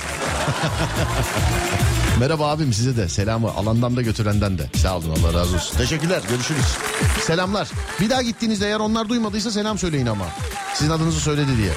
Merhaba 2.20 2.50
abim 2.50 2.72
size 2.72 2.96
de 2.96 3.08
selamı 3.08 3.50
alandan 3.50 3.96
da 3.96 4.02
götürenden 4.02 4.58
de. 4.58 4.70
Sağ 4.76 4.96
olun 4.96 5.10
Allah 5.10 5.38
razı 5.38 5.54
olsun. 5.54 5.76
Teşekkürler 5.76 6.22
görüşürüz. 6.28 6.76
Selamlar. 7.26 7.68
Bir 8.00 8.10
daha 8.10 8.22
gittiğinizde 8.22 8.66
eğer 8.66 8.80
onlar 8.80 9.08
duymadıysa 9.08 9.50
selam 9.50 9.78
söyleyin 9.78 10.06
ama. 10.06 10.26
Sizin 10.74 10.90
adınızı 10.90 11.20
söyledi 11.20 11.56
diye. 11.56 11.72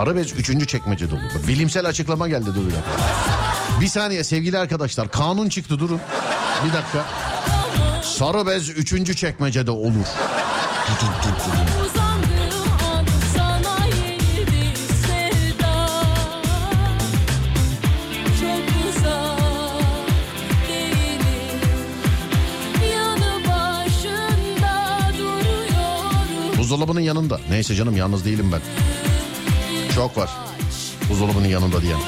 Sarı 0.00 0.16
bez 0.16 0.32
3. 0.32 0.68
çekmecede 0.68 1.14
olur. 1.14 1.48
Bilimsel 1.48 1.86
açıklama 1.86 2.28
geldi 2.28 2.46
dur 2.54 2.62
bir 3.80 3.86
saniye 3.86 4.24
sevgili 4.24 4.58
arkadaşlar 4.58 5.10
kanun 5.10 5.48
çıktı 5.48 5.78
durun. 5.78 6.00
Bir 6.64 6.72
dakika. 6.72 7.04
Sarı 8.02 8.46
bez 8.46 8.68
3. 8.68 9.16
çekmecede 9.16 9.70
olur. 9.70 10.06
Buzdolabının 26.58 27.00
yanında. 27.00 27.40
Neyse 27.50 27.74
canım 27.74 27.96
yalnız 27.96 28.24
değilim 28.24 28.52
ben. 28.52 28.60
Çok 30.00 30.16
var. 30.16 30.30
Buzdolabının 31.10 31.48
yanında 31.48 31.82
diyen. 31.82 31.98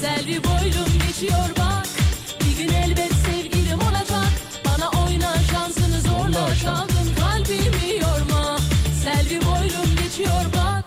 Selvi 0.00 0.44
boylum 0.44 0.98
geçiyor 1.06 1.48
bak 1.58 1.86
Bir 2.40 2.58
gün 2.58 2.74
elbet 2.74 3.12
sevgilim 3.12 3.78
olacak 3.78 4.32
Bana 4.64 5.04
oyna 5.04 5.34
şansını 5.52 6.00
zorla 6.00 6.54
Çaldın 6.54 7.08
kalbimi 7.20 8.00
yorma 8.00 8.58
Selvi 9.04 9.46
boylum 9.46 9.96
geçiyor 10.02 10.44
bak 10.56 10.84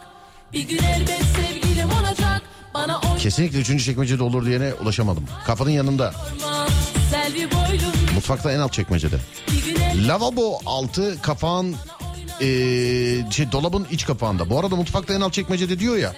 Bir 0.53 0.67
gün 0.67 0.83
elbet 0.83 1.23
sevgilim 1.23 1.89
olacak 1.89 2.41
Bana 2.73 2.99
oyna 2.99 3.17
Kesinlikle 3.17 3.59
3. 3.59 3.85
çekmecede 3.85 4.23
olur 4.23 4.45
diyene 4.45 4.73
ulaşamadım. 4.73 5.23
Kafanın 5.45 5.69
yanında. 5.69 6.13
Mutfakta 8.15 8.51
en 8.51 8.59
alt 8.59 8.73
çekmecede. 8.73 9.15
Lavabo 10.07 10.59
altı 10.65 11.21
kapağın 11.21 11.75
eee, 12.41 13.25
şey 13.31 13.51
dolabın 13.51 13.87
iç 13.91 14.05
kapağında. 14.05 14.49
Bu 14.49 14.59
arada 14.59 14.75
mutfakta 14.75 15.13
en 15.13 15.21
alt 15.21 15.33
çekmecede 15.33 15.79
diyor 15.79 15.97
ya. 15.97 16.13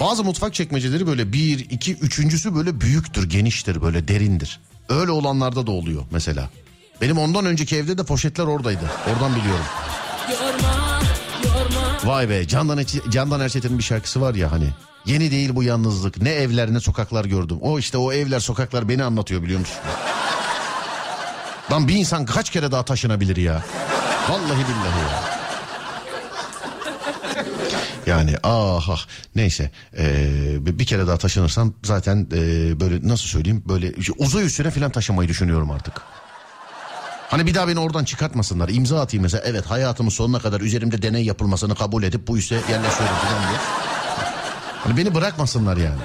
Bazı 0.00 0.24
mutfak 0.24 0.54
çekmeceleri 0.54 1.06
böyle 1.06 1.32
bir, 1.32 1.58
iki, 1.58 1.94
üçüncüsü 1.94 2.54
böyle 2.54 2.80
büyüktür, 2.80 3.28
geniştir, 3.30 3.82
böyle 3.82 4.08
derindir. 4.08 4.60
Öyle 4.88 5.10
olanlarda 5.10 5.66
da 5.66 5.70
oluyor 5.70 6.02
mesela. 6.10 6.50
Benim 7.00 7.18
ondan 7.18 7.46
önceki 7.46 7.76
evde 7.76 7.98
de 7.98 8.02
poşetler 8.04 8.44
oradaydı. 8.44 8.90
Oradan 9.12 9.36
biliyorum. 9.36 9.64
yorma 10.30 11.00
Yorma 11.44 12.14
Vay 12.14 12.28
be 12.28 12.48
Candan, 12.48 12.84
Candan 13.10 13.40
Erçetin'in 13.40 13.78
bir 13.78 13.82
şarkısı 13.84 14.20
var 14.20 14.34
ya 14.34 14.52
hani. 14.52 14.68
Yeni 15.06 15.30
değil 15.30 15.50
bu 15.54 15.62
yalnızlık. 15.62 16.22
Ne 16.22 16.30
evler 16.30 16.74
ne 16.74 16.80
sokaklar 16.80 17.24
gördüm. 17.24 17.58
O 17.60 17.78
işte 17.78 17.98
o 17.98 18.12
evler 18.12 18.40
sokaklar 18.40 18.88
beni 18.88 19.04
anlatıyor 19.04 19.42
biliyor 19.42 19.60
musun? 19.60 19.76
Lan 21.72 21.88
bir 21.88 21.94
insan 21.94 22.26
kaç 22.26 22.50
kere 22.50 22.72
daha 22.72 22.84
taşınabilir 22.84 23.36
ya? 23.36 23.64
Vallahi 24.28 24.58
billahi 24.58 25.00
ya. 25.12 25.38
Yani 28.06 28.34
ah 28.42 28.88
ah 28.88 29.06
neyse 29.34 29.70
ee, 29.98 30.78
bir 30.78 30.86
kere 30.86 31.06
daha 31.06 31.16
taşınırsam 31.16 31.74
zaten 31.84 32.26
ee, 32.32 32.80
böyle 32.80 33.08
nasıl 33.08 33.26
söyleyeyim 33.26 33.64
böyle 33.68 33.92
uzay 34.18 34.46
üstüne 34.46 34.70
falan 34.70 34.90
taşımayı 34.90 35.28
düşünüyorum 35.28 35.70
artık. 35.70 35.94
Hani 37.30 37.46
bir 37.46 37.54
daha 37.54 37.68
beni 37.68 37.78
oradan 37.78 38.04
çıkartmasınlar. 38.04 38.68
İmza 38.68 39.00
atayım 39.00 39.22
mesela. 39.22 39.42
Evet 39.46 39.66
hayatımın 39.66 40.10
sonuna 40.10 40.38
kadar 40.38 40.60
üzerimde 40.60 41.02
deney 41.02 41.24
yapılmasını 41.24 41.74
kabul 41.74 42.02
edip 42.02 42.28
bu 42.28 42.38
üsse 42.38 42.54
yerleşiyorum 42.54 43.16
falan 43.16 43.48
diye. 43.48 43.58
Hani 44.84 44.96
beni 44.96 45.14
bırakmasınlar 45.14 45.76
yani. 45.76 46.00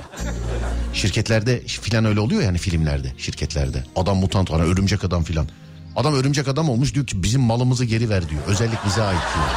Şirketlerde 0.94 1.60
filan 1.60 2.06
öyle 2.06 2.20
oluyor 2.20 2.42
yani 2.42 2.58
filmlerde, 2.58 3.14
şirketlerde. 3.18 3.84
Adam 3.96 4.18
mutant 4.18 4.52
hani 4.52 4.64
örümcek 4.64 5.04
adam 5.04 5.24
filan. 5.24 5.48
Adam 5.96 6.14
örümcek 6.14 6.48
adam 6.48 6.70
olmuş 6.70 6.94
diyor 6.94 7.06
ki 7.06 7.24
bizim 7.24 7.42
malımızı 7.42 7.86
geri 7.86 8.10
ver 8.10 8.30
diyor. 8.30 8.42
Özellik 8.48 8.86
bize 8.86 9.02
ait 9.02 9.20
diyor. 9.36 9.48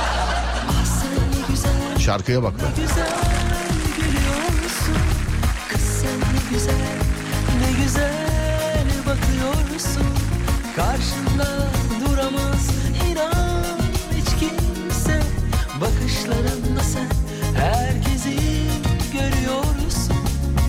Şarkıya 1.99 2.43
bak 2.43 2.55
be. 2.55 2.64
Karşında 10.76 11.47
duramaz 12.01 12.70
inan 13.11 13.78
hiç 14.16 14.28
kimse 14.41 15.22
Bakışlarında 15.80 16.80
sen 16.80 17.09
herkesi 17.57 18.37
görüyorsun 19.12 20.16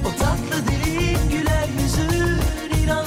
O 0.05 0.19
tatlı 0.19 0.67
dilin 0.67 1.29
güler 1.29 1.67
yüzün 1.81 2.39
inan 2.83 3.05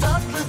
tatlı 0.00 0.39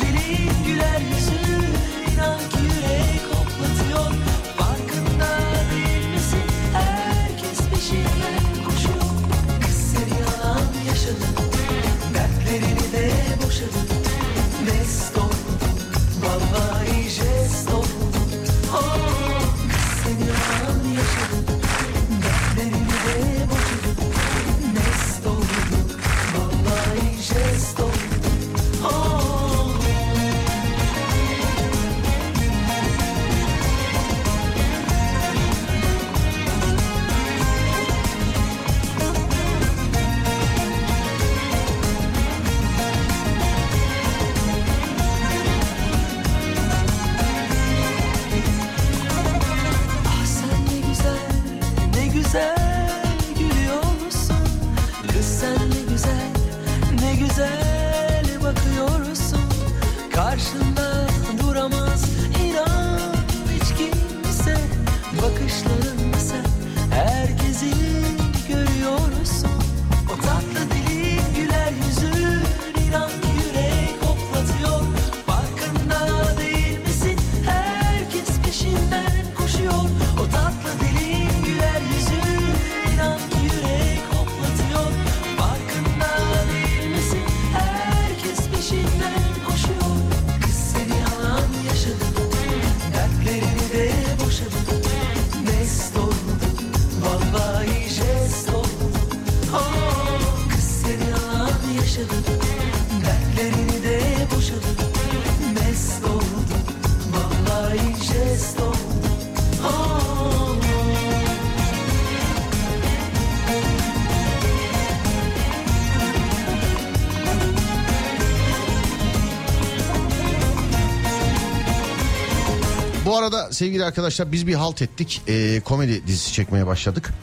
sevgili 123.62 123.86
arkadaşlar 123.86 124.32
biz 124.32 124.48
bir 124.48 124.54
halt 124.54 124.82
ettik. 124.82 125.22
Ee, 125.28 125.62
komedi 125.66 126.08
dizisi 126.08 126.34
çekmeye 126.34 126.68
başladık. 126.68 127.14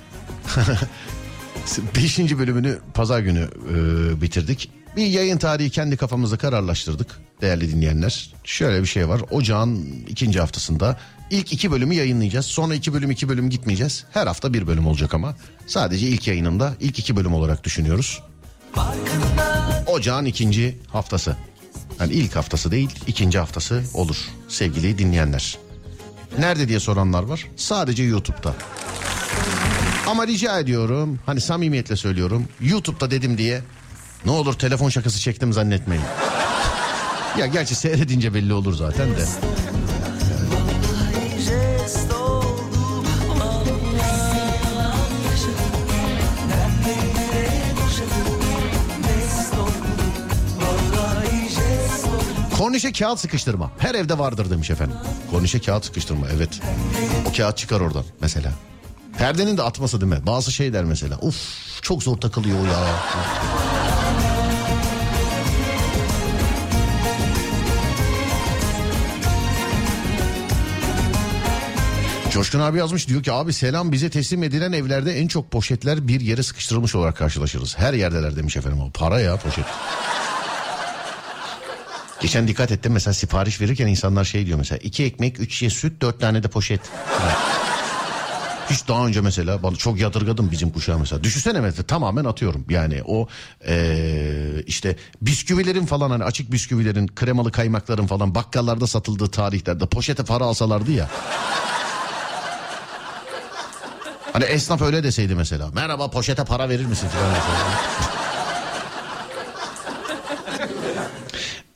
Beşinci 1.97 2.39
bölümünü 2.39 2.79
pazar 2.95 3.21
günü 3.21 3.49
e, 3.71 4.21
bitirdik. 4.21 4.71
Bir 4.97 5.07
yayın 5.07 5.39
tarihi 5.39 5.71
kendi 5.71 5.97
kafamızda 5.97 6.39
kararlaştırdık 6.39 7.21
değerli 7.41 7.73
dinleyenler. 7.73 8.33
Şöyle 8.45 8.83
bir 8.83 8.87
şey 8.87 9.09
var. 9.09 9.21
Ocağın 9.31 9.87
ikinci 10.09 10.41
haftasında 10.41 10.99
ilk 11.31 11.53
iki 11.53 11.71
bölümü 11.71 11.95
yayınlayacağız. 11.95 12.47
Sonra 12.47 12.75
iki 12.75 12.95
bölüm 12.95 13.11
iki 13.11 13.29
bölüm 13.29 13.51
gitmeyeceğiz. 13.51 14.05
Her 14.11 14.27
hafta 14.27 14.55
bir 14.55 14.67
bölüm 14.67 14.87
olacak 14.87 15.15
ama. 15.15 15.37
Sadece 15.67 16.09
ilk 16.09 16.29
yayınında 16.29 16.75
ilk 16.81 16.99
iki 16.99 17.17
bölüm 17.17 17.35
olarak 17.35 17.65
düşünüyoruz. 17.65 18.23
Ocağın 19.87 20.25
ikinci 20.25 20.79
haftası. 20.89 21.37
Yani 22.01 22.13
ilk 22.13 22.37
haftası 22.37 22.71
değil 22.71 22.91
ikinci 23.07 23.39
haftası 23.39 23.83
olur 23.95 24.17
sevgili 24.49 24.99
dinleyenler. 24.99 25.68
Nerede 26.39 26.69
diye 26.69 26.81
soranlar 26.81 27.23
var. 27.23 27.47
Sadece 27.57 28.03
YouTube'da. 28.03 28.55
Ama 30.07 30.27
rica 30.27 30.59
ediyorum 30.59 31.19
hani 31.27 31.41
samimiyetle 31.41 31.97
söylüyorum 31.97 32.49
YouTube'da 32.61 33.11
dedim 33.11 33.39
diye 33.39 33.61
ne 34.25 34.31
olur 34.31 34.55
telefon 34.55 34.89
şakası 34.89 35.21
çektim 35.21 35.53
zannetmeyin. 35.53 36.05
ya 37.39 37.47
gerçi 37.47 37.75
seyredince 37.75 38.35
belli 38.35 38.53
olur 38.53 38.75
zaten 38.75 39.09
de. 39.09 39.25
Kornişe 52.59 52.93
kağıt 52.93 53.21
sıkıştırma. 53.21 53.71
Her 53.79 53.95
evde 53.95 54.19
vardır 54.19 54.51
demiş 54.51 54.71
efendim. 54.71 54.97
Kornişe 55.31 55.61
kağıt 55.61 55.85
sıkıştırma 55.85 56.27
evet. 56.37 56.61
O 57.29 57.33
kağıt 57.37 57.57
çıkar 57.57 57.81
oradan 57.81 58.05
mesela. 58.21 58.53
Perdenin 59.19 59.57
de 59.57 59.63
atması 59.63 60.01
değil 60.01 60.13
mi? 60.13 60.27
Bazı 60.27 60.53
şey 60.53 60.73
der 60.73 60.85
mesela. 60.85 61.19
Uf 61.23 61.37
çok 61.83 62.03
zor 62.03 62.17
takılıyor 62.17 62.67
ya. 62.67 62.87
Coşkun 72.31 72.61
abi 72.61 72.79
yazmış 72.79 73.09
diyor 73.09 73.23
ki 73.23 73.33
abi 73.33 73.53
selam 73.53 73.93
bize 73.93 74.11
teslim 74.11 74.43
edilen 74.43 74.73
evlerde 74.73 75.19
en 75.19 75.29
çok 75.29 75.51
poşetler 75.51 76.09
bir 76.09 76.21
yere 76.21 76.43
sıkıştırılmış 76.43 76.95
olarak 76.95 77.17
karşılaşırız. 77.17 77.79
Her 77.79 77.93
yerdeler 77.93 78.37
demiş 78.37 78.57
efendim. 78.57 78.81
O 78.81 78.91
para 78.91 79.21
ya 79.21 79.37
poşet. 79.37 79.65
Geçen 82.21 82.49
dikkat 82.49 82.73
ettim 82.73 82.93
mesela 82.93 83.15
sipariş 83.15 83.61
verirken 83.61 83.87
insanlar 83.87 84.25
şey 84.25 84.47
diyor 84.47 84.59
mesela 84.59 84.79
iki 84.79 85.05
ekmek 85.05 85.41
üç 85.41 85.53
şişe 85.55 85.71
süt 85.71 86.03
dört 86.03 86.21
tane 86.21 86.43
de 86.43 86.49
poşet. 86.49 86.81
Hiç 88.71 88.89
daha 88.89 89.07
önce 89.07 89.21
mesela 89.21 89.63
bana 89.63 89.77
çok 89.77 90.01
yadırgadım 90.01 90.51
bizim 90.51 90.71
kuşağı 90.71 90.99
mesela. 90.99 91.25
Düşünsene 91.25 91.61
mesela 91.61 91.83
tamamen 91.87 92.25
atıyorum. 92.25 92.65
Yani 92.69 93.03
o 93.07 93.29
eee, 93.69 94.63
işte 94.67 94.97
bisküvilerin 95.23 95.87
falan 95.87 96.11
hani 96.11 96.25
açık 96.25 96.53
bisküvilerin 96.53 97.07
kremalı 97.07 97.53
kaymakların 97.53 98.07
falan 98.07 98.35
bakkallarda 98.35 98.87
satıldığı 98.87 99.31
tarihlerde 99.31 99.87
poşete 99.87 100.25
para 100.25 100.45
alsalardı 100.45 100.91
ya. 100.93 101.11
Hani 104.33 104.45
esnaf 104.45 104.83
öyle 104.83 105.03
deseydi 105.03 105.35
mesela. 105.35 105.71
Merhaba 105.75 106.11
poşete 106.11 106.45
para 106.45 106.69
verir 106.69 106.87
misin 106.87 107.09
falan 107.09 107.29
mesela. 107.29 108.18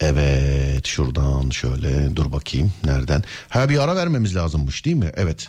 Evet 0.03 0.87
şuradan 0.87 1.51
şöyle 1.51 2.17
dur 2.17 2.33
bakayım 2.33 2.73
nereden. 2.85 3.25
Ha 3.49 3.69
bir 3.69 3.79
ara 3.79 3.97
vermemiz 3.97 4.37
lazımmış 4.37 4.85
değil 4.85 4.97
mi? 4.97 5.13
Evet. 5.17 5.49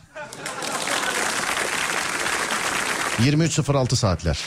23.06 3.20 3.95
saatler. 3.95 4.39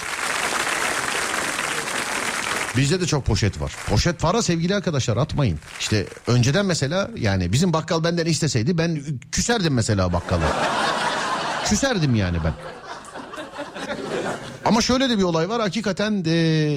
Bizde 2.77 3.01
de 3.01 3.07
çok 3.07 3.27
poşet 3.27 3.61
var. 3.61 3.73
Poşet 3.87 4.21
para 4.21 4.43
sevgili 4.43 4.75
arkadaşlar 4.75 5.17
atmayın. 5.17 5.59
İşte 5.81 6.07
önceden 6.27 6.67
mesela 6.67 7.11
yani 7.17 7.53
bizim 7.53 7.73
bakkal 7.73 8.05
benden 8.05 8.27
isteseydi 8.27 8.79
ben 8.79 9.03
küserdim 9.33 9.75
mesela 9.75 10.13
bakkala. 10.13 10.69
küserdim 11.65 12.15
yani 12.15 12.39
ben. 12.45 12.53
Ama 14.67 14.83
şöyle 14.83 15.11
de 15.11 15.19
bir 15.19 15.23
olay 15.23 15.49
var 15.49 15.61
hakikaten 15.61 16.25
de 16.25 16.31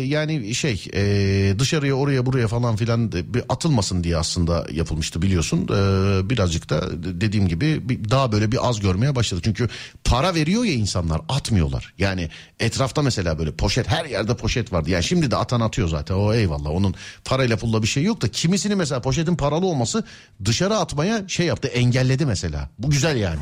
yani 0.05 0.55
şey 0.55 0.85
e, 0.93 1.59
dışarıya 1.59 1.93
oraya 1.93 2.25
buraya 2.25 2.47
falan 2.47 2.75
filan 2.75 3.11
bir 3.11 3.43
atılmasın 3.49 4.03
diye 4.03 4.17
aslında 4.17 4.65
yapılmıştı 4.71 5.21
biliyorsun. 5.21 5.63
E, 5.63 6.29
birazcık 6.29 6.69
da 6.69 7.03
dediğim 7.21 7.47
gibi 7.47 7.89
bir, 7.89 8.09
daha 8.09 8.31
böyle 8.31 8.51
bir 8.51 8.69
az 8.69 8.79
görmeye 8.79 9.15
başladık. 9.15 9.43
Çünkü 9.43 9.69
para 10.03 10.35
veriyor 10.35 10.63
ya 10.63 10.73
insanlar 10.73 11.21
atmıyorlar. 11.29 11.93
Yani 11.97 12.29
etrafta 12.59 13.01
mesela 13.01 13.39
böyle 13.39 13.51
poşet 13.51 13.87
her 13.87 14.05
yerde 14.05 14.37
poşet 14.37 14.73
vardı. 14.73 14.89
Yani 14.89 15.03
şimdi 15.03 15.31
de 15.31 15.35
atan 15.35 15.61
atıyor 15.61 15.87
zaten 15.87 16.15
o 16.15 16.33
eyvallah 16.33 16.69
onun 16.69 16.95
parayla 17.25 17.57
pulla 17.57 17.83
bir 17.83 17.87
şey 17.87 18.03
yok 18.03 18.21
da 18.21 18.27
kimisini 18.27 18.75
mesela 18.75 19.01
poşetin 19.01 19.35
paralı 19.35 19.65
olması 19.65 20.03
dışarı 20.45 20.77
atmaya 20.77 21.27
şey 21.27 21.45
yaptı 21.45 21.67
engelledi 21.67 22.25
mesela. 22.25 22.69
Bu 22.79 22.89
güzel 22.89 23.17
yani. 23.17 23.41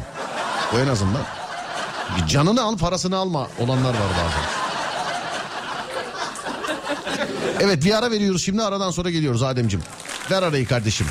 O 0.76 0.80
en 0.80 0.88
azından. 0.88 1.47
Canını 2.28 2.62
al 2.64 2.78
parasını 2.78 3.18
alma 3.18 3.48
olanlar 3.60 3.90
var 3.90 4.10
bazen. 4.18 4.68
Evet 7.60 7.86
bir 7.86 7.98
ara 7.98 8.12
veriyoruz 8.12 8.46
şimdi 8.46 8.64
aradan 8.64 8.92
sonra 8.92 9.10
geliyoruz 9.10 9.44
Ademcim. 9.44 9.82
Ver 10.32 10.44
arayı 10.44 10.68
kardeşim. 10.68 11.08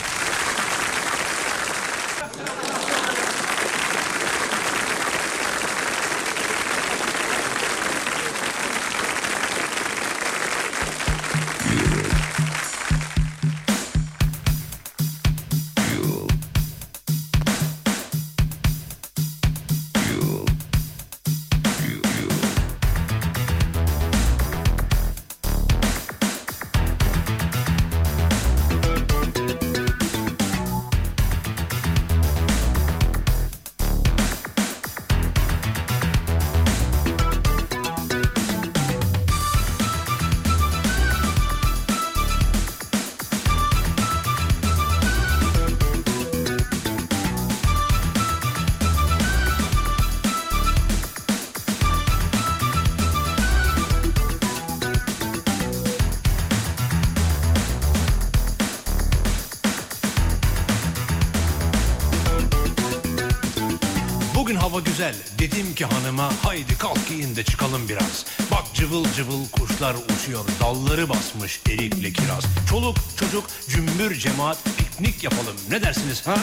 Bugün 64.47 64.59
hava 64.59 64.81
güzel 64.81 65.15
dedim 65.39 65.75
ki 65.75 65.85
hanıma 65.85 66.33
haydi 66.43 66.79
kalk 66.79 67.09
giyin 67.09 67.37
de 67.37 67.45
çıkalım 67.45 67.89
biraz. 67.89 68.25
Bak 68.51 68.65
cıvıl 68.75 69.05
cıvıl 69.13 69.49
kuşlar 69.49 69.95
uçuyor 69.95 70.45
dalları 70.61 71.09
basmış 71.09 71.61
erikle 71.69 72.13
kiraz. 72.13 72.45
Çoluk 72.71 72.97
çocuk 73.19 73.45
cümbür 73.69 74.15
cemaat 74.15 74.59
piknik 74.79 75.25
yapalım 75.25 75.57
ne 75.71 75.83
dersiniz 75.83 76.27
ha? 76.27 76.37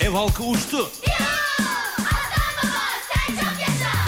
Ev 0.00 0.10
halkı 0.10 0.42
uçtu. 0.42 0.90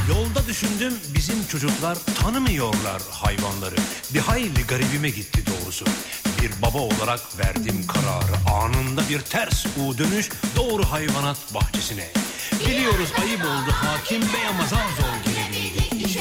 Yolda 0.09 0.47
düşündüm 0.47 0.95
bizim 1.15 1.47
çocuklar 1.47 1.99
tanımıyorlar 2.21 3.03
hayvanları. 3.11 3.77
Bir 4.15 4.21
hayli 4.21 4.67
garibime 4.69 5.11
gitti 5.11 5.45
doğrusu. 5.47 5.85
Bir 6.43 6.63
baba 6.63 6.79
olarak 6.79 7.39
verdim 7.39 7.87
kararı. 7.87 8.55
Anında 8.55 9.09
bir 9.09 9.21
ters 9.21 9.67
U 9.67 9.99
dönüş 9.99 10.31
doğru 10.57 10.85
hayvanat 10.85 11.55
bahçesine. 11.55 12.09
Biliyoruz 12.61 13.13
ayıp 13.23 13.41
oldu 13.41 13.73
hakim 13.73 14.21
bey 14.23 14.47
ama 14.51 14.67
zar 14.67 14.87
zor 14.97 15.33
girebildik. 15.33 16.19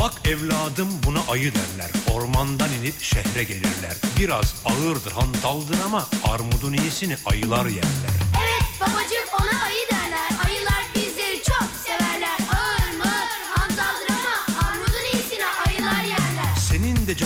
Bak 0.00 0.12
evladım 0.28 0.88
buna 1.06 1.20
ayı 1.30 1.52
derler. 1.54 1.90
Ormandan 2.12 2.68
inip 2.72 3.02
şehre 3.02 3.44
gelirler. 3.44 3.96
Biraz 4.18 4.54
ağırdır 4.64 5.12
hantaldır 5.12 5.76
ama 5.86 6.06
armudun 6.24 6.72
iyisini 6.72 7.16
ayılar 7.26 7.66
yerler. 7.66 8.12
Evet 8.42 8.80
babacığım 8.80 9.21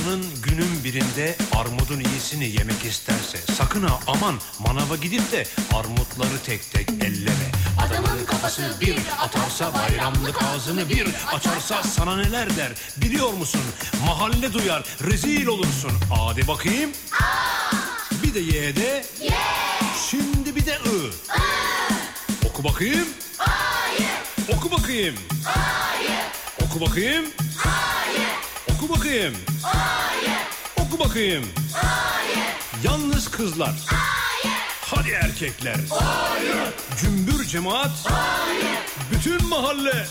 canın 0.07 0.25
günün 0.43 0.85
birinde 0.85 1.37
armudun 1.57 2.01
iyisini 2.01 2.45
yemek 2.45 2.85
isterse 2.85 3.39
sakın 3.55 3.83
ha 3.83 4.01
aman 4.07 4.35
manava 4.59 4.97
gidip 4.97 5.33
de 5.33 5.47
armutları 5.75 6.39
tek 6.47 6.73
tek 6.73 6.89
elleme. 6.91 7.51
Adamın 7.87 8.25
kafası 8.25 8.63
bir 8.81 8.97
atarsa 9.21 9.75
bayramlık 9.75 10.43
ağzını 10.43 10.89
bir 10.89 11.09
açarsa 11.33 11.83
sana 11.83 12.17
neler 12.17 12.57
der 12.57 12.73
biliyor 12.97 13.33
musun? 13.33 13.61
Mahalle 14.07 14.53
duyar 14.53 14.85
rezil 15.11 15.47
olursun. 15.47 15.93
Hadi 16.15 16.49
bakayım. 16.49 16.91
Bir 18.23 18.35
de 18.35 18.41
ye 18.41 18.77
de. 18.77 19.05
Şimdi 20.11 20.57
bir 20.57 20.67
de 20.67 20.75
ı. 20.75 21.11
Oku 22.49 22.65
bakayım. 22.65 23.09
Oku 24.57 24.71
bakayım. 24.71 25.15
Oku 26.63 26.81
bakayım. 26.81 27.27
Oku 28.87 28.99
bakayım. 28.99 29.35
Oku 30.77 30.99
bakayım. 30.99 31.45
Yalnız 32.85 33.31
kızlar. 33.31 33.75
Hadi 34.81 35.11
erkekler. 35.11 35.77
Cümbür 37.01 37.45
cemaat. 37.45 37.91
Bütün 39.13 39.49
mahalle. 39.49 40.07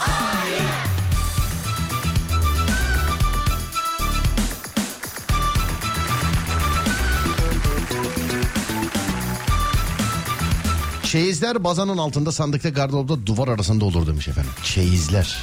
Çeyizler 11.03 11.63
bazanın 11.63 11.97
altında 11.97 12.32
sandıkta 12.32 12.69
gardıropta 12.69 13.26
duvar 13.26 13.47
arasında 13.47 13.86
olur 13.86 14.07
demiş 14.07 14.28
efendim. 14.28 14.51
Çeyizler. 14.63 15.38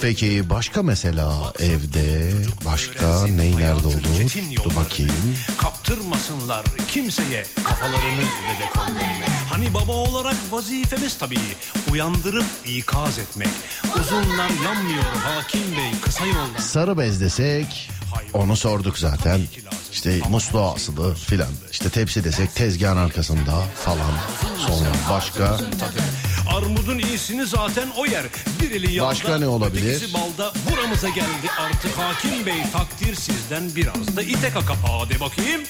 Peki 0.00 0.50
başka 0.50 0.82
mesela 0.82 1.52
evde 1.58 2.32
başka 2.66 3.26
ney 3.26 3.56
nerede 3.56 3.86
olur? 3.86 3.96
Dur 4.64 4.76
bakayım. 4.76 5.12
Kaptırmasınlar 5.58 6.64
kimseye 6.88 7.44
kafalarını 7.64 8.24
kollarını. 8.74 9.26
Hani 9.50 9.74
baba 9.74 9.92
olarak 9.92 10.36
vazifemiz 10.50 11.18
tabii 11.18 11.38
uyandırıp 11.92 12.44
ikaz 12.66 13.18
etmek. 13.18 13.48
Uzunlar 14.00 14.50
yanmıyor 14.64 15.02
hakim 15.24 15.72
bey 15.76 16.00
kısa 16.02 16.26
yoldan. 16.26 16.60
Sarı 16.60 16.98
bez 16.98 17.20
desek 17.20 17.90
onu 18.32 18.56
sorduk 18.56 18.98
zaten. 18.98 19.40
İşte 19.92 20.20
musluğa 20.30 20.74
asılı 20.74 21.14
filan. 21.14 21.48
İşte 21.72 21.88
tepsi 21.90 22.24
desek 22.24 22.54
tezgahın 22.54 22.96
arkasında 22.96 23.62
falan. 23.84 24.12
Sonra 24.66 24.90
başka 25.10 25.58
Armudun 26.56 26.98
iyisini 26.98 27.46
zaten 27.46 27.88
o 27.96 28.06
yer. 28.06 28.24
Bir 28.60 28.70
eli 28.70 28.92
yağda, 28.92 29.08
Başka 29.08 29.38
ne 29.38 29.46
olabilir? 29.46 30.14
balda. 30.14 30.52
Buramıza 30.70 31.08
geldi 31.08 31.50
artık 31.58 31.98
hakim 31.98 32.46
bey. 32.46 32.62
Takdir 32.72 33.14
sizden 33.14 33.76
biraz 33.76 34.16
da 34.16 34.22
ite 34.22 34.50
kaka. 34.50 34.74
Hadi 34.82 35.20
bakayım. 35.20 35.60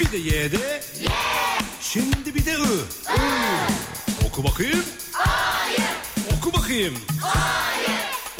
Bir 0.00 0.12
de 0.12 0.16
ye 0.16 0.52
de. 0.52 0.82
Şimdi 1.80 2.34
bir 2.34 2.46
de 2.46 2.56
ı. 2.56 2.62
I. 3.08 4.26
Oku 4.26 4.44
bakayım. 4.44 4.84
Oku 6.38 6.52
bakayım. 6.52 6.94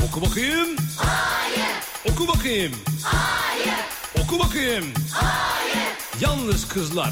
Oku 0.08 0.22
bakayım. 0.22 0.68
Oku 2.12 2.28
bakayım. 2.28 2.72
Oku 4.22 4.38
bakayım. 4.38 4.84
Yalnız 6.20 6.68
kızlar. 6.68 7.10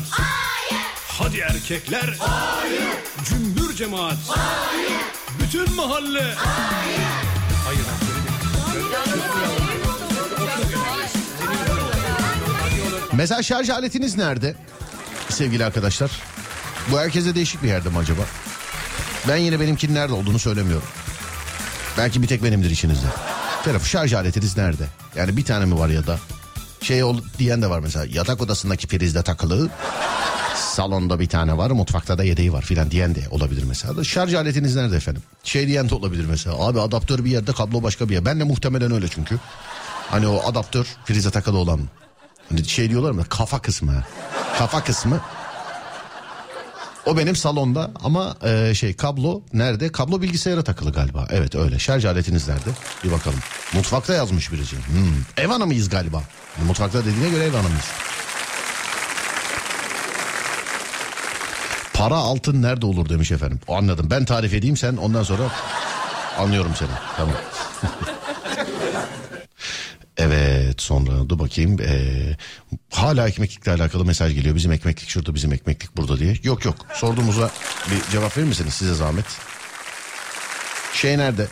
Hadi 1.09 1.39
erkekler. 1.39 2.19
Cümbür 3.29 3.75
cemaat. 3.77 4.17
Bütün 5.43 5.75
mahalle. 5.75 6.35
Hayır. 7.65 7.87
Mesela 13.13 13.43
şarj 13.43 13.71
aletiniz 13.71 14.17
nerede? 14.17 14.55
Sevgili 15.29 15.65
arkadaşlar. 15.65 16.11
Bu 16.91 16.99
herkese 17.01 17.35
değişik 17.35 17.63
bir 17.63 17.69
yerde 17.69 17.89
mi 17.89 17.99
acaba? 17.99 18.23
Ben 19.29 19.37
yine 19.37 19.61
benimkinin 19.61 19.95
nerede 19.95 20.13
olduğunu 20.13 20.39
söylemiyorum. 20.39 20.89
Belki 21.99 22.23
bir 22.23 22.27
tek 22.27 22.43
benimdir 22.43 22.71
içinizde. 22.71 23.07
Telefon 23.65 23.87
şarj 23.87 24.13
aletiniz 24.13 24.57
nerede? 24.57 24.87
Yani 25.17 25.37
bir 25.37 25.45
tane 25.45 25.65
mi 25.65 25.79
var 25.79 25.89
ya 25.89 26.07
da? 26.07 26.19
Şey 26.81 27.05
ol, 27.05 27.19
diyen 27.39 27.63
de 27.63 27.71
var 27.71 27.79
mesela. 27.81 28.07
Yatak 28.09 28.41
odasındaki 28.41 28.87
prizde 28.87 29.23
takılı. 29.23 29.71
Salonda 30.57 31.21
bir 31.21 31.29
tane 31.29 31.57
var, 31.57 31.71
mutfakta 31.71 32.19
da 32.19 32.25
yedeği 32.25 32.53
var 32.53 32.63
filan 32.63 32.91
diyen 32.91 33.15
de 33.15 33.21
olabilir 33.31 33.65
mesela. 33.69 34.05
Şarj 34.05 34.35
aletiniz 34.35 34.77
nerede 34.77 34.97
efendim? 34.97 35.23
Şey 35.45 35.67
diyen 35.67 35.89
de 35.89 35.95
olabilir 35.95 36.27
mesela. 36.31 36.57
Abi 36.59 36.81
adaptör 36.81 37.25
bir 37.25 37.31
yerde, 37.31 37.53
kablo 37.53 37.83
başka 37.83 38.09
bir 38.09 38.15
yer. 38.15 38.25
Ben 38.25 38.41
de 38.41 38.45
muhtemelen 38.45 38.93
öyle 38.93 39.09
çünkü. 39.09 39.39
Hani 40.11 40.27
o 40.27 40.49
adaptör 40.49 40.87
prize 41.07 41.31
takılı 41.31 41.59
olan. 41.59 41.81
Hani 42.49 42.65
şey 42.65 42.91
diyorlar 42.91 43.11
mı? 43.11 43.25
Kafa 43.29 43.59
kısmı. 43.59 44.05
Kafa 44.59 44.85
kısmı. 44.85 45.21
O 47.07 47.17
benim 47.17 47.37
salonda 47.37 47.91
ama 48.05 48.37
e, 48.45 48.75
şey 48.75 48.97
kablo 48.97 49.43
nerede? 49.53 49.93
Kablo 49.93 50.23
bilgisayara 50.23 50.65
takılı 50.65 50.93
galiba. 50.93 51.27
Evet 51.31 51.55
öyle. 51.55 51.79
Şarj 51.79 52.05
aletiniz 52.05 52.49
nerede? 52.49 52.71
Bir 53.05 53.13
bakalım. 53.13 53.39
Mutfakta 53.75 54.15
yazmış 54.15 54.53
birisi. 54.53 54.77
Hmm. 54.77 55.45
Ev 55.45 55.49
hanımıyız 55.49 55.89
galiba. 55.89 56.23
Mutfakta 56.67 57.05
dediğine 57.05 57.31
göre 57.31 57.45
ev 57.45 57.53
hanımıyız. 57.53 57.87
Para 61.95 62.15
altın 62.15 62.63
nerede 62.63 62.87
olur 62.87 63.09
demiş 63.09 63.33
efendim. 63.33 63.61
O 63.69 63.77
anladım. 63.77 64.07
Ben 64.11 64.25
tarif 64.25 64.55
edeyim 64.55 64.77
sen 64.77 64.97
ondan 64.97 65.23
sonra 65.23 65.43
anlıyorum 66.39 66.73
seni. 66.79 66.89
Tamam. 67.17 67.35
Evet 70.23 70.83
sonra 70.83 71.29
dur 71.29 71.39
bakayım. 71.39 71.77
Ee, 71.81 72.37
hala 72.91 73.29
ekmeklikle 73.29 73.73
alakalı 73.73 74.05
mesaj 74.05 74.35
geliyor. 74.35 74.57
Bizim 74.57 74.73
ekmeklik 74.73 75.09
şurada 75.09 75.35
bizim 75.35 75.53
ekmeklik 75.53 75.97
burada 75.97 76.19
diye. 76.19 76.37
Yok 76.43 76.65
yok 76.65 76.77
sorduğumuza 76.95 77.51
bir 77.91 78.13
cevap 78.13 78.37
verir 78.37 78.47
misiniz 78.47 78.75
size 78.75 78.95
zahmet? 78.95 79.25
Şey 80.95 81.19
nerede? 81.19 81.47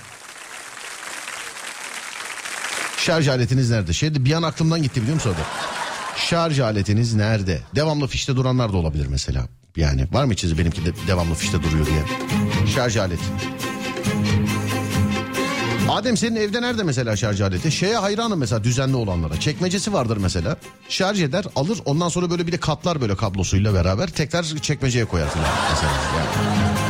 Şarj 2.96 3.28
aletiniz 3.28 3.70
nerede? 3.70 3.92
Şeyde 3.92 4.24
bir 4.24 4.32
an 4.32 4.42
aklımdan 4.42 4.82
gitti 4.82 5.00
biliyor 5.02 5.14
musun 5.14 5.30
orada? 5.30 5.42
Şarj 6.16 6.60
aletiniz 6.60 7.14
nerede? 7.14 7.60
Devamlı 7.74 8.06
fişte 8.06 8.36
duranlar 8.36 8.72
da 8.72 8.76
olabilir 8.76 9.06
mesela. 9.06 9.48
Yani 9.76 10.06
var 10.12 10.24
mı 10.24 10.32
içinizde 10.32 10.58
benimki 10.58 10.84
de 10.84 10.92
devamlı 11.06 11.34
fişte 11.34 11.62
duruyor 11.62 11.86
diye. 11.86 12.02
Şarj 12.74 12.96
aleti. 12.96 13.24
Adem 15.90 16.16
senin 16.16 16.36
evde 16.36 16.62
nerede 16.62 16.82
mesela 16.82 17.16
şarj 17.16 17.40
aleti? 17.40 17.72
Şeye 17.72 17.96
hayranım 17.96 18.38
mesela 18.38 18.64
düzenli 18.64 18.96
olanlara. 18.96 19.40
Çekmecesi 19.40 19.92
vardır 19.92 20.16
mesela. 20.16 20.56
Şarj 20.88 21.22
eder 21.22 21.44
alır 21.56 21.78
ondan 21.84 22.08
sonra 22.08 22.30
böyle 22.30 22.46
bir 22.46 22.52
de 22.52 22.56
katlar 22.60 23.00
böyle 23.00 23.16
kablosuyla 23.16 23.74
beraber 23.74 24.06
tekrar 24.08 24.42
çekmeceye 24.42 25.04
koyar 25.04 25.28
falan 25.28 25.46
mesela. 25.70 25.92
Yani. 25.92 26.89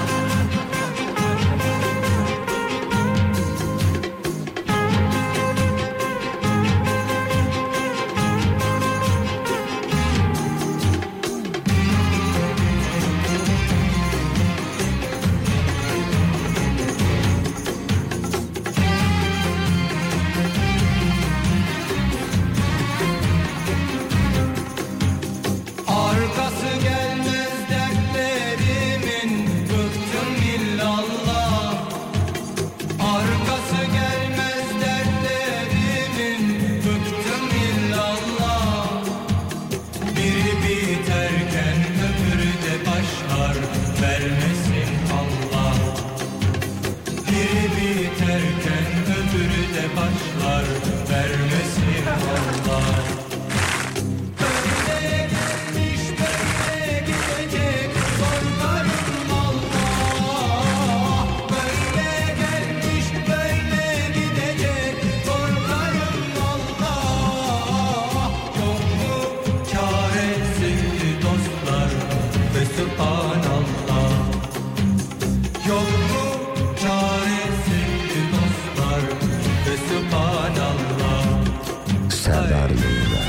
Serdar 82.31 82.71
yayında. 82.71 83.21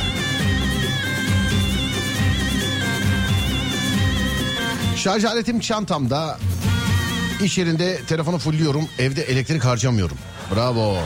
Şarj 4.95 5.25
aletim 5.25 5.59
çantamda. 5.59 6.39
İş 7.43 7.57
yerinde 7.57 8.01
telefonu 8.07 8.37
fulliyorum. 8.37 8.87
Evde 8.99 9.21
elektrik 9.23 9.65
harcamıyorum. 9.65 10.17
Bravo. 10.55 10.97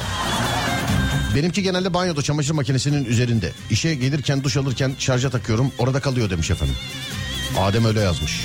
Benimki 1.36 1.64
genelde 1.64 1.94
banyoda 1.94 2.22
çamaşır 2.22 2.54
makinesinin 2.54 3.06
üzerinde. 3.06 3.52
İşe 3.70 3.96
gelirken 3.96 4.44
duş 4.44 4.58
alırken 4.58 4.96
şarja 5.00 5.30
takıyorum. 5.30 5.72
Orada 5.78 6.00
kalıyor 6.00 6.30
demiş 6.30 6.52
efendim. 6.52 6.76
Adem 7.60 7.86
öyle 7.86 8.00
yazmış. 8.00 8.42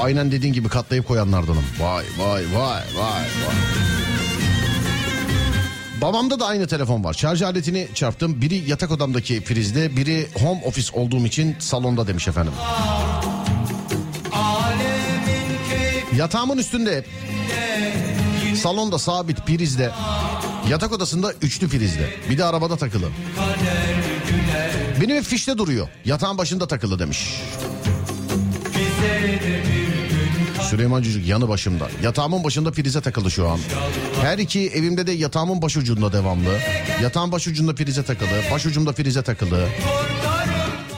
Aynen 0.00 0.32
dediğin 0.32 0.52
gibi 0.52 0.68
katlayıp 0.68 1.08
koyanlardanım. 1.08 1.64
Vay 1.80 2.04
vay 2.18 2.42
vay 2.54 2.82
vay 2.96 3.22
vay. 3.46 4.01
Babamda 6.02 6.40
da 6.40 6.46
aynı 6.46 6.66
telefon 6.66 7.04
var. 7.04 7.14
Şarj 7.14 7.42
aletini 7.42 7.88
çarptım. 7.94 8.40
Biri 8.40 8.70
yatak 8.70 8.90
odamdaki 8.90 9.44
prizde, 9.44 9.96
biri 9.96 10.28
home 10.34 10.60
office 10.64 10.92
olduğum 10.92 11.26
için 11.26 11.56
salonda 11.58 12.06
demiş 12.06 12.28
efendim. 12.28 12.52
Yatağımın 16.16 16.58
üstünde 16.58 17.04
salonda 18.56 18.98
sabit 18.98 19.46
prizde, 19.46 19.90
yatak 20.68 20.92
odasında 20.92 21.32
üçlü 21.32 21.68
prizde. 21.68 22.10
Bir 22.30 22.38
de 22.38 22.44
arabada 22.44 22.76
takılı. 22.76 23.08
Benim 25.00 25.16
hep 25.16 25.24
fişte 25.24 25.58
duruyor. 25.58 25.88
Yatağın 26.04 26.38
başında 26.38 26.66
takılı 26.66 26.98
demiş. 26.98 27.42
Süleyman 30.72 31.02
Cücük 31.02 31.26
yanı 31.26 31.48
başımda. 31.48 31.88
Yatağımın 32.02 32.44
başında 32.44 32.72
prize 32.72 33.00
takılı 33.00 33.30
şu 33.30 33.48
an. 33.48 33.58
Her 34.22 34.38
iki 34.38 34.68
evimde 34.68 35.06
de 35.06 35.12
yatağımın 35.12 35.62
başucunda 35.62 36.12
devamlı. 36.12 36.58
Yatağın 37.02 37.32
başucunda 37.32 37.74
prize 37.74 38.02
takılı. 38.02 38.28
Başucumda 38.52 38.92
prize 38.92 39.22
takılı. 39.22 39.68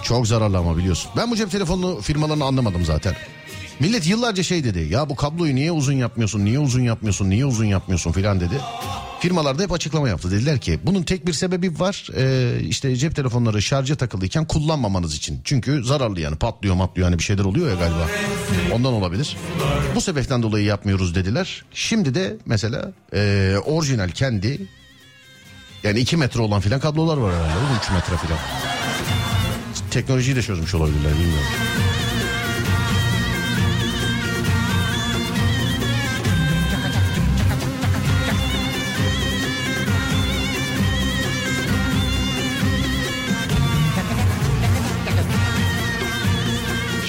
Çok 0.02 0.26
zararlı 0.26 0.58
ama 0.58 0.76
biliyorsun. 0.76 1.10
Ben 1.16 1.30
bu 1.30 1.36
cep 1.36 1.50
telefonu 1.50 2.00
firmalarını 2.00 2.44
anlamadım 2.44 2.84
zaten. 2.84 3.14
Millet 3.80 4.06
yıllarca 4.06 4.42
şey 4.42 4.64
dedi. 4.64 4.86
Ya 4.90 5.08
bu 5.08 5.16
kabloyu 5.16 5.54
niye 5.54 5.72
uzun 5.72 5.92
yapmıyorsun, 5.92 6.44
niye 6.44 6.58
uzun 6.58 6.82
yapmıyorsun, 6.82 7.30
niye 7.30 7.46
uzun 7.46 7.64
yapmıyorsun 7.64 8.12
filan 8.12 8.40
dedi. 8.40 8.60
Firmalar 9.24 9.58
da 9.58 9.62
hep 9.62 9.72
açıklama 9.72 10.08
yaptı. 10.08 10.30
Dediler 10.30 10.58
ki 10.58 10.78
bunun 10.82 11.02
tek 11.02 11.26
bir 11.26 11.32
sebebi 11.32 11.80
var. 11.80 12.08
Ee, 12.16 12.60
işte 12.60 12.96
cep 12.96 13.16
telefonları 13.16 13.62
şarja 13.62 13.96
takılıyken 13.96 14.44
kullanmamanız 14.44 15.16
için. 15.16 15.40
Çünkü 15.44 15.84
zararlı 15.84 16.20
yani 16.20 16.36
patlıyor 16.36 16.74
matlıyor 16.74 17.08
hani 17.08 17.18
bir 17.18 17.24
şeyler 17.24 17.44
oluyor 17.44 17.68
ya 17.68 17.74
galiba. 17.74 18.08
Ondan 18.72 18.92
olabilir. 18.92 19.36
Bu 19.94 20.00
sebepten 20.00 20.42
dolayı 20.42 20.64
yapmıyoruz 20.64 21.14
dediler. 21.14 21.64
Şimdi 21.72 22.14
de 22.14 22.36
mesela 22.46 22.92
e, 23.14 23.54
orijinal 23.64 24.08
kendi 24.08 24.60
yani 25.82 26.00
2 26.00 26.16
metre 26.16 26.40
olan 26.40 26.60
filan 26.60 26.80
kablolar 26.80 27.16
var 27.16 27.34
herhalde. 27.34 27.78
3 27.82 27.90
metre 27.90 28.16
filan. 28.16 28.38
Teknolojiyi 29.90 30.36
de 30.36 30.42
çözmüş 30.42 30.74
olabilirler 30.74 31.12
bilmiyorum. 31.12 31.46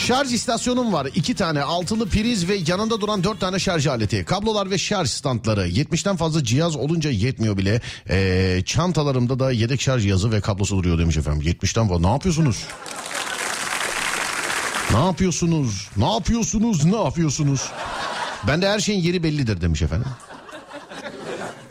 Şarj 0.06 0.34
istasyonum 0.34 0.94
var. 0.94 1.08
iki 1.16 1.36
tane 1.36 1.62
altılı 1.62 2.10
priz 2.10 2.50
ve 2.50 2.56
yanında 2.68 3.02
duran 3.02 3.24
dört 3.24 3.40
tane 3.40 3.60
şarj 3.60 3.88
aleti. 3.88 4.26
Kablolar 4.26 4.70
ve 4.70 4.78
şarj 4.78 5.10
standları. 5.10 5.68
70'ten 5.68 6.16
fazla 6.16 6.44
cihaz 6.44 6.76
olunca 6.76 7.10
yetmiyor 7.10 7.58
bile. 7.58 7.82
Ee, 8.10 8.62
çantalarımda 8.66 9.40
da 9.40 9.52
yedek 9.52 9.82
şarj 9.82 10.04
cihazı 10.04 10.32
ve 10.32 10.42
kablosu 10.42 10.78
duruyor 10.78 11.00
demiş 11.00 11.18
efendim. 11.18 11.48
70'ten 11.48 11.88
fazla. 11.88 12.08
Ne 12.08 12.14
yapıyorsunuz? 12.14 12.64
Ne 14.92 15.06
yapıyorsunuz? 15.06 15.90
Ne 15.98 16.14
yapıyorsunuz? 16.14 16.86
Ne 16.86 16.98
yapıyorsunuz? 16.98 17.62
Bende 18.48 18.70
her 18.70 18.80
şeyin 18.80 19.02
yeri 19.02 19.24
bellidir 19.24 19.62
demiş 19.62 19.82
efendim. 19.82 20.08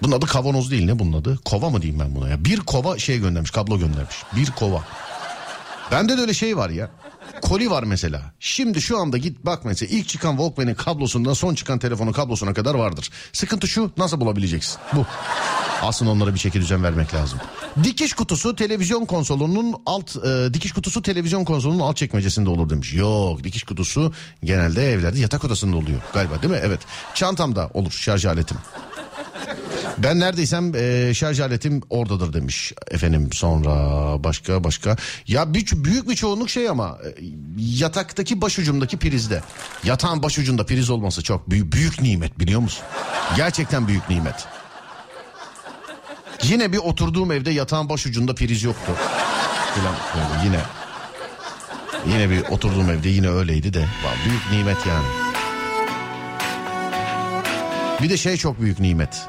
Bunun 0.03 0.13
adı 0.13 0.27
kavanoz 0.27 0.71
değil 0.71 0.85
ne 0.85 0.99
bunun 0.99 1.13
adı? 1.13 1.39
Kova 1.45 1.71
mı 1.71 1.83
diyeyim 1.83 2.01
ben 2.01 2.15
buna 2.15 2.29
ya? 2.29 2.45
Bir 2.45 2.61
kova 2.61 2.99
şey 2.99 3.19
göndermiş 3.19 3.51
kablo 3.51 3.79
göndermiş. 3.79 4.17
Bir 4.37 4.51
kova. 4.51 4.85
Bende 5.91 6.17
de 6.17 6.21
öyle 6.21 6.35
şey 6.35 6.57
var 6.57 6.71
ya. 6.71 6.91
Koli 7.43 7.71
var 7.71 7.83
mesela. 7.83 8.23
Şimdi 8.41 8.81
şu 8.83 8.99
anda 8.99 9.19
git 9.19 9.45
bak 9.47 9.65
mesela 9.65 9.97
ilk 9.97 10.09
çıkan 10.09 10.31
Walkman'in 10.37 10.75
kablosundan 10.75 11.33
son 11.33 11.55
çıkan 11.55 11.79
telefonun 11.79 12.13
kablosuna 12.13 12.55
kadar 12.55 12.75
vardır. 12.75 13.11
Sıkıntı 13.33 13.69
şu 13.69 13.91
nasıl 13.97 14.21
bulabileceksin? 14.21 14.79
Bu. 14.93 15.07
Aslında 15.83 16.11
onlara 16.11 16.35
bir 16.35 16.39
şekilde 16.39 16.63
düzen 16.63 16.83
vermek 16.83 17.15
lazım. 17.15 17.39
Dikiş 17.85 18.13
kutusu 18.13 18.57
televizyon 18.57 19.05
konsolunun 19.05 19.75
alt 19.87 20.17
e, 20.17 20.55
dikiş 20.55 20.73
kutusu 20.73 21.03
televizyon 21.03 21.45
konsolunun 21.45 21.81
alt 21.81 21.97
çekmecesinde 21.97 22.51
olur 22.51 22.71
demiş. 22.71 22.95
Yok 22.95 23.45
dikiş 23.45 23.63
kutusu 23.63 24.13
genelde 24.45 24.93
evlerde 24.93 25.19
yatak 25.19 25.45
odasında 25.45 25.77
oluyor 25.77 26.01
galiba 26.15 26.43
değil 26.43 26.53
mi? 26.53 26.61
Evet. 26.63 26.81
Çantamda 27.15 27.71
olur 27.75 27.91
şarj 27.91 28.25
aletim. 28.27 28.57
Ben 29.99 30.21
neredeysem 30.21 30.75
e, 30.75 31.15
şarj 31.15 31.41
aletim 31.41 31.81
oradadır 31.91 32.33
demiş 32.33 32.73
efendim 32.91 33.29
sonra 33.33 33.75
başka 34.25 34.65
başka. 34.65 34.97
Ya 35.27 35.55
bir, 35.55 35.85
büyük 35.85 36.09
bir 36.09 36.15
çoğunluk 36.15 36.51
şey 36.51 36.69
ama 36.69 36.99
e, 37.05 37.25
yataktaki 37.59 38.41
başucumdaki 38.41 38.97
prizde. 38.97 39.43
Yatağın 39.85 40.23
başucunda 40.23 40.67
priz 40.67 40.91
olması 40.91 41.23
çok 41.23 41.51
büyük, 41.51 41.73
büyük 41.73 42.03
nimet 42.03 42.39
biliyor 42.39 42.61
musun? 42.61 42.85
Gerçekten 43.37 43.89
büyük 43.89 44.11
nimet. 44.11 44.47
Yine 46.43 46.73
bir 46.73 46.79
oturduğum 46.79 47.33
evde 47.33 47.51
yatağın 47.51 47.89
başucunda 47.89 48.35
priz 48.35 48.63
yoktu. 48.63 48.93
Falan 49.75 49.95
böyle 50.15 50.47
yine. 50.47 50.61
Yine 52.07 52.31
bir 52.31 52.49
oturduğum 52.49 52.91
evde 52.91 53.09
yine 53.09 53.29
öyleydi 53.29 53.75
de. 53.75 53.87
Büyük 54.27 54.53
nimet 54.53 54.87
yani. 54.87 55.24
Bir 58.03 58.11
de 58.11 58.17
şey 58.17 58.37
çok 58.37 58.61
büyük 58.61 58.81
nimet. 58.81 59.23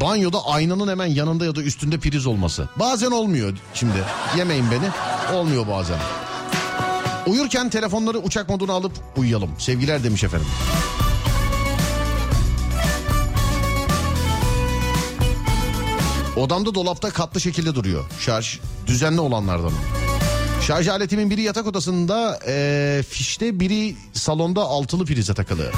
Banyoda 0.00 0.46
aynanın 0.46 0.88
hemen 0.88 1.06
yanında 1.06 1.44
ya 1.44 1.54
da 1.54 1.62
üstünde 1.62 1.98
priz 1.98 2.26
olması. 2.26 2.68
Bazen 2.76 3.10
olmuyor 3.10 3.52
şimdi. 3.74 4.04
Yemeyin 4.38 4.64
beni. 4.70 4.90
Olmuyor 5.36 5.68
bazen. 5.68 5.98
Uyurken 7.26 7.70
telefonları 7.70 8.18
uçak 8.18 8.48
moduna 8.48 8.72
alıp 8.72 8.92
uyuyalım. 9.16 9.50
Sevgiler 9.58 10.04
demiş 10.04 10.24
efendim. 10.24 10.46
Odamda 16.36 16.74
dolapta 16.74 17.10
katlı 17.10 17.40
şekilde 17.40 17.74
duruyor. 17.74 18.04
Şarj 18.20 18.58
düzenli 18.86 19.20
olanlardan. 19.20 19.72
Şarj 20.66 20.88
aletimin 20.88 21.30
biri 21.30 21.42
yatak 21.42 21.66
odasında 21.66 22.38
eee, 22.46 23.02
fişte 23.02 23.60
biri 23.60 23.96
salonda 24.12 24.62
altılı 24.62 25.04
prize 25.04 25.34
takılı. 25.34 25.70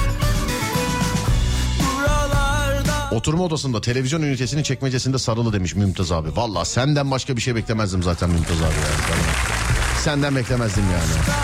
Oturma 3.17 3.45
odasında 3.45 3.81
televizyon 3.81 4.23
ünitesinin 4.23 4.63
çekmecesinde 4.63 5.19
sarılı 5.19 5.53
demiş 5.53 5.75
Mümtaz 5.75 6.13
abi. 6.13 6.37
Valla 6.37 6.65
senden 6.65 7.11
başka 7.11 7.37
bir 7.37 7.41
şey 7.41 7.55
beklemezdim 7.55 8.03
zaten 8.03 8.31
Mümtaz 8.31 8.57
abi. 8.57 8.63
Yani. 8.63 9.23
Senden 10.05 10.37
beklemezdim 10.37 10.85
yani. 10.93 11.37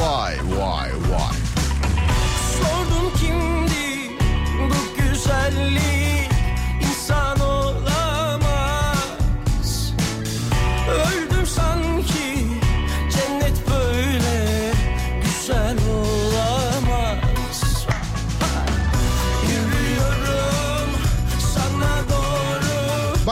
Vay 0.00 0.34
vay 0.58 0.90
vay. 0.90 1.36
Sordum 2.60 3.12
kimdi 3.20 4.10
bu 4.60 5.02
güzellik 5.02 5.93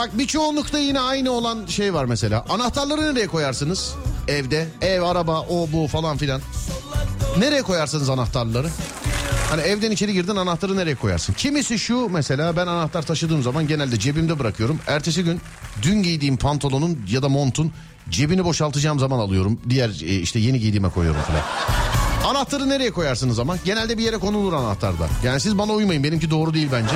Bak 0.03 0.17
bir 0.17 0.27
çoğunlukta 0.27 0.79
yine 0.79 0.99
aynı 0.99 1.31
olan 1.31 1.65
şey 1.65 1.93
var 1.93 2.05
mesela. 2.05 2.45
Anahtarları 2.49 3.01
nereye 3.13 3.27
koyarsınız? 3.27 3.93
Evde, 4.27 4.67
ev, 4.81 5.01
araba, 5.01 5.41
o 5.41 5.67
bu 5.73 5.87
falan 5.87 6.17
filan. 6.17 6.41
Nereye 7.37 7.61
koyarsınız 7.61 8.09
anahtarları? 8.09 8.67
Hani 9.49 9.61
evden 9.61 9.91
içeri 9.91 10.13
girdin 10.13 10.35
anahtarı 10.35 10.77
nereye 10.77 10.95
koyarsın? 10.95 11.33
Kimisi 11.33 11.79
şu 11.79 12.09
mesela 12.09 12.55
ben 12.55 12.67
anahtar 12.67 13.01
taşıdığım 13.01 13.43
zaman 13.43 13.67
genelde 13.67 13.99
cebimde 13.99 14.39
bırakıyorum. 14.39 14.79
Ertesi 14.87 15.23
gün 15.23 15.41
dün 15.81 16.03
giydiğim 16.03 16.37
pantolonun 16.37 16.99
ya 17.09 17.21
da 17.21 17.29
montun 17.29 17.71
cebini 18.09 18.45
boşaltacağım 18.45 18.99
zaman 18.99 19.19
alıyorum. 19.19 19.59
Diğer 19.69 19.89
e, 19.89 20.15
işte 20.19 20.39
yeni 20.39 20.59
giydiğime 20.59 20.89
koyuyorum 20.89 21.21
falan. 21.21 21.41
Anahtarı 22.31 22.69
nereye 22.69 22.91
koyarsınız 22.91 23.39
ama? 23.39 23.57
Genelde 23.65 23.97
bir 23.97 24.03
yere 24.03 24.17
konulur 24.17 24.53
anahtarda. 24.53 25.07
Yani 25.23 25.39
siz 25.39 25.57
bana 25.57 25.71
uymayın 25.71 26.03
benimki 26.03 26.31
doğru 26.31 26.53
değil 26.53 26.67
bence. 26.71 26.95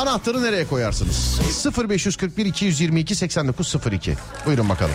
Anahtarı 0.00 0.42
nereye 0.42 0.66
koyarsınız? 0.66 1.40
0541 1.88 2.46
222 2.46 3.14
8902. 3.14 4.16
Buyurun 4.46 4.68
bakalım. 4.68 4.94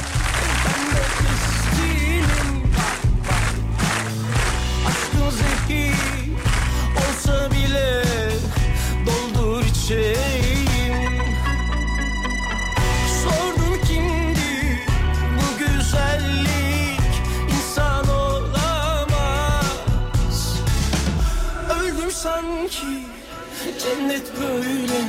Cennet 23.95 24.23
böyle 24.39 25.01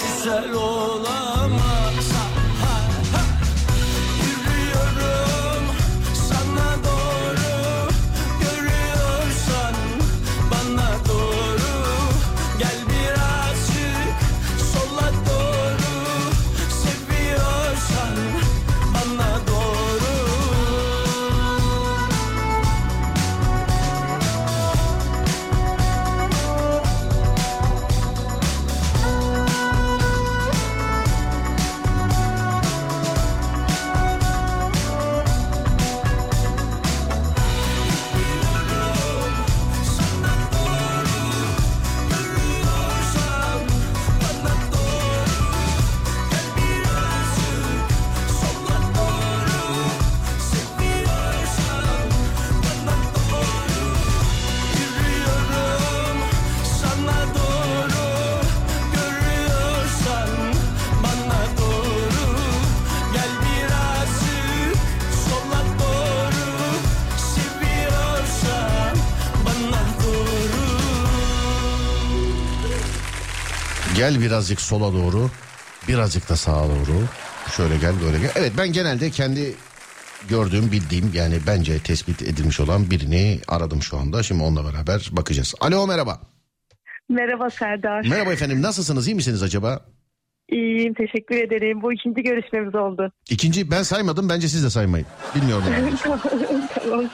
güzel 0.00 0.52
olamaz 0.52 1.31
Gel 74.02 74.20
birazcık 74.20 74.60
sola 74.60 74.92
doğru, 74.92 75.30
birazcık 75.88 76.28
da 76.28 76.36
sağa 76.36 76.64
doğru. 76.68 76.98
Şöyle 77.56 77.76
gel 77.78 77.92
böyle 78.04 78.18
gel. 78.18 78.30
Evet 78.36 78.52
ben 78.58 78.72
genelde 78.72 79.10
kendi 79.10 79.54
gördüğüm, 80.28 80.72
bildiğim 80.72 81.10
yani 81.14 81.34
bence 81.46 81.78
tespit 81.78 82.22
edilmiş 82.22 82.60
olan 82.60 82.90
birini 82.90 83.40
aradım 83.48 83.82
şu 83.82 83.96
anda. 83.96 84.22
Şimdi 84.22 84.42
onunla 84.42 84.72
beraber 84.72 85.08
bakacağız. 85.12 85.54
Alo 85.60 85.86
merhaba. 85.86 86.20
Merhaba 87.08 87.50
Serdar. 87.50 88.06
Merhaba 88.08 88.32
efendim 88.32 88.62
nasılsınız 88.62 89.06
iyi 89.06 89.14
misiniz 89.14 89.42
acaba? 89.42 89.80
İyiyim 90.48 90.94
teşekkür 90.94 91.36
ederim. 91.36 91.82
Bu 91.82 91.92
ikinci 91.92 92.22
görüşmemiz 92.22 92.74
oldu. 92.74 93.12
İkinci 93.30 93.70
ben 93.70 93.82
saymadım 93.82 94.28
bence 94.28 94.48
siz 94.48 94.64
de 94.64 94.70
saymayın. 94.70 95.06
Bilmiyorum 95.34 95.64
tamam. 96.74 97.04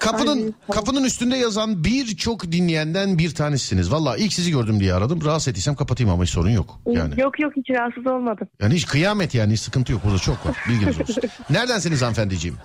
Kapının 0.00 0.54
kapının 0.72 1.04
üstünde 1.04 1.36
yazan 1.36 1.84
birçok 1.84 2.52
dinleyenden 2.52 3.18
bir 3.18 3.34
tanesiniz. 3.34 3.92
Valla 3.92 4.16
ilk 4.16 4.32
sizi 4.32 4.50
gördüm 4.50 4.80
diye 4.80 4.94
aradım. 4.94 5.24
Rahatsız 5.24 5.48
ettiysem 5.48 5.74
kapatayım 5.74 6.12
ama 6.12 6.22
hiç 6.22 6.30
sorun 6.30 6.50
yok. 6.50 6.80
Yani. 6.86 7.20
Yok 7.20 7.40
yok 7.40 7.52
hiç 7.56 7.70
rahatsız 7.70 8.06
olmadım. 8.06 8.48
Yani 8.60 8.74
hiç 8.74 8.86
kıyamet 8.86 9.34
yani 9.34 9.52
hiç 9.52 9.60
sıkıntı 9.60 9.92
yok 9.92 10.04
burada 10.04 10.18
çok 10.18 10.46
var. 10.46 10.56
Bilginiz 10.68 11.00
olsun. 11.00 11.22
Neredensiniz 11.50 12.02
hanımefendiciğim? 12.02 12.56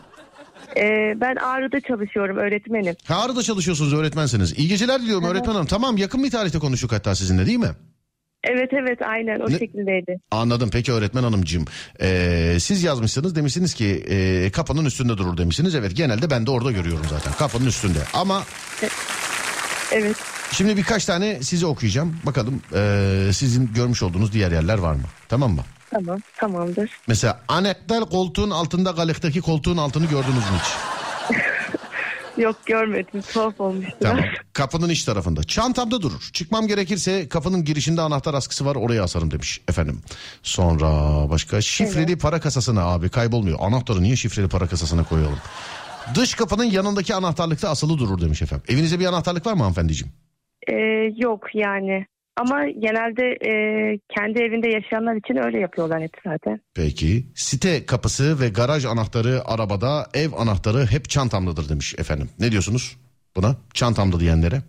Ee, 0.77 1.13
ben 1.21 1.35
Ağrı'da 1.35 1.79
çalışıyorum 1.79 2.37
öğretmenim. 2.37 2.95
Ha, 3.07 3.15
Ağrı'da 3.15 3.43
çalışıyorsunuz 3.43 3.93
öğretmensiniz. 3.93 4.59
İyi 4.59 4.67
geceler 4.67 5.01
diliyorum 5.01 5.25
öğretmen 5.25 5.53
hanım. 5.53 5.65
Tamam 5.65 5.97
yakın 5.97 6.23
bir 6.23 6.31
tarihte 6.31 6.59
konuştuk 6.59 6.91
hatta 6.91 7.15
sizinle 7.15 7.45
değil 7.45 7.57
mi? 7.57 7.71
Evet 8.45 8.69
evet 8.73 9.01
aynen 9.01 9.39
o 9.39 9.49
Ne- 9.49 9.59
şekildeydi. 9.59 10.17
Anladım 10.31 10.69
peki 10.73 10.91
öğretmen 10.93 11.23
hanımcığım. 11.23 11.65
Ee, 12.01 12.57
siz 12.59 12.83
yazmışsınız 12.83 13.35
demişsiniz 13.35 13.73
ki 13.73 14.05
e, 14.09 14.49
kapının 14.51 14.85
üstünde 14.85 15.17
durur 15.17 15.37
demişsiniz. 15.37 15.75
Evet 15.75 15.95
genelde 15.95 16.29
ben 16.29 16.45
de 16.45 16.51
orada 16.51 16.71
görüyorum 16.71 17.05
zaten 17.09 17.33
kapının 17.33 17.65
üstünde. 17.65 17.99
Ama 18.13 18.43
Evet. 19.91 20.17
şimdi 20.51 20.77
birkaç 20.77 21.05
tane 21.05 21.43
size 21.43 21.65
okuyacağım. 21.65 22.17
Bakalım 22.25 22.61
e, 22.75 23.33
sizin 23.33 23.73
görmüş 23.73 24.03
olduğunuz 24.03 24.33
diğer 24.33 24.51
yerler 24.51 24.77
var 24.77 24.93
mı? 24.93 25.03
Tamam 25.29 25.51
mı? 25.51 25.61
Tamam 25.91 26.19
tamamdır. 26.37 26.89
Mesela 27.07 27.39
anahtar 27.47 28.05
koltuğun 28.09 28.49
altında 28.51 28.91
galekteki 28.91 29.41
koltuğun 29.41 29.77
altını 29.77 30.05
gördünüz 30.05 30.35
mü 30.35 30.57
hiç? 30.63 30.71
Yok 32.37 32.55
görmedim 32.65 33.21
tuhaf 33.33 33.61
olmuştu. 33.61 33.97
Tamam. 34.01 34.23
Kapının 34.53 34.89
iç 34.89 35.03
tarafında. 35.03 35.43
Çantamda 35.43 36.01
durur. 36.01 36.29
Çıkmam 36.33 36.67
gerekirse 36.67 37.29
kapının 37.29 37.63
girişinde 37.63 38.01
anahtar 38.01 38.33
askısı 38.33 38.65
var 38.65 38.75
oraya 38.75 39.03
asarım 39.03 39.31
demiş 39.31 39.61
efendim. 39.69 40.01
Sonra 40.43 40.89
başka 41.29 41.61
şifreli 41.61 42.17
para 42.17 42.39
kasasına 42.39 42.83
abi 42.83 43.09
kaybolmuyor. 43.09 43.57
Anahtarı 43.61 44.03
niye 44.03 44.15
şifreli 44.15 44.47
para 44.47 44.67
kasasına 44.67 45.03
koyalım? 45.03 45.39
Dış 46.15 46.35
kapının 46.35 46.63
yanındaki 46.63 47.15
anahtarlıkta 47.15 47.69
asılı 47.69 47.97
durur 47.97 48.21
demiş 48.21 48.41
efendim. 48.41 48.65
Evinizde 48.69 48.99
bir 48.99 49.05
anahtarlık 49.05 49.45
var 49.45 49.53
mı 49.53 49.59
hanımefendiciğim? 49.59 50.13
Ee, 50.67 50.73
yok 51.17 51.43
yani. 51.53 52.05
Ama 52.37 52.65
genelde 52.69 53.23
e, 53.23 53.51
kendi 54.17 54.39
evinde 54.39 54.67
yaşayanlar 54.69 55.15
için 55.15 55.45
öyle 55.45 55.59
yapıyorlar 55.59 56.01
hep 56.01 56.11
zaten. 56.27 56.61
Peki. 56.73 57.25
Site 57.35 57.85
kapısı 57.85 58.39
ve 58.41 58.49
garaj 58.49 58.85
anahtarı 58.85 59.41
arabada, 59.45 60.07
ev 60.13 60.33
anahtarı 60.37 60.85
hep 60.85 61.09
çantamdadır 61.09 61.69
demiş 61.69 61.95
efendim. 61.97 62.29
Ne 62.39 62.51
diyorsunuz 62.51 62.97
buna? 63.35 63.55
Çantamda 63.73 64.19
diyenlere. 64.19 64.61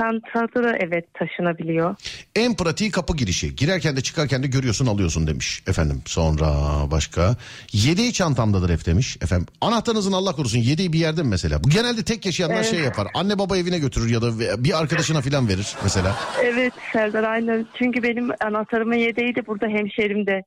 Çantası 0.00 0.64
da 0.64 0.76
evet 0.76 1.14
taşınabiliyor. 1.14 1.94
En 2.36 2.56
pratiği 2.56 2.90
kapı 2.90 3.16
girişi. 3.16 3.56
Girerken 3.56 3.96
de 3.96 4.00
çıkarken 4.00 4.42
de 4.42 4.46
görüyorsun 4.46 4.86
alıyorsun 4.86 5.26
demiş 5.26 5.62
efendim. 5.66 6.02
Sonra 6.06 6.46
başka. 6.90 7.36
Yedeği 7.72 8.12
çantamdadır 8.12 8.70
hep 8.70 8.86
demiş 8.86 9.16
efendim. 9.22 9.46
Anahtarınızın 9.60 10.12
Allah 10.12 10.32
korusun 10.32 10.58
yedeği 10.58 10.92
bir 10.92 10.98
yerde 10.98 11.22
mi 11.22 11.28
mesela? 11.28 11.64
Bu 11.64 11.68
genelde 11.70 12.02
tek 12.04 12.26
yaşayanlar 12.26 12.56
Evet. 12.56 12.70
şey 12.70 12.78
yapar. 12.80 13.08
Anne 13.14 13.38
baba 13.38 13.56
evine 13.56 13.78
götürür 13.78 14.10
ya 14.10 14.22
da 14.22 14.38
bir 14.64 14.78
arkadaşına 14.80 15.20
filan 15.20 15.48
verir 15.48 15.74
mesela. 15.82 16.16
Evet 16.42 16.72
Serdar 16.92 17.24
aynen. 17.24 17.66
Çünkü 17.78 18.02
benim 18.02 18.30
anahtarımın 18.44 18.96
yedeği 18.96 19.34
de 19.34 19.46
burada 19.46 19.66
hemşerimde. 19.66 20.42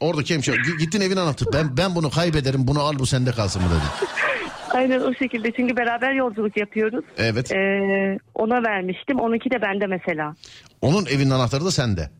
Oradaki 0.00 0.34
hemşire 0.34 0.56
"Gi- 0.56 0.78
gittin 0.78 1.00
evin 1.00 1.16
anahtarı. 1.16 1.52
Ben 1.52 1.76
ben 1.76 1.94
bunu 1.94 2.10
kaybederim 2.10 2.66
bunu 2.66 2.80
al 2.80 2.98
bu 2.98 3.06
sende 3.06 3.32
kalsın 3.32 3.62
mı 3.62 3.68
dedi. 3.70 4.08
Aynen 4.74 5.00
o 5.00 5.14
şekilde. 5.14 5.52
Çünkü 5.56 5.76
beraber 5.76 6.12
yolculuk 6.12 6.56
yapıyoruz. 6.56 7.04
Evet. 7.18 7.52
Ee, 7.52 8.18
ona 8.34 8.62
vermiştim. 8.62 9.20
Onunki 9.20 9.50
de 9.50 9.62
bende 9.62 9.86
mesela. 9.86 10.34
Onun 10.80 11.06
evinin 11.06 11.30
anahtarı 11.30 11.64
da 11.64 11.70
sende. 11.70 12.10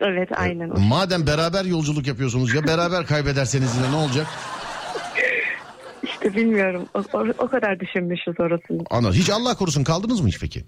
Evet 0.00 0.28
aynen. 0.36 0.70
o. 0.70 0.78
Madem 0.80 1.26
beraber 1.26 1.64
yolculuk 1.64 2.06
yapıyorsunuz 2.06 2.54
ya 2.54 2.64
beraber 2.66 3.06
kaybederseniz 3.06 3.76
yine 3.76 3.90
ne 3.92 3.96
olacak? 3.96 4.26
İşte 6.02 6.36
bilmiyorum. 6.36 6.88
O, 6.94 6.98
o- 7.12 7.34
o 7.38 7.48
kadar 7.48 7.80
düşünmüşüz 7.80 8.34
orasını. 8.40 8.82
Ana 8.90 9.12
hiç 9.12 9.30
Allah 9.30 9.54
korusun 9.56 9.84
kaldınız 9.84 10.20
mı 10.20 10.28
hiç 10.28 10.40
peki? 10.40 10.64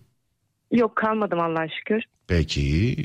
Yok 0.73 0.97
kalmadım 0.97 1.41
Allah'a 1.41 1.69
şükür. 1.79 2.03
Peki. 2.27 2.97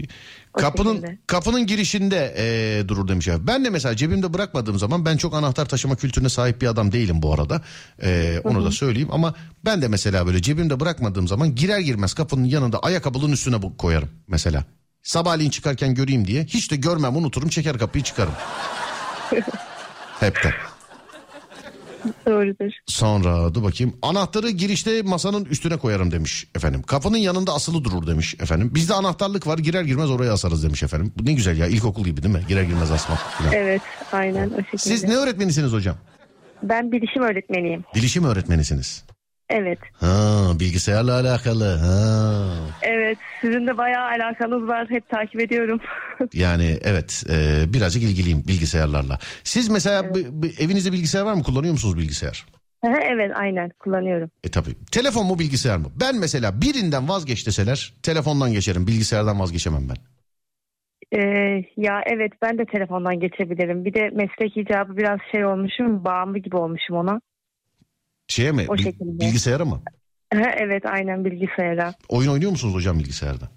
O 0.53 0.59
Kapının 0.59 0.93
şekilde. 0.95 1.17
kapının 1.27 1.67
girişinde 1.67 2.35
eee, 2.37 2.87
durur 2.87 3.07
demiş 3.07 3.27
ya. 3.27 3.47
Ben 3.47 3.65
de 3.65 3.69
mesela 3.69 3.95
cebimde 3.95 4.33
bırakmadığım 4.33 4.79
zaman 4.79 5.05
ben 5.05 5.17
çok 5.17 5.33
anahtar 5.33 5.65
taşıma 5.65 5.95
kültürüne 5.95 6.29
sahip 6.29 6.61
bir 6.61 6.67
adam 6.67 6.91
değilim 6.91 7.21
bu 7.21 7.33
arada. 7.33 7.61
Eee, 8.03 8.41
onu 8.43 8.65
da 8.65 8.71
söyleyeyim 8.71 9.09
ama 9.11 9.33
ben 9.65 9.81
de 9.81 9.87
mesela 9.87 10.25
böyle 10.27 10.41
cebimde 10.41 10.79
bırakmadığım 10.79 11.27
zaman 11.27 11.55
girer 11.55 11.79
girmez 11.79 12.13
kapının 12.13 12.43
yanında 12.43 12.79
ayakkabının 12.79 13.31
üstüne 13.31 13.55
koyarım 13.77 14.09
mesela. 14.27 14.63
Sabahleyin 15.03 15.49
çıkarken 15.49 15.95
göreyim 15.95 16.27
diye 16.27 16.43
hiç 16.43 16.71
de 16.71 16.75
görmem 16.75 17.15
unuturum 17.15 17.49
çeker 17.49 17.77
kapıyı 17.77 18.03
çıkarım. 18.03 18.33
Hep 20.19 20.35
de. 20.43 20.53
Doğrudur. 22.27 22.71
Sonra 22.85 23.53
dur 23.55 23.63
bakayım. 23.63 23.93
Anahtarı 24.01 24.49
girişte 24.49 25.01
masanın 25.01 25.45
üstüne 25.45 25.77
koyarım 25.77 26.11
demiş 26.11 26.47
efendim. 26.55 26.81
Kapının 26.81 27.17
yanında 27.17 27.53
asılı 27.53 27.83
durur 27.83 28.07
demiş 28.07 28.35
efendim. 28.39 28.71
Bizde 28.75 28.93
anahtarlık 28.93 29.47
var 29.47 29.57
girer 29.57 29.83
girmez 29.83 30.09
oraya 30.11 30.33
asarız 30.33 30.63
demiş 30.63 30.83
efendim. 30.83 31.13
Bu 31.19 31.25
ne 31.25 31.33
güzel 31.33 31.57
ya 31.57 31.67
ilkokul 31.67 32.03
gibi 32.05 32.23
değil 32.23 32.35
mi? 32.35 32.41
Girer 32.47 32.63
girmez 32.63 32.91
asmak 32.91 33.19
falan. 33.19 33.53
Evet 33.53 33.81
aynen 34.11 34.49
o 34.49 34.55
şekilde. 34.57 34.77
Siz 34.77 35.03
ne 35.03 35.15
öğretmenisiniz 35.15 35.71
hocam? 35.73 35.95
Ben 36.63 36.91
bilişim 36.91 37.23
öğretmeniyim. 37.23 37.83
Bilişim 37.95 38.23
öğretmenisiniz. 38.23 39.03
Evet. 39.49 39.79
Ha 39.93 40.51
bilgisayarla 40.59 41.13
alakalı. 41.19 41.75
Ha. 41.75 42.43
Evet 42.81 43.17
sizin 43.41 43.67
de 43.67 43.77
bayağı 43.77 44.05
alakanız 44.05 44.67
var. 44.67 44.89
Hep 44.89 45.09
takip 45.09 45.41
ediyorum. 45.41 45.79
Yani 46.33 46.77
evet 46.83 47.23
e, 47.29 47.65
birazcık 47.73 48.03
ilgiliyim 48.03 48.43
bilgisayarlarla. 48.47 49.19
Siz 49.43 49.69
mesela 49.69 50.15
b- 50.15 50.43
b- 50.43 50.63
evinizde 50.63 50.91
bilgisayar 50.91 51.21
var 51.21 51.33
mı? 51.33 51.43
Kullanıyor 51.43 51.71
musunuz 51.71 51.97
bilgisayar? 51.97 52.45
evet 52.83 53.31
aynen 53.35 53.69
kullanıyorum. 53.79 54.29
E 54.43 54.49
tabi. 54.51 54.69
Telefon 54.91 55.25
mu 55.25 55.39
bilgisayar 55.39 55.77
mı? 55.77 55.87
Ben 55.99 56.15
mesela 56.15 56.61
birinden 56.61 57.09
vazgeç 57.09 57.47
deseler 57.47 57.93
telefondan 58.03 58.51
geçerim. 58.51 58.87
Bilgisayardan 58.87 59.39
vazgeçemem 59.39 59.89
ben. 59.89 59.95
Ee, 61.19 61.21
ya 61.77 62.01
evet 62.05 62.31
ben 62.41 62.57
de 62.57 62.65
telefondan 62.65 63.19
geçebilirim. 63.19 63.85
Bir 63.85 63.93
de 63.93 64.09
meslek 64.09 64.57
icabı 64.57 64.97
biraz 64.97 65.19
şey 65.31 65.45
olmuşum. 65.45 66.05
Bağımlı 66.05 66.37
gibi 66.37 66.55
olmuşum 66.55 66.95
ona. 66.95 67.21
Şeye 68.27 68.51
mi? 68.51 68.65
O 68.67 68.77
şekilde. 68.77 69.19
bilgisayara 69.25 69.65
mı? 69.65 69.81
evet 70.57 70.85
aynen 70.85 71.25
bilgisayara. 71.25 71.93
Oyun 72.09 72.31
oynuyor 72.31 72.51
musunuz 72.51 72.73
hocam 72.75 72.99
bilgisayarda? 72.99 73.49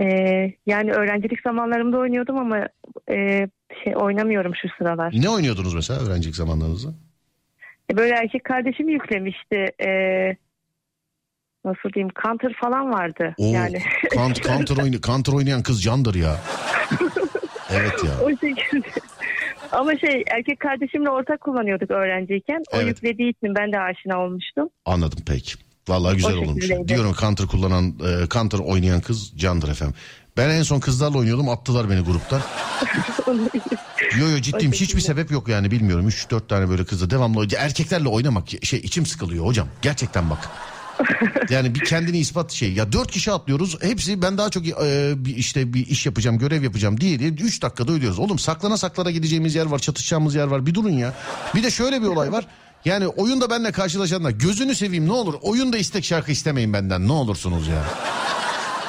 Ee, 0.00 0.52
yani 0.66 0.92
öğrencilik 0.92 1.42
zamanlarımda 1.42 1.98
oynuyordum 1.98 2.38
ama 2.38 2.68
e, 3.10 3.48
şey 3.84 3.96
oynamıyorum 3.96 4.52
şu 4.62 4.68
sıralar. 4.78 5.12
Ne 5.16 5.28
oynuyordunuz 5.28 5.74
mesela 5.74 6.00
öğrencilik 6.00 6.36
zamanlarınızda? 6.36 6.94
E, 7.92 7.96
Böyle 7.96 8.14
erkek 8.14 8.44
kardeşim 8.44 8.88
yüklemişti. 8.88 9.66
E, 9.82 9.90
nasıl 11.64 11.92
diyeyim 11.94 12.12
counter 12.22 12.52
falan 12.60 12.92
vardı. 12.92 13.34
Oo, 13.38 13.52
yani 13.52 13.82
kant, 14.14 14.42
counter, 14.42 14.82
oyna, 14.82 15.00
counter 15.00 15.32
oynayan 15.32 15.62
kız 15.62 15.82
candır 15.82 16.14
ya. 16.14 16.36
Evet 17.72 18.04
ya. 18.04 18.10
o 18.24 18.30
şekilde. 18.30 18.88
Ama 19.72 19.98
şey 19.98 20.24
erkek 20.36 20.60
kardeşimle 20.60 21.10
ortak 21.10 21.40
kullanıyorduk 21.40 21.90
öğrenciyken. 21.90 22.62
O 22.72 22.76
Evet. 22.76 22.86
yüklediği 22.88 23.30
için 23.30 23.54
ben 23.58 23.72
de 23.72 23.78
aşina 23.80 24.18
olmuştum. 24.24 24.68
Anladım 24.84 25.18
peki. 25.26 25.54
Vallahi 25.88 26.16
güzel 26.16 26.34
O 26.36 26.38
olmuş. 26.38 26.62
şekildeydi. 26.64 26.88
Diyorum 26.88 27.12
counter 27.20 27.46
kullanan, 27.46 27.84
e, 27.88 28.28
counter 28.28 28.58
oynayan 28.58 29.00
kız 29.00 29.32
candır 29.38 29.68
efendim. 29.68 29.94
Ben 30.36 30.48
en 30.50 30.62
son 30.62 30.80
kızlarla 30.80 31.18
oynuyordum 31.18 31.48
attılar 31.48 31.90
beni 31.90 32.00
gruptan. 32.00 32.40
Yo 34.20 34.28
yo 34.28 34.36
ciddiyim 34.40 34.72
hiçbir 34.72 35.00
sebep 35.00 35.30
yok 35.30 35.48
yani 35.48 35.70
bilmiyorum. 35.70 36.08
3-4 36.08 36.48
tane 36.48 36.68
böyle 36.68 36.84
kızla 36.84 37.10
devamlı 37.10 37.46
erkeklerle 37.58 38.08
oynamak 38.08 38.44
şey 38.62 38.78
içim 38.80 39.06
sıkılıyor 39.06 39.46
hocam. 39.46 39.68
Gerçekten 39.82 40.30
bak. 40.30 40.48
Yani 41.50 41.74
bir 41.74 41.80
kendini 41.80 42.18
ispat 42.18 42.52
şey. 42.52 42.72
Ya 42.72 42.92
dört 42.92 43.10
kişi 43.10 43.32
atlıyoruz. 43.32 43.82
Hepsi 43.82 44.22
ben 44.22 44.38
daha 44.38 44.50
çok 44.50 44.66
e, 44.66 45.12
bir 45.16 45.36
işte 45.36 45.74
bir 45.74 45.86
iş 45.86 46.06
yapacağım, 46.06 46.38
görev 46.38 46.62
yapacağım 46.62 47.00
diye 47.00 47.18
diye 47.18 47.30
3 47.30 47.62
dakikada 47.62 47.92
ölüyoruz. 47.92 48.18
Oğlum 48.18 48.38
saklana 48.38 48.76
saklana 48.76 49.10
gideceğimiz 49.10 49.54
yer 49.54 49.66
var, 49.66 49.78
çatışacağımız 49.78 50.34
yer 50.34 50.46
var. 50.46 50.66
Bir 50.66 50.74
durun 50.74 50.92
ya. 50.92 51.14
Bir 51.54 51.62
de 51.62 51.70
şöyle 51.70 52.02
bir 52.02 52.06
olay 52.06 52.32
var. 52.32 52.46
Yani 52.84 53.08
oyunda 53.08 53.50
benimle 53.50 53.72
karşılaşanlar 53.72 54.30
gözünü 54.30 54.74
seveyim 54.74 55.08
ne 55.08 55.12
olur. 55.12 55.34
Oyunda 55.42 55.78
istek 55.78 56.04
şarkı 56.04 56.32
istemeyin 56.32 56.72
benden 56.72 57.08
ne 57.08 57.12
olursunuz 57.12 57.68
ya. 57.68 57.84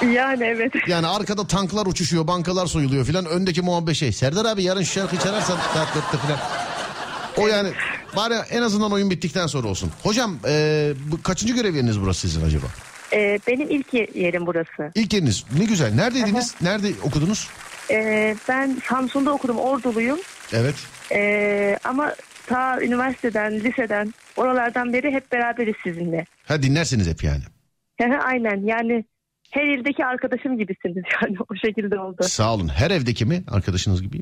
Yani 0.09 0.43
evet. 0.43 0.73
Yani 0.87 1.07
arkada 1.07 1.47
tanklar 1.47 1.85
uçuşuyor, 1.85 2.27
bankalar 2.27 2.67
soyuluyor 2.67 3.05
filan. 3.05 3.25
Öndeki 3.25 3.61
muhabbet 3.61 3.95
şey. 3.95 4.11
Serdar 4.11 4.45
abi 4.45 4.63
yarın 4.63 4.83
şu 4.83 4.93
şarkıyı 4.93 5.21
çalarsan 5.21 5.57
saat 5.73 5.87
4'te 5.87 6.17
filan. 6.17 6.39
O 7.37 7.47
yani 7.47 7.69
bari 8.15 8.33
en 8.51 8.61
azından 8.61 8.91
oyun 8.91 9.09
bittikten 9.09 9.47
sonra 9.47 9.67
olsun. 9.67 9.91
Hocam 10.03 10.39
e, 10.47 10.93
bu 11.11 11.21
kaçıncı 11.23 11.53
görev 11.55 11.75
yeriniz 11.75 12.01
burası 12.01 12.19
sizin 12.29 12.45
acaba? 12.45 12.65
E, 13.13 13.39
benim 13.47 13.69
ilk 13.69 13.93
ye- 13.93 14.07
yerim 14.15 14.45
burası. 14.45 14.91
İlk 14.95 15.13
yeriniz 15.13 15.45
ne 15.59 15.65
güzel. 15.65 15.93
Neredeydiniz? 15.93 16.55
Nerede 16.61 16.87
okudunuz? 17.03 17.49
E, 17.91 18.35
ben 18.49 18.77
Samsun'da 18.89 19.31
okudum. 19.33 19.57
Orduluyum. 19.59 20.19
Evet. 20.53 20.75
E, 21.11 21.77
ama 21.83 22.15
ta 22.47 22.81
üniversiteden, 22.81 23.59
liseden 23.59 24.13
oralardan 24.37 24.93
beri 24.93 25.11
hep 25.11 25.31
beraberiz 25.31 25.75
sizinle. 25.83 26.25
Ha 26.45 26.63
dinlersiniz 26.63 27.07
hep 27.09 27.23
yani. 27.23 27.41
Aynen 28.23 28.65
yani 28.65 29.05
her 29.51 29.67
ildeki 29.79 30.05
arkadaşım 30.05 30.57
gibisiniz 30.57 31.03
yani 31.21 31.37
o 31.49 31.55
şekilde 31.65 31.99
oldu. 31.99 32.23
Sağ 32.23 32.53
olun. 32.53 32.67
Her 32.67 32.91
evdeki 32.91 33.25
mi 33.25 33.43
arkadaşınız 33.51 34.01
gibi? 34.01 34.21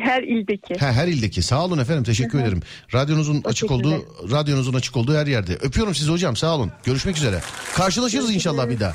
Her 0.00 0.22
ildeki. 0.22 0.74
Ha, 0.74 0.92
her 0.92 1.08
ildeki. 1.08 1.42
Sağ 1.42 1.64
olun 1.64 1.78
efendim. 1.78 2.04
Teşekkür 2.04 2.38
ederim. 2.40 2.62
Radyonuzun 2.94 3.42
açık 3.44 3.70
şekilde. 3.70 3.74
olduğu, 3.88 4.04
radyonuzun 4.30 4.74
açık 4.74 4.96
olduğu 4.96 5.14
her 5.16 5.26
yerde. 5.26 5.52
Öpüyorum 5.54 5.94
sizi 5.94 6.10
hocam. 6.10 6.36
Sağ 6.36 6.54
olun. 6.54 6.72
Görüşmek 6.84 7.16
üzere. 7.16 7.40
Karşılaşırız 7.74 8.34
inşallah 8.34 8.68
bir 8.68 8.80
daha. 8.80 8.94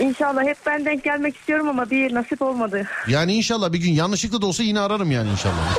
İnşallah 0.00 0.42
hep 0.42 0.56
ben 0.66 0.84
denk 0.84 1.04
gelmek 1.04 1.36
istiyorum 1.36 1.68
ama 1.68 1.90
bir 1.90 2.14
nasip 2.14 2.42
olmadı. 2.42 2.86
Yani 3.08 3.34
inşallah 3.34 3.72
bir 3.72 3.78
gün 3.78 3.92
yanlışlıkla 3.92 4.42
da 4.42 4.46
olsa 4.46 4.62
yine 4.62 4.80
ararım 4.80 5.10
yani 5.10 5.30
inşallah. 5.30 5.78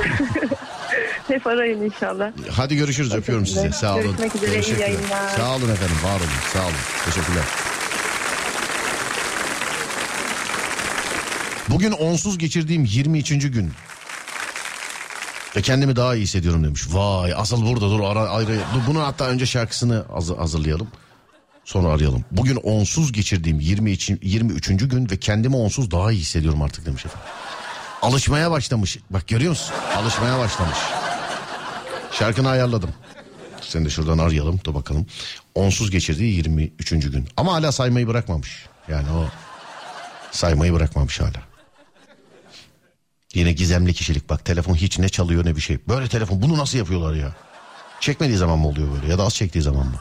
Hep 1.28 1.46
arayın 1.46 1.82
inşallah. 1.82 2.32
Hadi 2.50 2.76
görüşürüz. 2.76 3.14
Öpüyorum 3.14 3.46
sizi. 3.46 3.72
Sağ 3.72 3.94
olun. 3.94 4.02
Görüşmek 4.02 4.34
üzere, 4.34 4.60
iyi 4.60 4.80
yayınlar. 4.80 5.28
Sağ 5.36 5.56
olun 5.56 5.70
efendim. 5.70 5.96
Var 6.04 6.16
olun. 6.16 6.28
Sağ 6.52 6.62
olun. 6.62 6.74
Teşekkürler. 7.04 7.44
Bugün 11.68 11.92
onsuz 11.92 12.38
geçirdiğim 12.38 12.84
22. 12.84 13.38
gün. 13.38 13.72
Ve 15.56 15.62
kendimi 15.62 15.96
daha 15.96 16.14
iyi 16.14 16.22
hissediyorum 16.22 16.64
demiş. 16.64 16.82
Vay 16.90 17.34
asıl 17.36 17.66
burada 17.66 17.90
dur 17.90 18.00
ara, 18.00 18.20
ayrı. 18.28 18.58
Dur, 18.74 18.80
bunu 18.86 19.02
hatta 19.02 19.26
önce 19.26 19.46
şarkısını 19.46 20.04
haz- 20.12 20.38
hazırlayalım. 20.38 20.88
Sonra 21.64 21.88
arayalım. 21.88 22.24
Bugün 22.30 22.56
onsuz 22.56 23.12
geçirdiğim 23.12 23.60
20 23.60 23.90
için, 23.90 24.20
23. 24.22 24.88
gün 24.88 25.10
ve 25.10 25.16
kendimi 25.16 25.56
onsuz 25.56 25.90
daha 25.90 26.12
iyi 26.12 26.20
hissediyorum 26.20 26.62
artık 26.62 26.86
demiş 26.86 27.06
efendim. 27.06 27.28
Alışmaya 28.02 28.50
başlamış. 28.50 28.98
Bak 29.10 29.28
görüyor 29.28 29.50
musun? 29.50 29.74
Alışmaya 29.96 30.38
başlamış. 30.38 30.78
Şarkını 32.12 32.48
ayarladım. 32.48 32.90
Seni 33.60 33.84
de 33.84 33.90
şuradan 33.90 34.18
arayalım 34.18 34.60
da 34.66 34.74
bakalım. 34.74 35.06
Onsuz 35.54 35.90
geçirdiği 35.90 36.34
23. 36.36 36.90
gün. 37.10 37.28
Ama 37.36 37.52
hala 37.52 37.72
saymayı 37.72 38.06
bırakmamış. 38.08 38.66
Yani 38.88 39.06
o 39.10 39.24
saymayı 40.30 40.72
bırakmamış 40.72 41.20
hala. 41.20 41.53
Yine 43.34 43.52
gizemli 43.52 43.94
kişilik 43.94 44.28
bak 44.28 44.44
telefon 44.44 44.74
hiç 44.74 44.98
ne 44.98 45.08
çalıyor 45.08 45.44
ne 45.44 45.56
bir 45.56 45.60
şey. 45.60 45.78
Böyle 45.88 46.08
telefon 46.08 46.42
bunu 46.42 46.58
nasıl 46.58 46.78
yapıyorlar 46.78 47.14
ya? 47.14 47.34
Çekmediği 48.00 48.38
zaman 48.38 48.58
mı 48.58 48.68
oluyor 48.68 48.88
böyle 48.94 49.12
ya 49.12 49.18
da 49.18 49.22
az 49.22 49.34
çektiği 49.34 49.62
zaman 49.62 49.86
mı? 49.86 50.00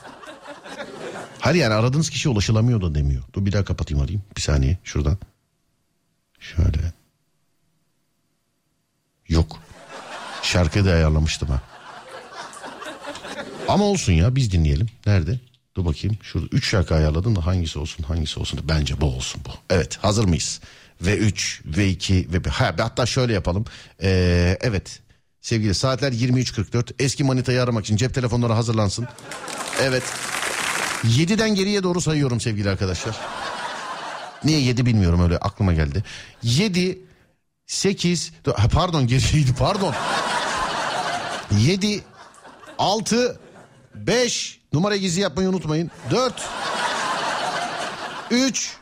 Hayır 1.40 1.56
yani 1.58 1.74
aradığınız 1.74 2.10
kişi 2.10 2.30
ulaşılamıyor 2.30 2.82
da 2.82 2.96
demiyor. 2.96 3.24
Dur 3.34 3.46
bir 3.46 3.52
daha 3.52 3.64
kapatayım 3.64 4.04
arayayım. 4.04 4.24
Bir 4.38 4.42
saniye 4.42 4.78
şuradan. 4.84 5.18
Şöyle. 6.40 6.94
Yok. 9.30 9.60
Şarkıyı 10.42 10.86
da 10.86 10.90
ayarlamıştım 10.90 11.50
ha. 11.50 11.62
Ama 13.68 13.84
olsun 13.84 14.14
ya 14.14 14.36
biz 14.36 14.52
dinleyelim. 14.52 14.88
Nerede? 15.06 15.40
Dur 15.76 15.86
bakayım. 15.86 16.18
Şurada 16.22 16.48
3 16.52 16.70
şarkı 16.70 16.96
ayarladım 16.96 17.36
da 17.36 17.46
hangisi 17.46 17.80
olsun 17.80 18.04
hangisi 18.04 18.40
olsun. 18.40 18.60
Bence 18.64 19.02
bu 19.02 19.06
olsun 19.06 19.42
bu. 19.46 19.52
Evet 19.70 19.98
hazır 20.02 20.26
mıyız? 20.26 20.62
Ve 21.06 21.18
3 21.18 21.62
ve 21.66 21.90
2 21.90 22.28
ve 22.34 22.44
bir. 22.44 22.50
Ha, 22.50 22.76
hatta 22.80 23.06
şöyle 23.06 23.34
yapalım. 23.34 23.66
Ee, 24.02 24.58
evet 24.62 25.00
sevgili 25.42 25.76
saatler 25.76 26.12
23.44. 26.12 26.94
Eski 27.00 27.24
manitayı 27.24 27.64
aramak 27.64 27.86
için 27.86 27.98
cep 27.98 28.14
telefonları 28.14 28.54
hazırlansın. 28.54 29.08
Evet. 29.82 30.04
7'den 31.04 31.56
geriye 31.56 31.84
doğru 31.84 32.02
sayıyorum 32.02 32.40
sevgili 32.40 32.70
arkadaşlar. 32.70 33.16
Niye 34.44 34.60
7 34.60 34.86
bilmiyorum 34.86 35.24
öyle 35.24 35.38
aklıma 35.38 35.74
geldi. 35.74 36.04
7 36.44 37.02
8 37.68 38.34
ha, 38.56 38.68
pardon 38.68 39.08
geriydi 39.08 39.54
pardon. 39.60 39.96
7 41.60 42.04
6 42.78 43.40
5 43.96 44.60
numara 44.74 44.96
gizli 44.96 45.22
yapmayı 45.22 45.50
unutmayın. 45.50 45.92
4 46.12 46.50
3 48.32 48.78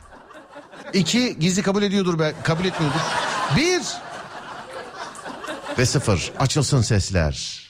2 0.94 1.38
gizli 1.38 1.62
kabul 1.62 1.82
ediyordur 1.82 2.18
be 2.18 2.32
kabul 2.42 2.64
etmiyordur. 2.64 3.00
1 3.56 3.82
ve 5.78 5.86
0 5.86 6.32
açılsın 6.38 6.82
sesler. 6.82 7.62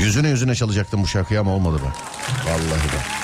Yüzüne 0.00 0.28
yüzüne 0.28 0.54
çalacaktım 0.54 1.02
bu 1.02 1.06
şarkıyı 1.06 1.40
ama 1.40 1.54
olmadı 1.54 1.76
be. 1.76 1.88
Vallahi 2.50 2.88
be. 2.92 3.21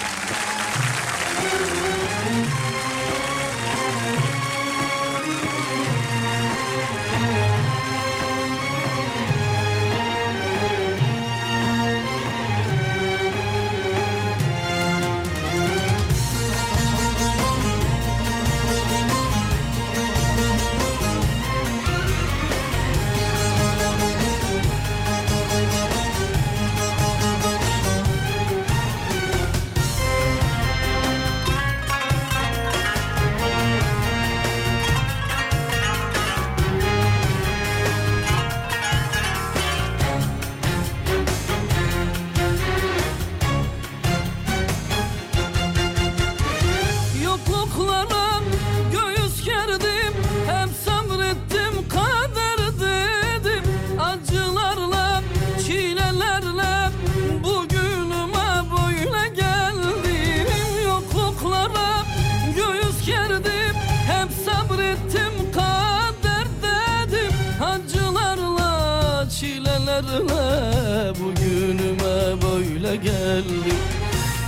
Çilelerle 70.19 71.13
Bugünüme 71.21 72.43
böyle 72.43 72.97
geldim. 72.97 73.79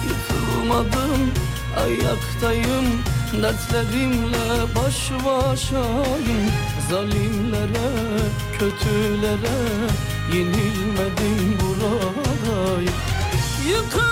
Yıkılmadım 0.08 1.30
ayaktayım 1.76 2.86
Dertlerimle 3.42 4.74
baş 4.76 5.10
başayım. 5.24 6.50
Zalimlere, 6.90 7.90
kötülere 8.58 9.58
Yenilmedim 10.32 11.58
buradayım. 11.60 12.94
Yıkılmadım 13.68 14.09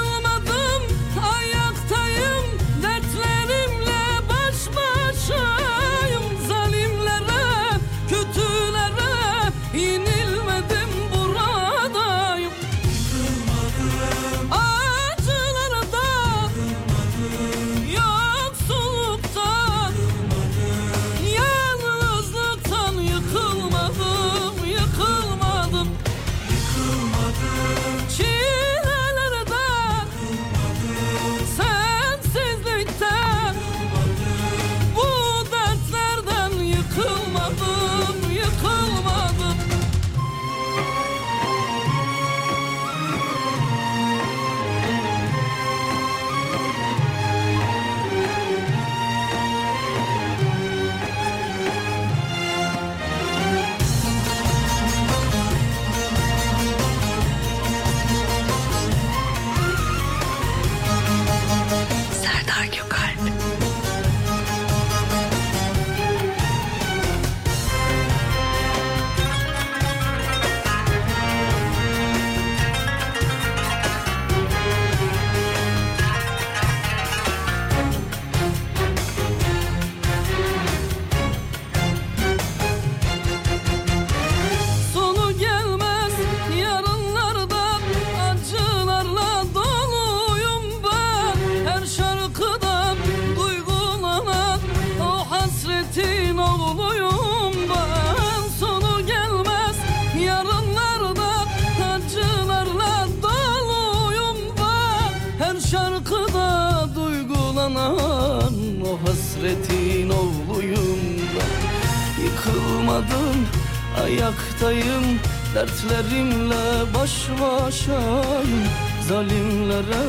ayaktayım 114.64 115.18
Dertlerimle 115.54 116.94
baş 116.94 117.28
başayım 117.40 118.64
Zalimlere, 119.08 120.04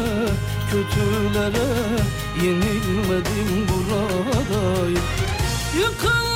kötülere 0.72 1.68
Yenilmedim 2.44 3.68
buradayım. 3.68 5.02
Yıkılmadım 5.78 6.29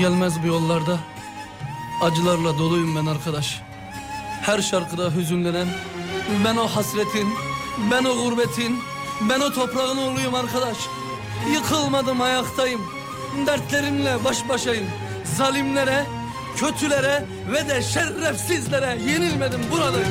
gelmez 0.00 0.42
bu 0.42 0.46
yollarda. 0.46 0.98
Acılarla 2.02 2.58
doluyum 2.58 2.96
ben 2.96 3.06
arkadaş. 3.06 3.60
Her 4.42 4.62
şarkıda 4.62 5.10
hüzünlenen 5.14 5.68
Ben 6.44 6.56
o 6.56 6.66
hasretin 6.66 7.28
Ben 7.90 8.04
o 8.04 8.24
gurbetin 8.24 8.78
Ben 9.28 9.40
o 9.40 9.52
toprağın 9.52 9.96
oğluyum 9.96 10.34
arkadaş. 10.34 10.76
Yıkılmadım 11.52 12.20
ayaktayım. 12.20 12.80
Dertlerimle 13.46 14.24
baş 14.24 14.48
başayım. 14.48 14.86
Zalimlere 15.36 16.06
Kötülere 16.56 17.24
Ve 17.52 17.68
de 17.68 17.82
şerefsizlere 17.82 18.98
Yenilmedim 19.02 19.60
buradayım 19.72 20.08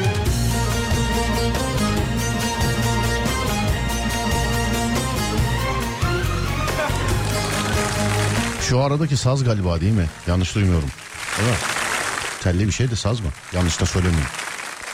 Şu 8.69 8.79
aradaki 8.79 9.17
saz 9.17 9.43
galiba 9.43 9.81
değil 9.81 9.93
mi? 9.93 10.09
Yanlış 10.27 10.55
duymuyorum. 10.55 10.89
Değil? 11.39 11.57
Telli 12.43 12.67
bir 12.67 12.71
şey 12.71 12.91
de 12.91 12.95
saz 12.95 13.19
mı? 13.19 13.27
Yanlış 13.55 13.81
da 13.81 13.85
söylemiyorum. 13.85 14.29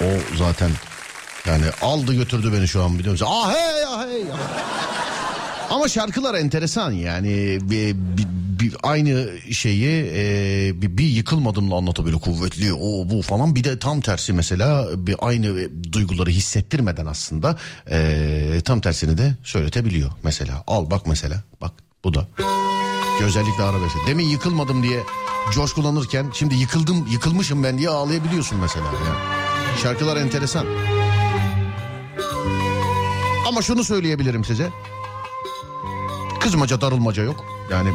O 0.02 0.06
zaten 0.38 0.72
yani 1.46 1.64
aldı 1.82 2.14
götürdü 2.14 2.54
beni 2.54 2.68
şu 2.68 2.84
an 2.84 3.00
biliyor 3.00 3.12
musun? 3.12 3.28
Ah 3.30 3.54
hey 3.54 3.86
ah 3.88 4.08
hey. 4.08 4.24
Ama 5.70 5.88
şarkılar 5.88 6.36
enteresan 6.36 6.92
yani 6.92 7.58
bir, 7.62 7.96
bir- 7.96 8.28
bir 8.60 8.76
aynı 8.84 9.30
şeyi 9.52 10.12
e, 10.16 10.82
bir, 10.82 10.98
bir 10.98 11.06
yıkılmadımla 11.08 11.76
anlatabiliyor 11.76 12.20
kuvvetli 12.22 12.74
o 12.74 13.10
bu 13.10 13.22
falan 13.22 13.56
bir 13.56 13.64
de 13.64 13.80
tam 13.80 14.02
tersi 14.02 14.34
mesela 14.34 14.88
bir 15.08 15.16
aynı 15.22 15.70
duyguları 15.94 16.30
hissettirmeden 16.30 17.06
aslında 17.06 17.58
e, 17.92 18.62
tam 18.66 18.82
tersini 18.82 19.18
de 19.18 19.34
söyletebiliyor 19.44 20.12
mesela 20.24 20.64
al 20.68 20.92
bak 20.92 21.08
mesela 21.08 21.44
bak 21.62 21.72
bu 22.04 22.14
da 22.14 22.28
ki 23.18 23.24
özellikle 23.24 23.64
arabesk. 23.64 23.96
Demin 24.08 24.26
yıkılmadım 24.26 24.84
diye 24.84 25.04
coşkulanırken 25.52 26.30
şimdi 26.34 26.56
yıkıldım 26.56 27.08
yıkılmışım 27.08 27.64
ben 27.64 27.78
diye 27.78 27.90
ağlayabiliyorsun 27.90 28.60
mesela. 28.60 28.86
Yani. 28.86 29.80
Şarkılar 29.84 30.18
enteresan. 30.18 30.66
Ama 33.48 33.62
şunu 33.62 33.84
söyleyebilirim 33.84 34.46
size. 34.46 34.70
Kızmaca 36.40 36.82
darılmaca 36.82 37.24
yok. 37.24 37.46
Yani 37.72 37.90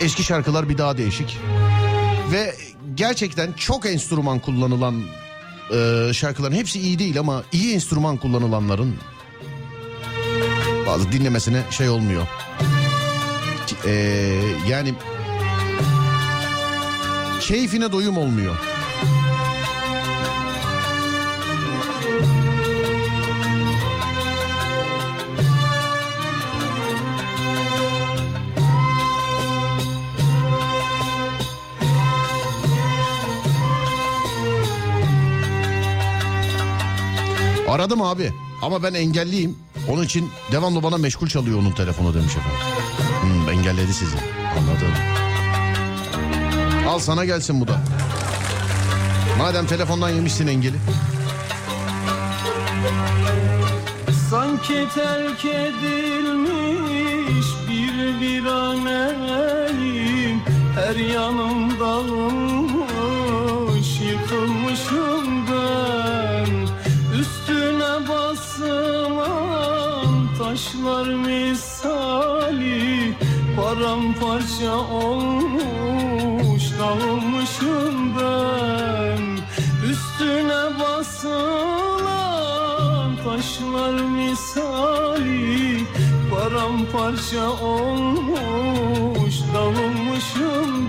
eski 0.00 0.24
şarkılar 0.24 0.68
bir 0.68 0.78
daha 0.78 0.98
değişik. 0.98 1.38
Ve 2.32 2.54
gerçekten 2.94 3.52
çok 3.52 3.86
enstrüman 3.86 4.38
kullanılan 4.38 5.02
e, 5.74 6.10
şarkıların 6.12 6.54
hepsi 6.54 6.80
iyi 6.80 6.98
değil 6.98 7.18
ama 7.18 7.42
iyi 7.52 7.74
enstrüman 7.74 8.16
kullanılanların 8.16 8.94
bazı 10.86 11.12
dinlemesine 11.12 11.62
şey 11.70 11.88
olmuyor. 11.88 12.26
Ee, 13.86 13.92
yani 14.68 14.94
keyfine 17.40 17.92
doyum 17.92 18.18
olmuyor. 18.18 18.56
Aradım 37.68 38.02
abi 38.02 38.32
ama 38.62 38.82
ben 38.82 38.94
engelliyim. 38.94 39.56
Onun 39.88 40.02
için 40.02 40.30
devamlı 40.52 40.82
bana 40.82 40.96
meşgul 40.98 41.26
çalıyor 41.26 41.58
onun 41.58 41.72
telefonu 41.72 42.14
demiş 42.14 42.36
efendim. 42.36 43.01
Hmm, 43.22 43.48
engelledi 43.48 43.94
sizi. 43.94 44.16
Anladım. 44.58 44.92
Al 46.88 46.98
sana 46.98 47.24
gelsin 47.24 47.60
bu 47.60 47.68
da. 47.68 47.80
Madem 49.38 49.66
telefondan 49.66 50.08
yemişsin 50.08 50.46
engeli. 50.46 50.76
Sanki 54.32 54.88
terk 54.94 55.44
edilmiş 55.44 57.46
bir 57.68 58.20
viraneyim 58.20 60.38
Her 60.74 60.96
yanım 60.96 61.80
dağılmış 61.80 63.90
yıkılmışım 64.00 65.46
ben 65.46 66.50
Üstüne 67.20 68.08
basılan 68.08 70.10
taşlar 70.38 71.06
misali 71.14 72.91
Paramparça 73.72 74.76
olmuş 74.76 76.62
dağılmışım 76.78 78.16
ben. 78.16 79.22
Üstüne 79.90 80.78
basılan 80.80 81.96
taşlar 83.24 83.94
misali 84.00 85.86
Paramparça 86.30 87.50
olmuş 87.50 89.34
dağılmışım 89.54 90.81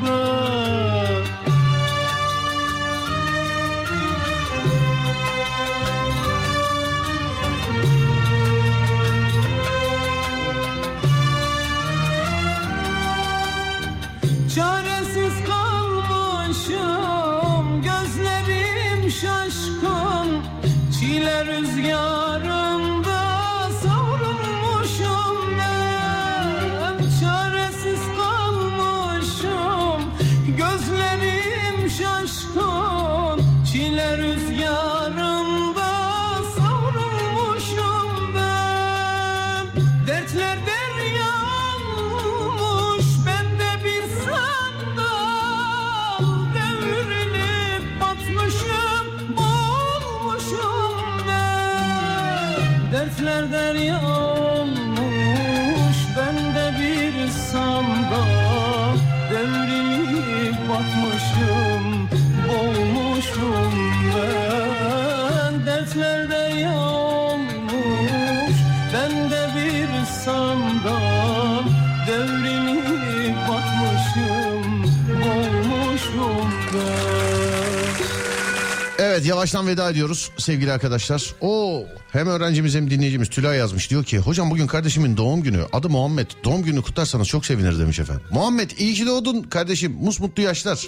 Evet 79.24 79.30
yavaştan 79.30 79.68
veda 79.68 79.90
ediyoruz 79.90 80.32
sevgili 80.38 80.72
arkadaşlar. 80.72 81.36
O 81.42 81.84
hem 82.12 82.28
öğrencimiz 82.28 82.76
hem 82.76 82.90
dinleyicimiz 82.90 83.30
Tülay 83.30 83.58
yazmış. 83.58 83.90
Diyor 83.90 84.04
ki 84.04 84.20
hocam 84.20 84.52
bugün 84.52 84.68
kardeşimin 84.68 85.18
doğum 85.18 85.44
günü. 85.44 85.66
Adı 85.74 85.90
Muhammed. 85.90 86.28
Doğum 86.44 86.64
gününü 86.64 86.82
kutlarsanız 86.82 87.28
çok 87.28 87.46
sevinir 87.46 87.80
demiş 87.80 88.00
efendim. 88.00 88.24
Muhammed 88.32 88.72
iyi 88.78 88.94
ki 88.94 89.06
doğdun 89.06 89.44
kardeşim. 89.44 89.92
Musmutlu 90.02 90.44
yaşlar. 90.44 90.88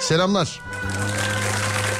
Selamlar. 0.00 0.60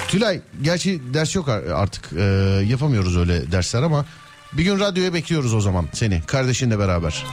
Tülay 0.09 0.40
gerçi 0.62 1.14
ders 1.14 1.34
yok 1.34 1.48
artık. 1.74 2.12
Ee, 2.12 2.22
yapamıyoruz 2.68 3.16
öyle 3.16 3.52
dersler 3.52 3.82
ama 3.82 4.05
bir 4.52 4.64
gün 4.64 4.80
radyoya 4.80 5.14
bekliyoruz 5.14 5.55
o 5.55 5.60
zaman 5.60 5.89
seni 5.93 6.22
kardeşinle 6.26 6.78
beraber. 6.78 7.24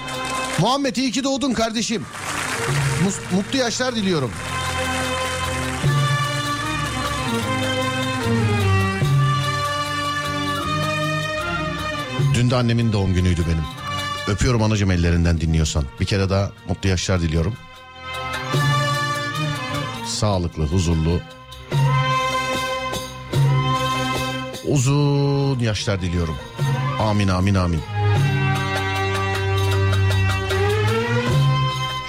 Muhammed 0.60 0.95
iyi 0.95 1.11
ki 1.11 1.23
doğdun 1.23 1.53
kardeşim. 1.53 2.06
Mus- 3.06 3.35
mutlu 3.35 3.60
yaşlar 3.60 3.95
diliyorum. 3.95 4.31
Dün 12.49 12.53
de 12.53 12.57
annemin 12.57 12.93
doğum 12.93 13.13
günüydü 13.13 13.41
benim. 13.47 13.63
Öpüyorum 14.27 14.63
anacığım 14.63 14.91
ellerinden 14.91 15.41
dinliyorsan. 15.41 15.84
Bir 15.99 16.05
kere 16.05 16.30
daha 16.30 16.51
mutlu 16.69 16.89
yaşlar 16.89 17.21
diliyorum. 17.21 17.53
Sağlıklı, 20.07 20.63
huzurlu, 20.65 21.19
uzun 24.67 25.59
yaşlar 25.59 26.01
diliyorum. 26.01 26.35
Amin 26.99 27.27
amin 27.27 27.55
amin. 27.55 27.81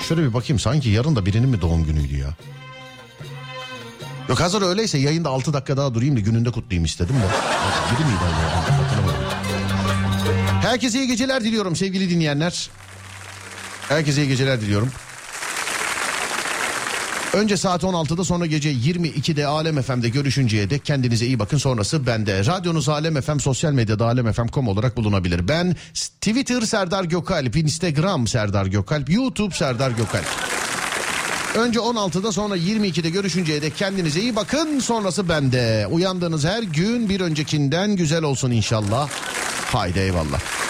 Şöyle 0.09 0.23
bir 0.23 0.35
bakayım 0.35 0.59
sanki 0.59 0.89
yarın 0.89 1.17
da 1.17 1.27
birinin 1.27 1.49
mi 1.49 1.61
doğum 1.61 1.85
günüydü 1.85 2.17
ya? 2.17 2.29
Yok 4.29 4.41
hazır 4.41 4.63
öyleyse 4.63 4.99
yayında 4.99 5.29
6 5.29 5.53
dakika 5.53 5.77
daha 5.77 5.95
durayım 5.95 6.17
da 6.17 6.21
gününde 6.21 6.51
kutlayayım 6.51 6.85
istedim 6.85 7.15
de. 7.15 7.29
Biri 7.95 8.05
miydi 8.07 8.21
acaba? 8.25 8.80
Herkese 10.71 10.99
iyi 10.99 11.07
geceler 11.07 11.45
diliyorum 11.45 11.77
sevgili 11.77 12.11
dinleyenler. 12.11 12.71
Herkese 13.89 14.23
iyi 14.23 14.29
geceler 14.29 14.61
diliyorum. 14.61 14.91
Önce 17.33 17.57
saat 17.57 17.83
16'da 17.83 18.25
sonra 18.25 18.47
gece 18.47 18.73
22'de 18.73 19.47
Alem 19.47 19.83
FM'de 19.83 20.09
görüşünceye 20.09 20.71
dek 20.71 20.85
kendinize 20.85 21.27
iyi 21.27 21.39
bakın. 21.39 21.59
Sonrası 21.59 22.07
bende. 22.07 22.47
Radyonuz 22.47 22.89
Alem 22.89 23.21
FM 23.21 23.39
sosyal 23.39 23.73
medyada 23.73 24.07
alemfm.com 24.07 24.69
olarak 24.69 24.97
bulunabilir. 24.97 25.49
Ben 25.49 25.77
Twitter 26.21 26.61
Serdar 26.61 27.05
Gökalp, 27.05 27.57
Instagram 27.57 28.27
Serdar 28.27 28.67
Gökalp, 28.67 29.11
YouTube 29.11 29.55
Serdar 29.55 29.91
Gökalp. 29.91 30.27
Önce 31.57 31.79
16'da 31.79 32.33
sonra 32.33 32.57
22'de 32.57 33.11
görüşünceye 33.11 33.63
dek 33.63 33.77
kendinize 33.77 34.21
iyi 34.21 34.37
bakın. 34.37 34.79
Sonrası 34.79 35.29
bende. 35.29 35.87
Uyandığınız 35.91 36.45
her 36.45 36.63
gün 36.63 37.09
bir 37.09 37.21
öncekinden 37.21 37.97
güzel 37.97 38.23
olsun 38.23 38.51
inşallah. 38.51 39.09
Haydi 39.73 40.01
eyvallah. 40.01 40.61